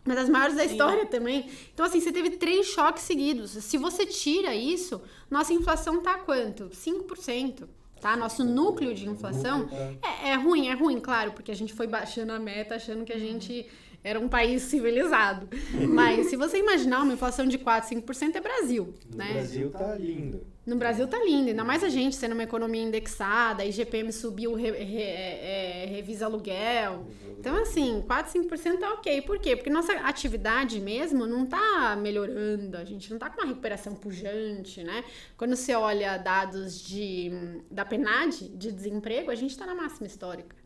Uma 0.04 0.16
das 0.16 0.28
maiores 0.28 0.56
da 0.56 0.64
Sim. 0.64 0.72
história 0.72 1.06
também. 1.06 1.48
Então, 1.72 1.86
assim, 1.86 2.00
você 2.00 2.10
teve 2.10 2.30
três 2.30 2.66
choques 2.66 3.04
seguidos. 3.04 3.52
Se 3.52 3.78
você 3.78 4.04
tira 4.04 4.56
isso, 4.56 5.00
nossa 5.30 5.52
inflação 5.52 6.02
tá 6.02 6.18
quanto? 6.18 6.64
5%. 6.70 7.68
Tá? 8.00 8.16
Nosso 8.16 8.44
núcleo 8.44 8.94
de 8.94 9.08
inflação 9.08 9.68
é, 10.02 10.30
é 10.30 10.34
ruim, 10.34 10.68
é 10.68 10.74
ruim, 10.74 11.00
claro, 11.00 11.32
porque 11.32 11.50
a 11.50 11.56
gente 11.56 11.72
foi 11.72 11.86
baixando 11.86 12.32
a 12.32 12.38
meta 12.38 12.74
achando 12.74 13.04
que 13.04 13.12
a 13.12 13.18
gente 13.18 13.66
era 14.04 14.20
um 14.20 14.28
país 14.28 14.62
civilizado. 14.62 15.48
Mas 15.88 16.26
se 16.26 16.36
você 16.36 16.58
imaginar 16.58 17.02
uma 17.02 17.14
inflação 17.14 17.46
de 17.46 17.56
4, 17.58 17.88
5% 17.88 18.36
é 18.36 18.40
Brasil, 18.40 18.94
No 19.10 19.16
né? 19.16 19.32
Brasil 19.32 19.70
tá 19.70 19.94
lindo. 19.96 20.46
No 20.66 20.76
Brasil 20.76 21.06
tá 21.06 21.18
lindo, 21.22 21.48
ainda 21.50 21.62
mais 21.64 21.82
a 21.84 21.90
gente 21.90 22.16
sendo 22.16 22.32
uma 22.32 22.42
economia 22.42 22.82
indexada, 22.82 23.62
a 23.62 23.66
IGPM 23.66 24.10
subiu, 24.12 24.54
re, 24.54 24.70
re- 24.70 25.02
é, 25.02 25.86
revisa 25.90 26.24
aluguel. 26.24 27.06
Então, 27.38 27.54
assim, 27.56 28.02
4, 28.06 28.32
5% 28.40 28.78
tá 28.78 28.94
ok. 28.94 29.20
Por 29.22 29.38
quê? 29.38 29.56
Porque 29.56 29.68
nossa 29.68 29.92
atividade 29.92 30.80
mesmo 30.80 31.26
não 31.26 31.44
tá 31.44 31.94
melhorando, 32.00 32.78
a 32.78 32.84
gente 32.84 33.10
não 33.10 33.18
tá 33.18 33.28
com 33.28 33.42
uma 33.42 33.46
recuperação 33.48 33.94
pujante, 33.94 34.82
né? 34.82 35.04
Quando 35.36 35.54
você 35.54 35.74
olha 35.74 36.16
dados 36.16 36.80
de, 36.82 37.30
da 37.70 37.84
PNAD, 37.84 38.48
de 38.48 38.72
desemprego, 38.72 39.30
a 39.30 39.34
gente 39.34 39.56
tá 39.58 39.66
na 39.66 39.74
máxima 39.74 40.06
histórica. 40.06 40.56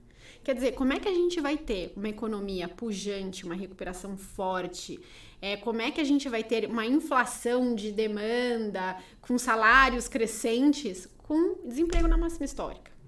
Quer 0.43 0.55
dizer, 0.55 0.73
como 0.73 0.93
é 0.93 0.99
que 0.99 1.09
a 1.09 1.15
gente 1.15 1.41
vai 1.41 1.57
ter 1.57 1.93
uma 1.97 2.09
economia 2.09 2.69
pujante, 2.69 3.45
uma 3.45 3.55
recuperação 3.55 4.17
forte? 4.17 4.99
É, 5.41 5.57
como 5.57 5.81
é 5.81 5.91
que 5.91 6.01
a 6.01 6.05
gente 6.05 6.29
vai 6.29 6.43
ter 6.43 6.67
uma 6.67 6.87
inflação 6.87 7.75
de 7.75 7.93
demanda 7.93 8.97
com 9.21 9.39
salários 9.39 10.09
crescentes 10.09 11.09
com 11.19 11.57
desemprego 11.65 12.09
na 12.09 12.17
máxima 12.17 12.45
histórica? 12.45 12.99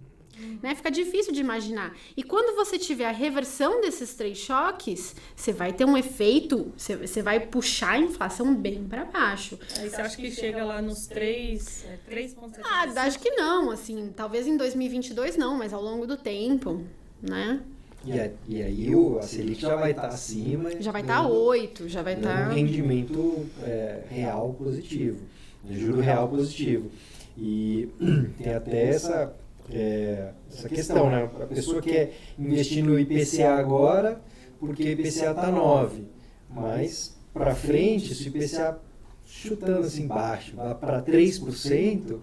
Né? 0.62 0.75
Fica 0.75 0.91
difícil 0.91 1.33
de 1.33 1.41
imaginar. 1.41 1.95
E 2.16 2.23
quando 2.23 2.57
você 2.57 2.79
tiver 2.79 3.07
a 3.07 3.12
reversão 3.12 3.81
desses 3.81 4.14
três 4.14 4.39
choques, 4.39 5.14
você 5.37 5.53
vai 5.53 5.73
ter 5.73 5.85
um 5.85 5.97
efeito, 5.97 6.73
você, 6.77 6.97
você 6.97 7.23
vai 7.23 7.41
puxar 7.41 7.93
a 7.93 7.99
inflação 7.99 8.55
bem 8.55 8.85
para 8.85 9.05
baixo. 9.05 9.59
Aí 9.79 9.91
você 9.91 10.01
acha 10.01 10.16
que 10.16 10.31
chega 10.31 10.64
lá 10.64 10.81
nos 10.81 11.07
3, 11.07 11.85
é, 11.85 11.99
3,75? 12.11 12.61
Ah, 12.64 12.85
acho 13.03 13.18
que 13.18 13.31
não, 13.33 13.71
assim, 13.71 14.12
talvez 14.16 14.47
em 14.47 14.57
2022 14.57 15.37
não, 15.37 15.57
mas 15.57 15.73
ao 15.73 15.83
longo 15.83 16.07
do 16.07 16.16
tempo, 16.16 16.87
né? 17.23 17.61
E, 18.05 18.18
a- 18.18 18.31
e 18.49 18.62
aí 18.62 18.95
o, 18.95 19.18
a 19.18 19.23
Selic 19.23 19.61
já 19.61 19.77
vai 19.77 19.91
estar 19.91 20.07
acima. 20.09 20.71
Já 20.81 20.91
vai 20.91 21.03
estar 21.03 21.16
tá 21.16 21.23
dando- 21.23 21.35
8, 21.35 21.89
já 21.89 22.03
vai 22.03 22.14
estar. 22.14 22.49
um 22.51 22.55
rendimento 22.55 23.47
é, 23.62 24.05
real 24.09 24.55
positivo, 24.55 25.18
de 25.64 25.79
juro 25.79 26.01
real 26.01 26.29
positivo. 26.29 26.91
E 27.37 27.89
tem 28.43 28.55
até 28.55 28.89
essa, 28.89 29.35
é, 29.71 30.31
essa 30.51 30.68
questão, 30.68 31.11
né? 31.11 31.29
A 31.41 31.47
pessoa 31.47 31.83
quer 31.83 32.14
investir 32.39 32.83
no 32.85 32.99
IPCA 32.99 33.51
agora 33.55 34.21
porque 34.59 34.83
o 34.83 34.89
IPCA 34.89 35.31
está 35.31 35.51
9, 35.51 36.05
mas 36.49 37.16
para 37.33 37.55
frente, 37.55 38.14
se 38.14 38.29
o 38.29 38.37
IPCA 38.37 38.79
chutando 39.27 39.87
assim 39.87 40.07
baixo, 40.07 40.55
para 40.81 41.01
3%, 41.03 42.18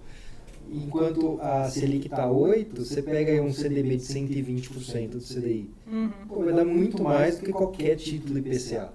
enquanto 0.71 1.39
a 1.41 1.69
Selic 1.69 2.07
está 2.07 2.29
8, 2.29 2.85
você 2.85 3.01
pega 3.01 3.31
aí 3.31 3.39
um 3.39 3.51
CDB 3.51 3.97
de 3.97 4.03
120% 4.03 5.09
do 5.09 5.19
CDI. 5.19 5.69
Uhum. 5.87 6.11
Pô, 6.27 6.43
vai 6.43 6.53
dar 6.53 6.65
muito 6.65 7.01
mais 7.01 7.37
do 7.39 7.45
que 7.45 7.51
qualquer 7.51 7.95
título 7.95 8.37
IPCA. 8.39 8.91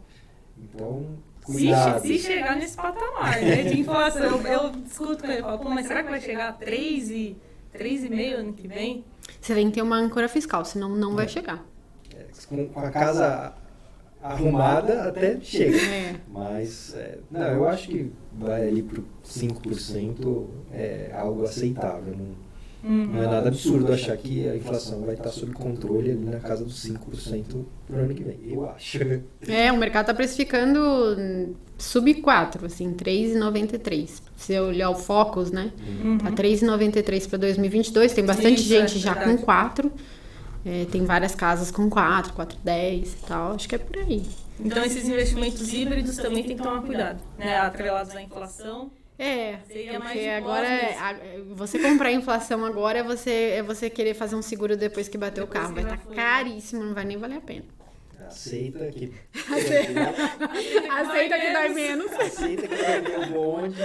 Então, 0.58 1.06
Se, 1.46 1.52
cuidado. 1.52 2.02
se 2.06 2.18
chegar 2.18 2.56
nesse 2.56 2.76
patamar, 2.76 3.40
né, 3.40 3.62
de 3.64 3.80
inflação, 3.80 4.40
eu, 4.42 4.46
eu 4.46 4.70
discuto 4.70 5.24
com 5.24 5.30
ele, 5.30 5.42
falo, 5.42 5.58
pô, 5.58 5.68
mas 5.68 5.86
será 5.86 6.02
que 6.02 6.10
vai 6.10 6.20
chegar 6.20 6.48
a 6.48 6.52
3 6.52 7.10
e 7.10 7.36
3,5 7.74 8.34
ano 8.34 8.52
que 8.52 8.68
vem? 8.68 9.04
Você 9.40 9.54
tem 9.54 9.68
que 9.68 9.74
ter 9.74 9.82
uma 9.82 9.96
âncora 9.96 10.28
fiscal, 10.28 10.64
senão 10.64 10.94
não 10.94 11.14
vai 11.14 11.28
chegar. 11.28 11.64
É, 12.14 12.26
com 12.48 12.80
a 12.80 12.90
casa 12.90 13.54
arrumada 14.22 15.04
até 15.08 15.38
chega. 15.40 15.76
É. 15.76 16.14
Mas, 16.32 16.94
é, 16.94 17.18
não, 17.30 17.40
eu 17.42 17.68
acho 17.68 17.88
que 17.88 18.10
vai 18.32 18.68
ali 18.68 18.82
pro 18.82 19.04
5% 19.24 20.46
é 20.72 21.10
algo 21.14 21.44
aceitável. 21.44 22.14
Não, 22.16 22.52
Uhum. 22.84 23.06
não 23.12 23.22
é 23.22 23.26
nada 23.26 23.46
absurdo 23.46 23.92
achar 23.92 24.16
que 24.16 24.48
a 24.48 24.56
inflação 24.56 25.02
vai 25.02 25.14
estar 25.14 25.28
sob 25.28 25.52
controle 25.52 26.10
ali 26.10 26.24
na 26.24 26.40
casa 26.40 26.64
dos 26.64 26.84
5% 26.84 27.64
pro 27.86 27.96
ano 27.96 28.12
que 28.12 28.24
vem. 28.24 28.40
Eu 28.44 28.68
acho. 28.68 28.98
É, 29.46 29.70
o 29.70 29.76
mercado 29.76 30.06
tá 30.06 30.14
precificando 30.14 31.54
sub 31.78 32.12
4, 32.14 32.66
assim, 32.66 32.92
3,93. 32.94 34.06
Se 34.08 34.22
você 34.36 34.58
olhar 34.60 34.90
o 34.90 34.96
Focus, 34.96 35.52
né? 35.52 35.70
Uhum. 36.04 36.18
Tá 36.18 36.32
3,93 36.32 37.28
para 37.28 37.38
2022. 37.38 38.12
Tem 38.12 38.24
bastante 38.24 38.62
Isso, 38.62 38.74
é 38.74 38.80
gente 38.80 38.98
já 38.98 39.14
verdade. 39.14 39.38
com 39.38 39.44
4. 39.44 39.92
É, 40.64 40.84
tem 40.86 41.04
várias 41.04 41.34
casas 41.34 41.70
com 41.70 41.90
4, 41.90 42.32
4,10 42.34 43.14
e 43.14 43.26
tal. 43.26 43.52
Acho 43.54 43.68
que 43.68 43.74
é 43.74 43.78
por 43.78 43.96
aí. 43.98 44.24
Então 44.60 44.84
esses 44.84 45.08
investimentos 45.08 45.72
híbridos 45.72 46.16
também 46.16 46.44
tem 46.44 46.56
que 46.56 46.62
tomar 46.62 46.82
cuidado, 46.82 47.20
né? 47.38 47.58
Atrelados 47.58 48.14
à 48.14 48.22
inflação. 48.22 48.90
É, 49.18 49.58
Seria 49.68 50.00
porque 50.00 50.20
agora 50.28 50.66
é, 50.66 50.98
a- 50.98 51.16
você 51.54 51.78
comprar 51.78 52.08
a 52.08 52.12
inflação 52.12 52.64
agora 52.64 52.98
é 52.98 53.02
você, 53.02 53.54
é 53.56 53.62
você 53.62 53.88
querer 53.90 54.14
fazer 54.14 54.34
um 54.36 54.42
seguro 54.42 54.76
depois 54.76 55.06
que 55.08 55.18
bater 55.18 55.42
o 55.42 55.46
Depois 55.46 55.60
carro. 55.64 55.74
que 55.74 55.82
Vai 55.82 55.92
estar 55.94 56.04
foi. 56.06 56.16
caríssimo, 56.16 56.82
não 56.84 56.94
vai 56.94 57.04
nem 57.04 57.16
valer 57.18 57.36
a 57.38 57.40
pena. 57.40 57.64
Aceita 58.32 58.86
que. 58.90 59.12
Aceita 60.90 61.38
que 61.38 61.52
dói 61.52 61.68
menos. 61.74 62.12
Aceita 62.12 62.66
que 62.68 62.74
vai 62.74 63.02
ter 63.02 63.18
o 63.18 63.26
bonde 63.32 63.76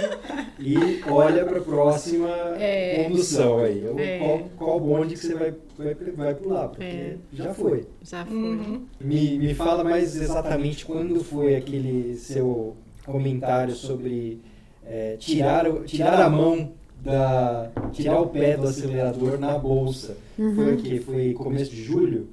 e 0.58 1.02
olha 1.10 1.44
para 1.44 1.58
a 1.58 1.62
próxima 1.62 2.28
É. 2.58 3.04
condução 3.04 3.58
aí. 3.58 3.84
É. 3.98 4.18
Qual, 4.18 4.38
qual 4.56 4.80
bonde 4.80 5.14
que 5.14 5.20
você 5.20 5.34
vai, 5.34 5.54
vai, 5.76 5.94
vai 5.94 6.34
pular, 6.34 6.68
porque 6.68 6.84
É. 6.84 7.16
já 7.32 7.52
foi. 7.54 7.86
Já 8.02 8.24
foi. 8.24 8.34
Uhum. 8.36 8.86
Me, 9.00 9.38
me 9.38 9.54
fala 9.54 9.84
mais 9.84 10.16
exatamente 10.16 10.84
quando 10.86 11.22
foi 11.22 11.54
aquele 11.54 12.16
seu 12.16 12.74
comentário 13.04 13.74
sobre 13.74 14.40
é, 14.86 15.16
tirar, 15.18 15.66
tirar 15.84 16.20
a 16.22 16.30
mão 16.30 16.72
da. 17.02 17.70
tirar 17.92 18.20
o 18.20 18.26
pé 18.28 18.56
do 18.56 18.66
acelerador 18.66 19.38
na 19.38 19.58
bolsa. 19.58 20.16
Uhum. 20.38 20.54
Foi 20.54 20.74
o 20.74 20.76
quê? 20.78 21.00
Foi 21.00 21.32
começo 21.34 21.70
de 21.70 21.82
julho? 21.84 22.28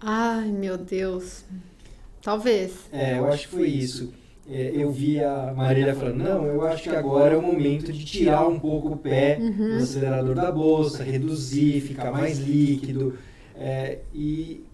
Ai, 0.00 0.48
meu 0.48 0.78
Deus. 0.78 1.44
Talvez. 2.22 2.72
É, 2.92 3.18
eu 3.18 3.28
acho 3.28 3.48
que 3.48 3.54
foi 3.54 3.68
isso. 3.68 4.12
É, 4.48 4.72
eu 4.74 4.90
vi 4.90 5.22
a 5.22 5.52
Marília 5.56 5.94
falando, 5.94 6.16
não, 6.16 6.44
eu 6.46 6.66
acho 6.66 6.82
que 6.84 6.88
agora 6.96 7.34
é 7.34 7.36
o 7.36 7.42
momento 7.42 7.92
de 7.92 8.04
tirar 8.04 8.46
um 8.48 8.58
pouco 8.58 8.88
o 8.94 8.96
pé 8.96 9.38
Uhum. 9.40 9.76
do 9.76 9.82
acelerador 9.82 10.34
da 10.34 10.50
bolsa, 10.50 11.04
reduzir, 11.04 11.80
ficar 11.82 12.10
mais 12.10 12.38
líquido. 12.38 13.16
É, 13.54 13.98
e 14.12 14.64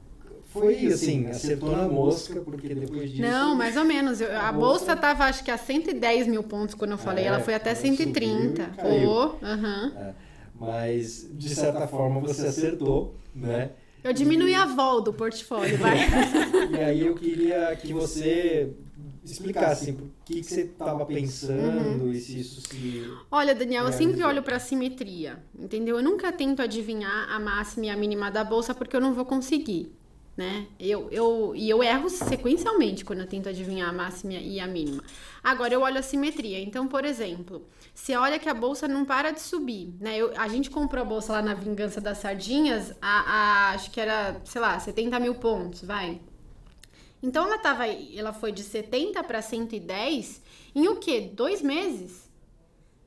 foi 0.46 0.86
assim, 0.86 1.26
acertou 1.26 1.76
na 1.76 1.86
mosca, 1.88 2.40
porque 2.40 2.74
depois 2.74 3.10
disso. 3.10 3.20
Não, 3.22 3.54
mais 3.54 3.76
ou 3.76 3.84
menos. 3.84 4.20
Eu- 4.20 4.32
a 4.34 4.48
A 4.48 4.52
bolsa 4.52 4.86
bolsa- 4.86 4.96
tava 4.96 5.24
acho 5.24 5.44
que 5.44 5.50
a 5.50 5.58
110 5.58 6.26
mil 6.26 6.42
pontos 6.42 6.74
quando 6.74 6.92
eu 6.92 6.98
falei. 6.98 7.24
É, 7.24 7.28
Ela 7.28 7.40
foi 7.40 7.54
até 7.54 7.70
ela 7.70 7.78
130. 7.78 8.64
subiu 8.64 8.76
caiu. 8.82 9.08
Pô, 9.10 9.34
aham. 9.44 9.92
É, 9.94 10.14
mas, 10.58 11.28
de 11.32 11.54
certa 11.54 11.86
forma, 11.86 12.20
você 12.20 12.46
acertou, 12.46 13.14
né? 13.34 13.70
Eu 14.06 14.12
diminui 14.12 14.54
a 14.54 14.64
vol 14.66 15.00
do 15.00 15.12
portfólio, 15.12 15.76
vai. 15.78 15.96
E 16.72 16.80
aí 16.80 17.06
eu 17.06 17.14
queria 17.14 17.74
que 17.76 17.92
você 17.92 18.72
explicasse 19.24 19.90
assim, 19.90 19.98
o 20.00 20.10
que, 20.24 20.34
que 20.40 20.44
você 20.44 20.60
estava 20.62 21.04
pensando 21.04 22.04
Uhum. 22.04 22.12
e 22.12 22.20
se 22.20 22.38
isso 22.38 22.60
se. 22.60 23.04
Olha, 23.30 23.54
Daniel, 23.54 23.86
eu 23.86 23.92
sempre 23.92 24.22
olho 24.22 24.42
pra 24.42 24.58
simetria, 24.60 25.38
entendeu? 25.58 25.96
Eu 25.96 26.02
nunca 26.04 26.30
tento 26.32 26.62
adivinhar 26.62 27.28
a 27.30 27.40
máxima 27.40 27.86
e 27.86 27.90
a 27.90 27.96
mínima 27.96 28.30
da 28.30 28.44
bolsa 28.44 28.74
porque 28.74 28.94
eu 28.94 29.00
não 29.00 29.12
vou 29.14 29.24
conseguir, 29.24 29.92
né? 30.36 30.66
Eu, 30.78 31.08
eu, 31.10 31.52
e 31.56 31.68
eu 31.70 31.82
erro 31.82 32.08
sequencialmente 32.10 33.04
quando 33.04 33.20
eu 33.20 33.26
tento 33.26 33.48
adivinhar 33.48 33.88
a 33.88 33.92
máxima 33.92 34.34
e 34.34 34.60
a 34.60 34.66
mínima. 34.66 35.02
Agora, 35.42 35.72
eu 35.72 35.80
olho 35.80 35.98
a 35.98 36.02
simetria. 36.02 36.60
Então, 36.60 36.86
por 36.86 37.04
exemplo, 37.04 37.66
se 37.94 38.14
olha 38.14 38.38
que 38.38 38.48
a 38.48 38.54
bolsa 38.54 38.86
não 38.86 39.04
para 39.04 39.30
de 39.30 39.40
subir, 39.40 39.94
né? 40.00 40.16
Eu- 40.18 40.32
a 40.36 40.48
gente 40.48 40.68
comprou 40.70 41.02
a 41.02 41.06
bolsa 41.06 41.32
lá 41.32 41.42
na 41.42 41.54
Vingança 41.54 42.00
das 42.00 42.18
Sardinhas, 42.18 42.92
a, 43.00 43.68
a- 43.70 43.70
acho 43.70 43.90
que 43.90 44.00
era, 44.00 44.40
sei 44.44 44.60
lá, 44.60 44.78
70 44.78 45.18
mil 45.18 45.34
pontos, 45.36 45.82
vai. 45.82 46.20
Então 47.22 47.44
ela 47.46 47.58
tava, 47.58 47.86
ela 47.86 48.32
foi 48.32 48.52
de 48.52 48.62
70 48.62 49.22
para 49.24 49.40
110 49.42 50.42
em 50.74 50.88
o 50.88 50.96
quê? 50.96 51.30
Dois 51.34 51.62
meses? 51.62 52.25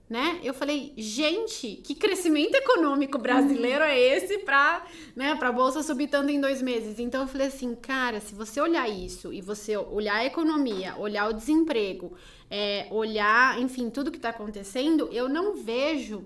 Né? 0.09 0.39
Eu 0.43 0.55
falei, 0.55 0.91
gente, 0.97 1.75
que 1.83 1.93
crescimento 1.93 2.55
econômico 2.55 3.19
brasileiro 3.19 3.83
é 3.83 3.99
esse 3.99 4.39
para 4.39 4.83
né, 5.15 5.37
a 5.39 5.51
bolsa 5.51 5.83
subir 5.83 6.07
tanto 6.07 6.31
em 6.31 6.41
dois 6.41 6.63
meses? 6.63 6.97
Então 6.97 7.21
eu 7.21 7.27
falei 7.27 7.45
assim, 7.45 7.75
cara, 7.75 8.19
se 8.19 8.33
você 8.33 8.59
olhar 8.59 8.89
isso 8.89 9.31
e 9.31 9.39
você 9.39 9.77
olhar 9.77 10.15
a 10.15 10.25
economia, 10.25 10.95
olhar 10.97 11.29
o 11.29 11.33
desemprego, 11.33 12.13
é, 12.49 12.87
olhar, 12.89 13.61
enfim, 13.61 13.91
tudo 13.91 14.09
que 14.09 14.17
está 14.17 14.29
acontecendo, 14.29 15.07
eu 15.11 15.29
não 15.29 15.53
vejo 15.57 16.25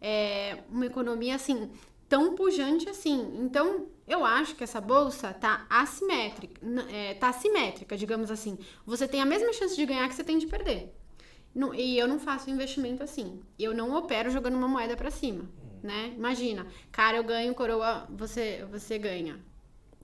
é, 0.00 0.58
uma 0.70 0.86
economia 0.86 1.34
assim 1.34 1.70
tão 2.08 2.36
pujante 2.36 2.88
assim. 2.88 3.40
Então, 3.40 3.88
eu 4.06 4.24
acho 4.24 4.54
que 4.54 4.62
essa 4.62 4.80
bolsa 4.80 5.32
tá 5.32 5.66
assimétrica, 5.68 6.60
é, 6.92 7.14
tá 7.14 7.30
assimétrica, 7.30 7.96
digamos 7.96 8.30
assim. 8.30 8.56
Você 8.86 9.08
tem 9.08 9.20
a 9.20 9.26
mesma 9.26 9.52
chance 9.52 9.74
de 9.74 9.84
ganhar 9.84 10.08
que 10.08 10.14
você 10.14 10.22
tem 10.22 10.38
de 10.38 10.46
perder. 10.46 10.94
Não, 11.54 11.74
e 11.74 11.98
eu 11.98 12.08
não 12.08 12.18
faço 12.18 12.50
investimento 12.50 13.02
assim. 13.02 13.40
Eu 13.58 13.74
não 13.74 13.94
opero 13.94 14.30
jogando 14.30 14.56
uma 14.56 14.66
moeda 14.66 14.96
para 14.96 15.10
cima, 15.10 15.44
né? 15.82 16.12
Imagina, 16.16 16.66
cara, 16.90 17.16
eu 17.16 17.24
ganho, 17.24 17.54
coroa, 17.54 18.06
você, 18.10 18.66
você 18.70 18.98
ganha. 18.98 19.38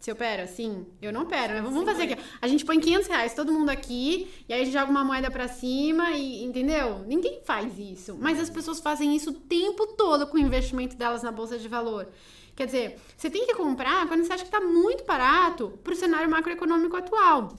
Você 0.01 0.13
opera? 0.13 0.47
Sim. 0.47 0.87
Eu 1.03 1.13
não 1.13 1.23
opero, 1.23 1.53
né? 1.53 1.61
Vamos 1.61 1.85
fazer 1.85 2.05
aqui. 2.05 2.23
A 2.41 2.49
gente 2.49 2.65
põe 2.65 2.81
500 2.81 3.07
reais, 3.07 3.35
todo 3.35 3.53
mundo 3.53 3.69
aqui, 3.69 4.31
e 4.49 4.55
aí 4.55 4.63
a 4.63 4.65
gente 4.65 4.73
joga 4.73 4.91
uma 4.91 5.05
moeda 5.05 5.31
pra 5.31 5.47
cima 5.47 6.13
e, 6.13 6.43
entendeu? 6.43 7.01
Ninguém 7.01 7.43
faz 7.45 7.79
isso. 7.79 8.17
Mas 8.19 8.41
as 8.41 8.49
pessoas 8.49 8.81
fazem 8.81 9.15
isso 9.15 9.29
o 9.29 9.35
tempo 9.35 9.89
todo 9.89 10.27
com 10.27 10.39
o 10.39 10.41
investimento 10.41 10.97
delas 10.97 11.23
na 11.23 11.31
bolsa 11.31 11.59
de 11.59 11.69
valor. 11.69 12.09
Quer 12.57 12.65
dizer, 12.65 12.99
você 13.15 13.29
tem 13.29 13.47
que 13.47 13.55
comprar 13.55 14.09
quando 14.09 14.25
você 14.25 14.33
acha 14.33 14.45
que 14.45 14.51
tá 14.51 14.61
muito 14.61 15.05
barato 15.05 15.79
pro 15.85 15.95
cenário 15.95 16.31
macroeconômico 16.31 16.97
atual. 16.97 17.55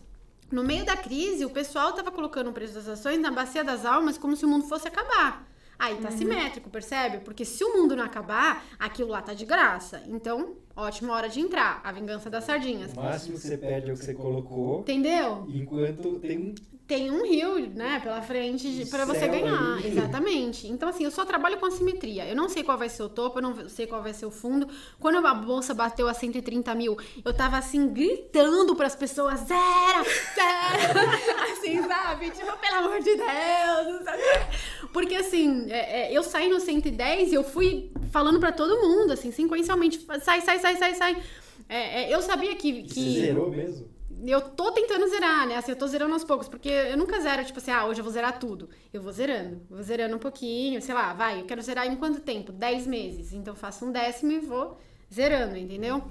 No 0.51 0.63
meio 0.63 0.85
da 0.85 0.97
crise, 0.97 1.45
o 1.45 1.49
pessoal 1.49 1.93
tava 1.93 2.11
colocando 2.11 2.49
o 2.49 2.53
preço 2.53 2.73
das 2.73 2.87
ações 2.87 3.19
na 3.19 3.31
bacia 3.31 3.63
das 3.63 3.85
almas 3.85 4.17
como 4.17 4.35
se 4.35 4.45
o 4.45 4.47
mundo 4.47 4.67
fosse 4.67 4.87
acabar. 4.87 5.47
Aí 5.79 5.95
tá 5.95 6.09
uhum. 6.09 6.17
simétrico, 6.17 6.69
percebe? 6.69 7.19
Porque 7.19 7.43
se 7.43 7.63
o 7.63 7.73
mundo 7.73 7.95
não 7.95 8.03
acabar, 8.03 8.63
aquilo 8.77 9.09
lá 9.09 9.21
tá 9.21 9.33
de 9.33 9.45
graça. 9.45 10.03
Então, 10.05 10.55
ótima 10.81 11.13
hora 11.13 11.29
de 11.29 11.39
entrar. 11.39 11.81
A 11.83 11.91
vingança 11.91 12.29
das 12.29 12.43
sardinhas. 12.43 12.93
O 12.93 12.95
máximo 12.95 13.35
que 13.35 13.41
você 13.41 13.57
perde 13.57 13.89
é 13.89 13.93
o 13.93 13.97
que 13.97 14.05
você 14.05 14.13
colocou. 14.13 14.81
Entendeu? 14.81 15.47
Enquanto 15.49 16.19
tem 16.19 16.37
um 16.37 16.55
tem 16.91 17.09
um 17.09 17.25
rio, 17.25 17.69
né, 17.69 18.01
pela 18.03 18.21
frente 18.21 18.85
para 18.87 19.05
você 19.05 19.25
ganhar. 19.25 19.79
Exatamente. 19.85 20.67
Então, 20.67 20.89
assim, 20.89 21.05
eu 21.05 21.11
só 21.11 21.23
trabalho 21.23 21.57
com 21.57 21.65
assimetria. 21.65 22.27
Eu 22.27 22.35
não 22.35 22.49
sei 22.49 22.63
qual 22.63 22.77
vai 22.77 22.89
ser 22.89 23.03
o 23.03 23.07
topo, 23.07 23.39
eu 23.39 23.41
não 23.41 23.69
sei 23.69 23.87
qual 23.87 24.03
vai 24.03 24.13
ser 24.13 24.25
o 24.25 24.31
fundo. 24.31 24.67
Quando 24.99 25.25
a 25.25 25.33
bolsa 25.33 25.73
bateu 25.73 26.09
a 26.09 26.13
130 26.13 26.75
mil, 26.75 26.97
eu 27.23 27.33
tava 27.33 27.57
assim, 27.57 27.87
gritando 27.87 28.75
para 28.75 28.87
as 28.87 28.95
pessoas: 28.97 29.39
zero, 29.39 30.03
zero. 30.35 30.99
assim, 31.53 31.81
sabe? 31.81 32.29
Tipo, 32.31 32.57
pelo 32.57 32.75
amor 32.75 32.99
de 32.99 33.15
Deus. 33.15 34.91
Porque, 34.91 35.15
assim, 35.15 35.71
é, 35.71 36.11
é, 36.11 36.13
eu 36.13 36.23
saí 36.23 36.49
no 36.49 36.59
110 36.59 37.31
e 37.31 37.35
eu 37.35 37.43
fui 37.45 37.89
falando 38.11 38.37
para 38.37 38.51
todo 38.51 38.85
mundo, 38.85 39.13
assim, 39.13 39.31
sequencialmente: 39.31 40.05
sai, 40.21 40.41
sai, 40.41 40.59
sai, 40.59 40.70
sai, 40.77 40.95
sai. 40.95 41.23
É, 41.69 42.03
é 42.03 42.15
eu 42.15 42.21
sabia 42.21 42.55
que. 42.55 42.83
que... 42.83 43.13
Você 43.13 43.21
zerou 43.21 43.49
mesmo? 43.49 43.91
eu 44.25 44.41
tô 44.41 44.71
tentando 44.71 45.07
zerar, 45.07 45.47
né? 45.47 45.55
Assim, 45.55 45.71
eu 45.71 45.75
tô 45.75 45.87
zerando 45.87 46.13
aos 46.13 46.23
poucos, 46.23 46.47
porque 46.47 46.69
eu 46.69 46.97
nunca 46.97 47.19
zero, 47.19 47.43
tipo 47.43 47.59
assim, 47.59 47.71
ah, 47.71 47.85
hoje 47.85 47.99
eu 47.99 48.03
vou 48.03 48.13
zerar 48.13 48.39
tudo. 48.39 48.69
Eu 48.93 49.01
vou 49.01 49.11
zerando, 49.11 49.61
vou 49.69 49.81
zerando 49.81 50.15
um 50.15 50.19
pouquinho, 50.19 50.81
sei 50.81 50.93
lá, 50.93 51.13
vai, 51.13 51.41
eu 51.41 51.45
quero 51.45 51.61
zerar 51.61 51.87
em 51.87 51.95
quanto 51.95 52.21
tempo? 52.21 52.51
10 52.51 52.87
meses. 52.87 53.33
Então 53.33 53.55
faço 53.55 53.85
um 53.85 53.91
décimo 53.91 54.31
e 54.31 54.39
vou 54.39 54.77
zerando, 55.11 55.57
entendeu? 55.57 56.03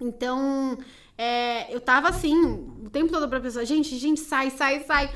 Então, 0.00 0.76
é, 1.16 1.72
eu 1.74 1.80
tava 1.80 2.08
assim, 2.08 2.36
o 2.84 2.90
tempo 2.90 3.12
todo 3.12 3.28
pra 3.28 3.40
pessoa, 3.40 3.64
gente, 3.64 3.96
gente, 3.96 4.20
sai, 4.20 4.50
sai, 4.50 4.80
sai. 4.84 5.10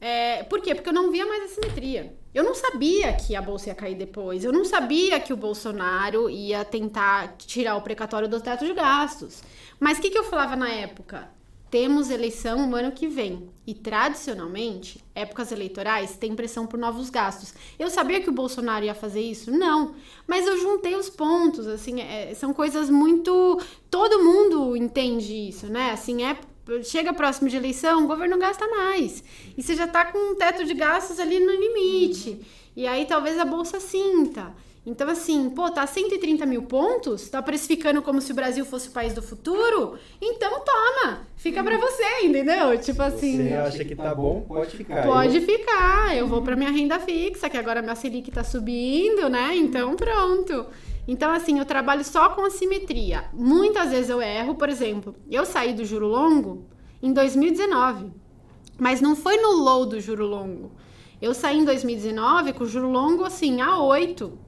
É, 0.00 0.42
por 0.44 0.60
quê? 0.60 0.74
Porque 0.74 0.88
eu 0.88 0.94
não 0.94 1.10
via 1.10 1.26
mais 1.26 1.44
a 1.44 1.48
simetria. 1.48 2.16
Eu 2.34 2.42
não 2.42 2.54
sabia 2.54 3.12
que 3.12 3.36
a 3.36 3.42
bolsa 3.42 3.68
ia 3.68 3.74
cair 3.74 3.94
depois. 3.94 4.42
Eu 4.42 4.52
não 4.52 4.64
sabia 4.64 5.20
que 5.20 5.32
o 5.32 5.36
Bolsonaro 5.36 6.30
ia 6.30 6.64
tentar 6.64 7.36
tirar 7.36 7.76
o 7.76 7.82
precatório 7.82 8.28
do 8.28 8.40
teto 8.40 8.64
de 8.64 8.72
gastos. 8.72 9.42
Mas 9.78 9.98
o 9.98 10.00
que, 10.00 10.10
que 10.10 10.18
eu 10.18 10.24
falava 10.24 10.56
na 10.56 10.70
época? 10.70 11.28
Temos 11.70 12.10
eleição 12.10 12.66
no 12.66 12.76
ano 12.76 12.92
que 12.92 13.06
vem 13.06 13.48
e, 13.66 13.72
tradicionalmente, 13.74 15.02
épocas 15.14 15.52
eleitorais 15.52 16.16
têm 16.16 16.34
pressão 16.34 16.66
por 16.66 16.78
novos 16.78 17.08
gastos. 17.08 17.54
Eu 17.78 17.88
sabia 17.88 18.20
que 18.20 18.28
o 18.28 18.32
Bolsonaro 18.32 18.84
ia 18.84 18.94
fazer 18.94 19.22
isso? 19.22 19.50
Não, 19.50 19.94
mas 20.26 20.46
eu 20.46 20.58
juntei 20.58 20.94
os 20.94 21.08
pontos, 21.08 21.66
assim, 21.66 22.00
é, 22.00 22.34
são 22.34 22.52
coisas 22.52 22.90
muito... 22.90 23.58
Todo 23.90 24.22
mundo 24.22 24.76
entende 24.76 25.48
isso, 25.48 25.66
né? 25.66 25.92
Assim, 25.92 26.24
é 26.24 26.36
chega 26.82 27.12
próximo 27.12 27.48
de 27.48 27.56
eleição, 27.56 28.04
o 28.04 28.06
governo 28.06 28.38
gasta 28.38 28.66
mais. 28.68 29.24
E 29.56 29.62
você 29.62 29.74
já 29.74 29.86
tá 29.86 30.04
com 30.04 30.18
um 30.18 30.34
teto 30.34 30.64
de 30.64 30.74
gastos 30.74 31.18
ali 31.18 31.40
no 31.40 31.52
limite. 31.52 32.40
E 32.76 32.86
aí 32.86 33.04
talvez 33.06 33.38
a 33.38 33.44
bolsa 33.44 33.80
sinta. 33.80 34.54
Então, 34.84 35.08
assim, 35.08 35.48
pô, 35.50 35.70
tá 35.70 35.86
130 35.86 36.44
mil 36.44 36.62
pontos? 36.62 37.28
Tá 37.28 37.40
precificando 37.40 38.02
como 38.02 38.20
se 38.20 38.32
o 38.32 38.34
Brasil 38.34 38.64
fosse 38.64 38.88
o 38.88 38.90
país 38.90 39.14
do 39.14 39.22
futuro? 39.22 39.96
Então 40.20 40.60
toma! 40.64 41.20
Fica 41.36 41.62
pra 41.62 41.78
você, 41.78 42.24
entendeu? 42.24 42.76
Tipo 42.80 43.02
assim. 43.02 43.48
Você 43.48 43.54
acha 43.54 43.84
que 43.84 43.94
tá 43.94 44.12
bom? 44.12 44.40
Pode 44.40 44.76
ficar. 44.76 45.04
Pode 45.04 45.36
eu... 45.36 45.42
ficar. 45.42 46.16
Eu 46.16 46.26
vou 46.26 46.42
pra 46.42 46.56
minha 46.56 46.70
renda 46.70 46.98
fixa, 46.98 47.48
que 47.48 47.56
agora 47.56 47.80
minha 47.80 47.94
Selic 47.94 48.28
tá 48.32 48.42
subindo, 48.42 49.28
né? 49.28 49.54
Então 49.54 49.94
pronto. 49.94 50.66
Então, 51.06 51.32
assim, 51.32 51.58
eu 51.58 51.64
trabalho 51.64 52.04
só 52.04 52.28
com 52.30 52.44
assimetria. 52.44 53.24
Muitas 53.32 53.90
vezes 53.90 54.08
eu 54.08 54.22
erro, 54.22 54.54
por 54.54 54.68
exemplo, 54.68 55.14
eu 55.30 55.44
saí 55.44 55.72
do 55.72 55.84
juro 55.84 56.06
longo 56.06 56.66
em 57.02 57.12
2019. 57.12 58.12
Mas 58.78 59.00
não 59.00 59.16
foi 59.16 59.36
no 59.36 59.52
low 59.52 59.84
do 59.84 60.00
juro 60.00 60.26
longo. 60.26 60.72
Eu 61.20 61.34
saí 61.34 61.58
em 61.58 61.64
2019 61.64 62.52
com 62.52 62.64
o 62.64 62.66
juro 62.66 62.90
longo 62.90 63.24
assim 63.24 63.60
a 63.60 63.78
8. 63.78 64.38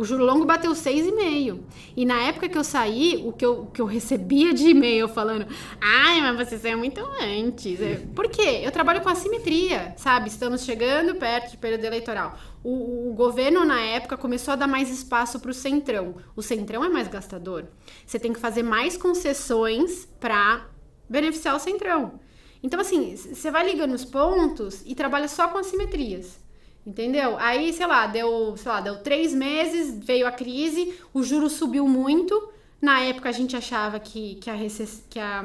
O 0.00 0.04
juro 0.06 0.24
longo 0.24 0.46
bateu 0.46 0.72
6,5. 0.72 1.60
E 1.94 2.06
na 2.06 2.22
época 2.22 2.48
que 2.48 2.56
eu 2.56 2.64
saí, 2.64 3.22
o 3.22 3.34
que 3.34 3.44
eu, 3.44 3.66
que 3.66 3.82
eu 3.82 3.84
recebia 3.84 4.54
de 4.54 4.70
e-mail 4.70 5.06
falando: 5.08 5.46
ai, 5.78 6.22
mas 6.22 6.48
você 6.48 6.58
saiu 6.58 6.78
muito 6.78 6.98
antes. 7.20 7.78
É, 7.82 7.96
por 8.14 8.26
quê? 8.30 8.62
Eu 8.62 8.72
trabalho 8.72 9.02
com 9.02 9.10
assimetria, 9.10 9.92
sabe? 9.98 10.30
Estamos 10.30 10.62
chegando 10.64 11.16
perto 11.16 11.50
de 11.50 11.58
período 11.58 11.84
eleitoral. 11.84 12.38
O, 12.64 13.10
o 13.10 13.12
governo, 13.12 13.62
na 13.62 13.78
época, 13.78 14.16
começou 14.16 14.52
a 14.52 14.56
dar 14.56 14.66
mais 14.66 14.88
espaço 14.88 15.38
para 15.38 15.50
o 15.50 15.54
centrão. 15.54 16.14
O 16.34 16.40
centrão 16.40 16.82
é 16.82 16.88
mais 16.88 17.06
gastador. 17.06 17.66
Você 18.06 18.18
tem 18.18 18.32
que 18.32 18.40
fazer 18.40 18.62
mais 18.62 18.96
concessões 18.96 20.08
para 20.18 20.66
beneficiar 21.10 21.54
o 21.54 21.60
centrão. 21.60 22.18
Então, 22.62 22.80
assim, 22.80 23.14
você 23.16 23.50
vai 23.50 23.70
ligando 23.70 23.92
os 23.92 24.06
pontos 24.06 24.82
e 24.86 24.94
trabalha 24.94 25.28
só 25.28 25.48
com 25.48 25.58
assimetrias. 25.58 26.40
Entendeu? 26.86 27.36
Aí, 27.38 27.72
sei 27.72 27.86
lá, 27.86 28.06
deu, 28.06 28.56
sei 28.56 28.72
lá, 28.72 28.80
deu 28.80 28.98
três 28.98 29.34
meses, 29.34 29.98
veio 30.02 30.26
a 30.26 30.32
crise, 30.32 30.94
o 31.12 31.22
juro 31.22 31.48
subiu 31.50 31.86
muito. 31.86 32.50
Na 32.80 33.00
época 33.00 33.28
a 33.28 33.32
gente 33.32 33.54
achava 33.54 34.00
que, 34.00 34.36
que, 34.36 34.48
a, 34.48 34.54
recess, 34.54 35.04
que, 35.10 35.18
a, 35.18 35.44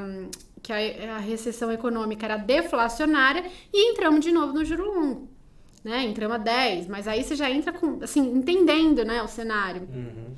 que 0.64 0.72
a, 0.72 1.16
a 1.16 1.20
recessão 1.20 1.72
econômica 1.72 2.26
era 2.26 2.38
deflacionária 2.38 3.44
e 3.74 3.92
entramos 3.92 4.22
de 4.24 4.32
novo 4.32 4.54
no 4.54 4.64
juro 4.64 4.86
longo. 4.86 5.30
Né? 5.84 6.06
Entramos 6.06 6.36
a 6.36 6.40
10, 6.40 6.88
mas 6.88 7.08
aí 7.08 7.24
você 7.24 7.36
já 7.36 7.52
entra 7.52 7.74
com, 7.74 8.00
assim, 8.02 8.22
entendendo, 8.22 9.04
né, 9.04 9.22
o 9.22 9.28
cenário. 9.28 9.82
Uhum. 9.94 10.34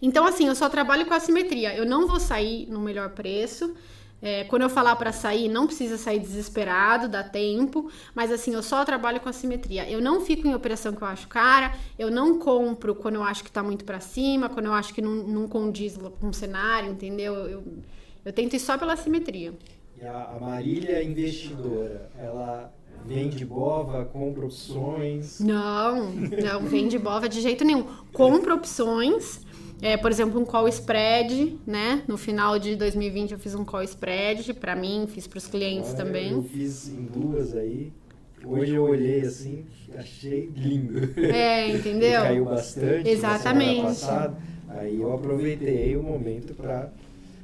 Então, 0.00 0.24
assim, 0.24 0.46
eu 0.46 0.54
só 0.54 0.68
trabalho 0.68 1.04
com 1.06 1.12
assimetria. 1.12 1.74
Eu 1.74 1.84
não 1.84 2.06
vou 2.06 2.20
sair 2.20 2.66
no 2.68 2.80
melhor 2.80 3.10
preço. 3.10 3.74
É, 4.20 4.44
quando 4.44 4.62
eu 4.62 4.68
falar 4.68 4.96
para 4.96 5.12
sair, 5.12 5.48
não 5.48 5.66
precisa 5.66 5.96
sair 5.96 6.18
desesperado, 6.18 7.08
dá 7.08 7.22
tempo, 7.22 7.88
mas 8.14 8.32
assim, 8.32 8.52
eu 8.52 8.62
só 8.62 8.84
trabalho 8.84 9.20
com 9.20 9.28
assimetria. 9.28 9.88
Eu 9.88 10.00
não 10.00 10.20
fico 10.20 10.46
em 10.46 10.54
operação 10.54 10.92
que 10.92 11.02
eu 11.02 11.06
acho 11.06 11.28
cara, 11.28 11.74
eu 11.98 12.10
não 12.10 12.38
compro 12.38 12.94
quando 12.94 13.14
eu 13.16 13.22
acho 13.22 13.44
que 13.44 13.52
tá 13.52 13.62
muito 13.62 13.84
para 13.84 14.00
cima, 14.00 14.48
quando 14.48 14.66
eu 14.66 14.72
acho 14.72 14.92
que 14.92 15.00
não, 15.00 15.12
não 15.12 15.48
condiz 15.48 15.96
com 15.96 16.28
o 16.28 16.34
cenário, 16.34 16.90
entendeu? 16.90 17.34
Eu, 17.34 17.62
eu 18.24 18.32
tento 18.32 18.54
ir 18.54 18.60
só 18.60 18.76
pela 18.76 18.94
assimetria. 18.94 19.54
E 20.00 20.04
a, 20.04 20.36
Marília 20.40 21.02
investidora, 21.02 22.10
ela 22.18 22.72
vende 23.04 23.44
bova, 23.44 24.04
compra 24.04 24.46
opções? 24.46 25.40
Não, 25.40 26.10
não 26.10 26.60
vende 26.66 26.98
bova 26.98 27.28
de 27.28 27.40
jeito 27.40 27.64
nenhum. 27.64 27.84
Compra 28.12 28.54
opções 28.54 29.46
é, 29.80 29.96
por 29.96 30.10
exemplo, 30.10 30.40
um 30.40 30.44
call 30.44 30.66
spread, 30.68 31.58
né? 31.66 32.02
No 32.08 32.16
final 32.16 32.58
de 32.58 32.74
2020 32.74 33.32
eu 33.32 33.38
fiz 33.38 33.54
um 33.54 33.64
call 33.64 33.82
spread 33.82 34.54
para 34.54 34.74
mim, 34.74 35.06
fiz 35.08 35.26
para 35.26 35.38
os 35.38 35.46
clientes 35.46 35.92
também. 35.94 36.32
Eu 36.32 36.42
fiz 36.42 36.88
em 36.88 37.04
duas 37.04 37.54
aí. 37.54 37.92
Hoje 38.44 38.74
eu 38.74 38.84
olhei 38.84 39.20
assim, 39.20 39.66
achei 39.96 40.50
lindo. 40.54 41.20
É, 41.20 41.68
entendeu? 41.68 42.22
caiu 42.22 42.44
bastante. 42.44 43.08
Exatamente. 43.08 43.82
Passada, 43.82 44.36
aí 44.68 45.00
eu 45.00 45.12
aproveitei 45.12 45.96
o 45.96 46.02
momento 46.02 46.54
para 46.54 46.92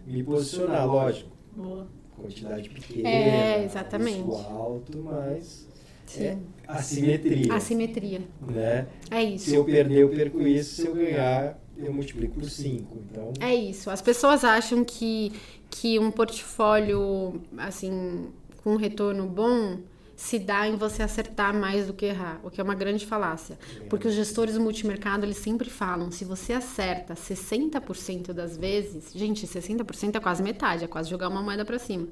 me 0.06 0.22
posicionar, 0.22 0.86
lógico. 0.86 1.30
Boa. 1.56 1.86
Quantidade 2.16 2.68
pequena. 2.68 3.08
É, 3.08 3.64
exatamente. 3.64 4.30
alto, 4.30 4.98
mas 4.98 5.68
Sim. 6.06 6.24
é 6.24 6.38
assimetria. 6.66 7.54
Assimetria. 7.54 8.20
Né? 8.40 8.86
É 9.10 9.22
isso. 9.22 9.50
Se 9.50 9.54
eu 9.54 9.64
perder, 9.64 9.98
eu 9.98 10.08
perco 10.10 10.40
isso. 10.42 10.82
Se 10.82 10.86
eu 10.86 10.94
ganhar, 10.94 11.58
eu 11.76 11.92
multiplico 11.92 12.38
por 12.38 12.48
5. 12.48 12.98
Então... 13.10 13.32
É 13.40 13.54
isso. 13.54 13.90
As 13.90 14.00
pessoas 14.00 14.44
acham 14.44 14.84
que, 14.84 15.32
que 15.70 15.98
um 15.98 16.10
portfólio, 16.10 17.40
assim, 17.56 18.28
com 18.62 18.74
um 18.74 18.76
retorno 18.76 19.26
bom 19.26 19.78
se 20.16 20.38
dá 20.38 20.68
em 20.68 20.76
você 20.76 21.02
acertar 21.02 21.52
mais 21.52 21.86
do 21.86 21.92
que 21.92 22.06
errar, 22.06 22.40
o 22.42 22.50
que 22.50 22.60
é 22.60 22.64
uma 22.64 22.74
grande 22.74 23.04
falácia. 23.04 23.58
É. 23.76 23.80
Porque 23.88 24.06
os 24.06 24.14
gestores 24.14 24.54
do 24.54 24.60
multimercado, 24.60 25.26
eles 25.26 25.36
sempre 25.36 25.68
falam, 25.68 26.10
se 26.10 26.24
você 26.24 26.52
acerta 26.52 27.14
60% 27.14 28.32
das 28.32 28.56
vezes, 28.56 29.12
gente, 29.12 29.46
60% 29.46 30.16
é 30.16 30.20
quase 30.20 30.42
metade, 30.42 30.84
é 30.84 30.86
quase 30.86 31.10
jogar 31.10 31.28
uma 31.28 31.42
moeda 31.42 31.64
para 31.64 31.78
cima. 31.78 32.08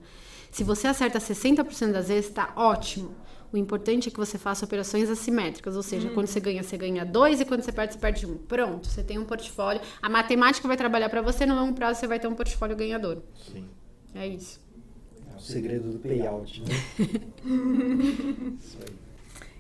Se 0.51 0.65
você 0.65 0.87
acerta 0.87 1.19
60% 1.19 1.93
das 1.93 2.09
vezes, 2.09 2.31
tá 2.31 2.53
ótimo. 2.57 3.15
O 3.53 3.57
importante 3.57 4.09
é 4.09 4.11
que 4.13 4.17
você 4.17 4.39
faça 4.39 4.65
operações 4.65 5.11
assimétricas, 5.11 5.77
ou 5.77 5.83
seja, 5.83 6.09
quando 6.11 6.27
você 6.27 6.41
ganha, 6.41 6.63
você 6.63 6.77
ganha 6.79 7.05
dois 7.05 7.41
e 7.41 7.45
quando 7.45 7.61
você 7.63 7.71
perde, 7.71 7.93
você 7.95 7.99
perde 8.01 8.27
um. 8.27 8.37
Pronto, 8.39 8.87
você 8.89 9.03
tem 9.03 9.19
um 9.19 9.25
portfólio. 9.25 9.81
A 10.01 10.09
matemática 10.09 10.67
vai 10.67 10.77
trabalhar 10.77 11.09
para 11.11 11.21
você, 11.21 11.45
no 11.45 11.55
longo 11.55 11.75
prazo 11.75 12.01
você 12.01 12.07
vai 12.07 12.19
ter 12.19 12.29
um 12.29 12.35
portfólio 12.35 12.75
ganhador. 12.75 13.19
Sim. 13.53 13.69
É 14.15 14.27
isso. 14.27 14.59
É 15.33 15.37
o 15.37 15.41
segredo 15.41 15.93
do 15.93 15.99
payout, 15.99 16.63
né? 16.63 16.69
Isso 18.59 18.79
aí. 18.81 18.95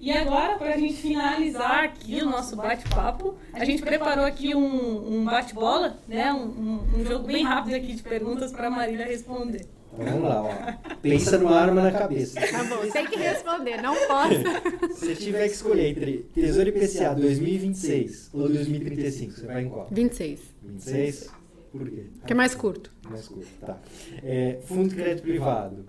E 0.01 0.11
agora, 0.11 0.57
para 0.59 0.75
a 0.75 0.77
gente 0.77 0.95
finalizar 0.95 1.85
aqui 1.85 2.21
o 2.23 2.27
nosso 2.27 2.57
bate-papo, 2.57 3.37
a 3.53 3.65
gente 3.65 3.83
preparou 3.83 4.25
aqui 4.25 4.53
um, 4.53 5.19
um 5.21 5.25
bate-bola, 5.25 5.97
né? 6.09 6.33
Um, 6.33 6.43
um- 6.47 7.01
um 7.01 7.05
jogo 7.05 7.25
bem 7.27 7.45
rápido 7.45 7.75
aqui 7.77 7.95
de 7.95 8.03
perguntas 8.03 8.51
para 8.51 8.67
a 8.67 8.71
Marília 8.71 9.07
responder. 9.07 9.65
Então, 9.93 10.07
vamos 10.07 10.23
lá, 10.23 10.43
ó. 10.43 10.95
Pensa 11.03 11.39
numa 11.39 11.55
arma 11.55 11.83
na 11.83 11.93
cabeça. 11.93 12.41
Tá 12.41 12.65
bom, 12.65 12.89
tem 12.91 13.07
que 13.07 13.19
responder, 13.19 13.83
não 13.83 13.95
posso. 14.07 14.95
Se 14.99 15.07
você 15.07 15.15
tiver 15.15 15.49
que 15.49 15.55
escolher 15.55 15.89
entre 15.89 16.19
Tesouro 16.35 16.69
IPCA 16.71 17.15
2026 17.15 18.31
ou 18.33 18.49
2035, 18.49 19.33
você 19.33 19.47
vai 19.47 19.63
em 19.63 19.69
qual? 19.69 19.89
26, 19.91 20.41
26? 20.63 21.31
Por 21.71 21.89
quê? 21.89 22.07
que 22.27 22.33
é 22.33 22.37
mais 22.37 22.55
curto. 22.55 22.93
Mais 23.09 23.29
curto, 23.29 23.49
tá. 23.61 23.79
É, 24.23 24.59
fundo 24.63 24.89
de 24.89 24.95
crédito 24.97 25.25
privado. 25.25 25.87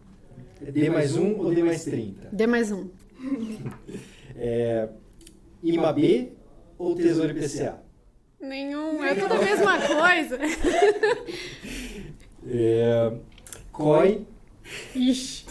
D 0.61 0.89
mais 0.89 1.15
1 1.15 1.39
ou 1.39 1.53
D 1.53 1.63
mais 1.63 1.83
30? 1.83 2.29
Dê 2.31 2.47
mais 2.47 2.71
um. 2.71 2.89
É, 4.35 4.89
IMAB 5.61 6.33
ou 6.75 6.95
Tesouro 6.95 7.29
IPCA? 7.37 7.77
Nenhum, 8.41 9.03
é 9.03 9.13
tudo 9.13 9.35
a 9.35 9.37
mesma 9.37 9.79
coisa. 9.79 10.39
É, 12.45 13.13
COI 13.73 14.25
Ixi. 14.95 15.45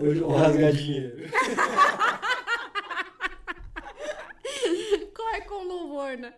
ou, 0.00 0.28
ou 0.30 0.36
rasgar 0.36 0.72
dinheiro? 0.72 1.30
Corre 5.14 5.40
com 5.42 5.64
louvor, 5.64 6.16
né? 6.18 6.34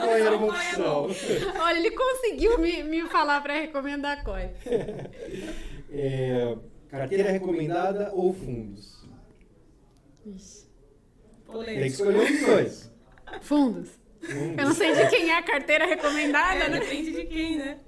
COI 0.00 0.20
era 0.20 0.36
uma 0.36 0.46
opção. 0.48 1.08
Olha, 1.60 1.78
ele 1.78 1.90
conseguiu 1.90 2.58
me, 2.58 2.82
me 2.82 3.02
falar 3.08 3.40
pra 3.42 3.54
recomendar 3.54 4.22
COI. 4.22 4.50
É, 5.90 6.56
carteira 6.90 7.30
recomendada 7.30 8.12
ou 8.12 8.34
fundos? 8.34 9.02
Ixi. 10.26 10.68
Tem 11.64 11.80
que 11.80 11.86
escolher 11.86 12.16
um 12.20 12.26
dos 12.26 12.40
dois. 12.46 12.92
Fundos. 13.40 13.97
Eu 14.28 14.66
não 14.66 14.74
sei 14.74 14.94
de 14.94 15.08
quem 15.08 15.30
é 15.30 15.38
a 15.38 15.42
carteira 15.42 15.86
recomendada, 15.86 16.64
É, 16.64 16.68
né? 16.68 16.80
depende 16.80 17.12
de 17.12 17.24
quem, 17.26 17.58
né? 17.58 17.78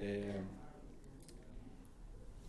É, 0.00 0.34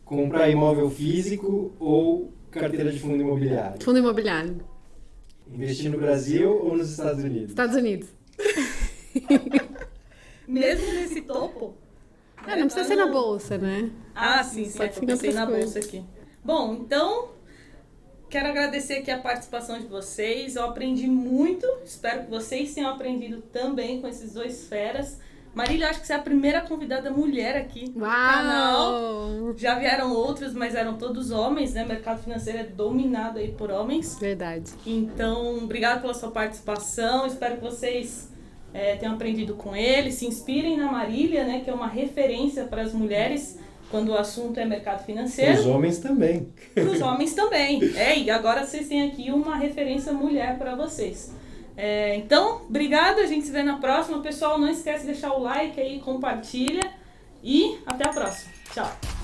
comprar 0.05 0.49
imóvel 0.49 0.89
físico 0.89 1.73
ou 1.79 2.31
carteira 2.51 2.91
de 2.91 2.99
fundo 2.99 3.21
imobiliário? 3.21 3.83
Fundo 3.83 3.99
imobiliário. 3.99 4.61
Investir 5.47 5.91
no 5.91 5.97
Brasil 5.97 6.49
ou 6.49 6.77
nos 6.77 6.91
Estados 6.91 7.23
Unidos? 7.23 7.49
Estados 7.49 7.75
Unidos. 7.75 8.09
Mesmo 10.47 10.93
nesse 10.93 11.21
topo. 11.21 11.75
Ah, 12.37 12.55
não 12.55 12.65
precisa 12.65 12.85
ser 12.85 12.95
na 12.95 13.07
bolsa, 13.07 13.57
né? 13.57 13.91
Ah, 14.15 14.43
sim, 14.43 14.65
sim. 14.65 14.77
Pode 14.77 15.11
é, 15.11 15.15
ser 15.15 15.33
na 15.33 15.45
bolsa 15.45 15.79
aqui. 15.79 16.03
Bom, 16.43 16.73
então 16.73 17.29
quero 18.29 18.47
agradecer 18.47 18.99
aqui 18.99 19.09
a 19.09 19.17
participação 19.17 19.79
de 19.79 19.87
vocês. 19.87 20.55
Eu 20.55 20.65
aprendi 20.65 21.07
muito. 21.07 21.65
Espero 21.83 22.23
que 22.23 22.29
vocês 22.29 22.73
tenham 22.73 22.91
aprendido 22.91 23.41
também 23.51 23.99
com 23.99 24.07
esses 24.07 24.33
dois 24.33 24.67
feras. 24.67 25.19
Marília, 25.53 25.89
acho 25.89 26.01
que 26.01 26.07
você 26.07 26.13
é 26.13 26.15
a 26.15 26.21
primeira 26.21 26.61
convidada 26.61 27.09
mulher 27.09 27.57
aqui 27.57 27.89
no 27.89 28.01
canal. 28.01 28.91
Uau! 28.93 29.57
Já 29.57 29.79
vieram 29.79 30.13
outros, 30.13 30.53
mas 30.53 30.75
eram 30.75 30.95
todos 30.97 31.31
homens, 31.31 31.73
né? 31.73 31.83
O 31.83 31.87
mercado 31.87 32.21
financeiro 32.21 32.59
é 32.59 32.63
dominado 32.63 33.39
aí 33.39 33.51
por 33.51 33.71
homens. 33.71 34.17
Verdade. 34.19 34.71
Então, 34.85 35.57
obrigado 35.57 36.01
pela 36.01 36.13
sua 36.13 36.29
participação. 36.29 37.25
Espero 37.25 37.55
que 37.55 37.63
vocês 37.63 38.31
é, 38.71 38.95
tenham 38.95 39.15
aprendido 39.15 39.55
com 39.55 39.75
ele. 39.75 40.11
Se 40.11 40.27
inspirem 40.27 40.77
na 40.77 40.91
Marília, 40.91 41.43
né? 41.43 41.61
Que 41.61 41.71
é 41.71 41.73
uma 41.73 41.87
referência 41.87 42.65
para 42.65 42.83
as 42.83 42.93
mulheres 42.93 43.57
quando 43.89 44.09
o 44.09 44.17
assunto 44.17 44.59
é 44.59 44.65
mercado 44.65 45.03
financeiro. 45.05 45.59
Os 45.59 45.65
homens 45.65 45.99
também. 45.99 46.47
Os 46.75 47.01
homens 47.01 47.33
também. 47.33 47.81
É, 47.95 48.17
e 48.17 48.29
agora 48.29 48.65
vocês 48.65 48.87
têm 48.87 49.07
aqui 49.07 49.31
uma 49.31 49.55
referência 49.55 50.13
mulher 50.13 50.57
para 50.57 50.75
vocês. 50.75 51.33
É, 51.75 52.15
então, 52.15 52.61
obrigado. 52.67 53.19
A 53.19 53.25
gente 53.25 53.45
se 53.45 53.51
vê 53.51 53.63
na 53.63 53.77
próxima. 53.77 54.21
Pessoal, 54.21 54.59
não 54.59 54.69
esquece 54.69 55.05
de 55.05 55.13
deixar 55.13 55.33
o 55.33 55.39
like 55.41 55.79
aí, 55.79 55.99
compartilha. 55.99 56.91
E 57.43 57.77
até 57.85 58.05
a 58.05 58.09
próxima. 58.09 58.51
Tchau. 58.73 59.18